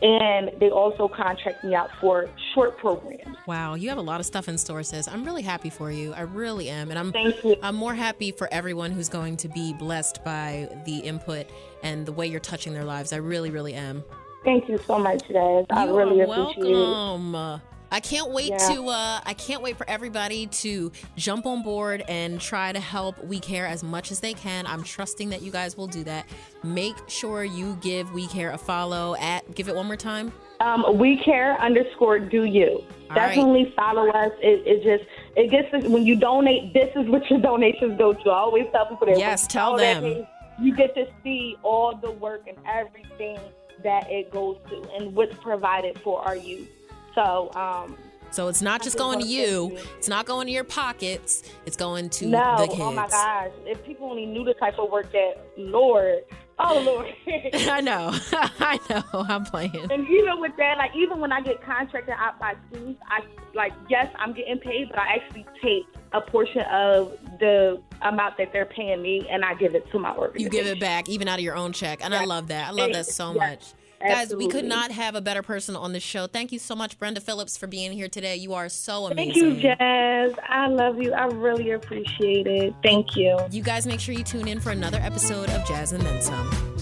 And 0.01 0.51
they 0.59 0.69
also 0.69 1.07
contract 1.07 1.63
me 1.63 1.73
out 1.75 1.89
for 1.99 2.29
short 2.53 2.77
programs. 2.77 3.37
Wow, 3.47 3.75
you 3.75 3.89
have 3.89 3.97
a 3.97 4.01
lot 4.01 4.19
of 4.19 4.25
stuff 4.25 4.47
in 4.47 4.57
store, 4.57 4.83
sis. 4.83 5.07
I'm 5.07 5.23
really 5.23 5.41
happy 5.41 5.69
for 5.69 5.91
you. 5.91 6.13
I 6.13 6.21
really 6.21 6.69
am, 6.69 6.89
and 6.89 6.99
I'm 6.99 7.11
Thank 7.11 7.43
you. 7.43 7.55
I'm 7.63 7.75
more 7.75 7.95
happy 7.95 8.31
for 8.31 8.47
everyone 8.51 8.91
who's 8.91 9.09
going 9.09 9.37
to 9.37 9.47
be 9.47 9.73
blessed 9.73 10.23
by 10.23 10.69
the 10.85 10.97
input 10.99 11.47
and 11.83 12.05
the 12.05 12.11
way 12.11 12.27
you're 12.27 12.39
touching 12.39 12.73
their 12.73 12.85
lives. 12.85 13.13
I 13.13 13.17
really, 13.17 13.49
really 13.49 13.73
am. 13.73 14.03
Thank 14.43 14.69
you 14.69 14.77
so 14.77 14.99
much, 14.99 15.27
Jazz. 15.27 15.65
I 15.69 15.85
really 15.85 16.21
appreciate 16.21 16.67
it. 16.67 17.76
I 17.91 17.99
can't 17.99 18.31
wait 18.31 18.49
Yeah. 18.49 18.57
to 18.57 18.89
uh 18.89 19.19
I 19.25 19.33
can't 19.33 19.61
wait 19.61 19.77
for 19.77 19.89
everybody 19.89 20.47
to 20.47 20.91
jump 21.15 21.45
on 21.45 21.63
board 21.63 22.03
and 22.07 22.39
try 22.39 22.71
to 22.71 22.79
help 22.79 23.23
We 23.23 23.39
Care 23.39 23.65
as 23.65 23.83
much 23.83 24.11
as 24.11 24.19
they 24.19 24.33
can. 24.33 24.65
I'm 24.67 24.83
trusting 24.83 25.29
that 25.29 25.41
you 25.41 25.51
guys 25.51 25.77
will 25.77 25.88
do 25.88 26.03
that. 26.03 26.25
Make 26.63 26.95
sure 27.07 27.43
you 27.43 27.77
give 27.81 28.11
We 28.13 28.27
Care 28.27 28.51
a 28.51 28.57
follow 28.57 29.15
at 29.19 29.55
give 29.55 29.69
it 29.69 29.75
one 29.75 29.85
more 29.88 29.95
time. 29.95 30.33
Um, 30.59 30.97
we 30.97 31.17
care 31.23 31.55
underscore 31.61 32.17
do 32.19 32.43
you. 32.45 32.83
All 33.09 33.15
Definitely 33.15 33.71
follow 33.75 34.09
us. 34.09 34.31
It, 34.41 34.65
it 34.65 34.83
just 34.83 35.09
it 35.35 35.51
gets 35.51 35.88
when 35.88 36.05
you 36.05 36.15
donate. 36.15 36.73
This 36.73 36.89
is 36.95 37.07
what 37.09 37.29
your 37.29 37.39
donations 37.51 37.97
go 37.97 38.11
to. 38.13 38.29
I 38.29 38.39
always 38.39 38.65
tell 38.71 38.88
people 38.88 39.07
that. 39.07 39.19
Yes, 39.19 39.45
tell 39.47 39.77
that 39.77 40.01
them. 40.01 40.25
you 40.59 40.75
get 40.75 40.95
to 40.95 41.05
see 41.23 41.55
all 41.63 41.95
the 41.95 42.11
work 42.11 42.47
and 42.47 42.57
everything 42.67 43.38
that 43.83 44.09
it 44.11 44.31
goes 44.31 44.57
to 44.69 44.89
and 44.95 45.13
what's 45.15 45.38
provided 45.38 45.99
for 45.99 46.21
our 46.23 46.35
youth. 46.35 46.67
So 47.15 47.51
um, 47.55 47.97
So 48.31 48.47
it's 48.47 48.61
not 48.61 48.81
just 48.81 48.97
going 48.97 49.19
to 49.19 49.25
you. 49.25 49.77
It's 49.97 50.09
not 50.09 50.25
going 50.25 50.47
to 50.47 50.53
your 50.53 50.63
pockets. 50.63 51.43
It's 51.65 51.77
going 51.77 52.09
to 52.11 52.27
no, 52.27 52.55
the 52.57 52.67
kids. 52.67 52.79
oh 52.81 52.91
my 52.91 53.07
gosh! 53.07 53.51
If 53.65 53.83
people 53.85 54.09
only 54.09 54.25
knew 54.25 54.43
the 54.43 54.53
type 54.55 54.77
of 54.79 54.91
work 54.91 55.11
that 55.11 55.35
Lord, 55.57 56.23
oh 56.59 56.79
Lord. 56.85 57.13
I 57.53 57.81
know. 57.81 58.11
I 58.31 58.79
know. 58.89 59.03
I'm 59.13 59.45
playing. 59.45 59.91
And 59.91 60.07
even 60.07 60.39
with 60.39 60.55
that, 60.57 60.77
like 60.77 60.95
even 60.95 61.19
when 61.19 61.31
I 61.31 61.41
get 61.41 61.61
contracted 61.63 62.15
out 62.17 62.39
by 62.39 62.55
schools, 62.69 62.95
I 63.09 63.21
like 63.53 63.73
yes, 63.89 64.13
I'm 64.17 64.33
getting 64.33 64.59
paid, 64.59 64.89
but 64.89 64.99
I 64.99 65.15
actually 65.15 65.45
take 65.61 65.85
a 66.13 66.21
portion 66.21 66.61
of 66.71 67.17
the 67.39 67.81
amount 68.01 68.37
that 68.37 68.53
they're 68.53 68.65
paying 68.65 69.01
me, 69.01 69.27
and 69.29 69.43
I 69.43 69.53
give 69.55 69.75
it 69.75 69.89
to 69.91 69.99
my 69.99 70.17
work. 70.17 70.39
You 70.39 70.49
give 70.49 70.67
it 70.67 70.79
back 70.79 71.09
even 71.09 71.27
out 71.27 71.39
of 71.39 71.43
your 71.43 71.55
own 71.55 71.73
check. 71.73 71.99
And 72.03 72.13
I 72.13 72.25
love 72.25 72.47
that. 72.47 72.67
I 72.67 72.71
love 72.71 72.93
that 72.93 73.05
so 73.05 73.33
much. 73.33 73.73
Guys, 73.99 74.35
we 74.35 74.47
could 74.47 74.65
not 74.65 74.91
have 74.91 75.15
a 75.15 75.21
better 75.21 75.41
person 75.41 75.75
on 75.75 75.93
this 75.93 76.03
show. 76.03 76.27
Thank 76.27 76.51
you 76.51 76.59
so 76.59 76.75
much, 76.75 76.99
Brenda 76.99 77.19
Phillips, 77.19 77.57
for 77.57 77.67
being 77.67 77.91
here 77.91 78.07
today. 78.07 78.35
You 78.35 78.53
are 78.53 78.69
so 78.69 79.05
amazing. 79.07 79.33
Thank 79.33 79.63
you, 79.63 79.75
Jazz. 79.75 80.33
I 80.47 80.67
love 80.67 81.01
you. 81.01 81.13
I 81.13 81.25
really 81.25 81.71
appreciate 81.71 82.47
it. 82.47 82.73
Thank 82.83 83.15
you. 83.15 83.37
You 83.51 83.63
guys 83.63 83.87
make 83.87 83.99
sure 83.99 84.13
you 84.13 84.23
tune 84.23 84.47
in 84.47 84.59
for 84.59 84.69
another 84.69 84.99
episode 84.99 85.49
of 85.49 85.67
Jazz 85.67 85.93
and 85.93 86.03
Then 86.03 86.21
Some. 86.21 86.76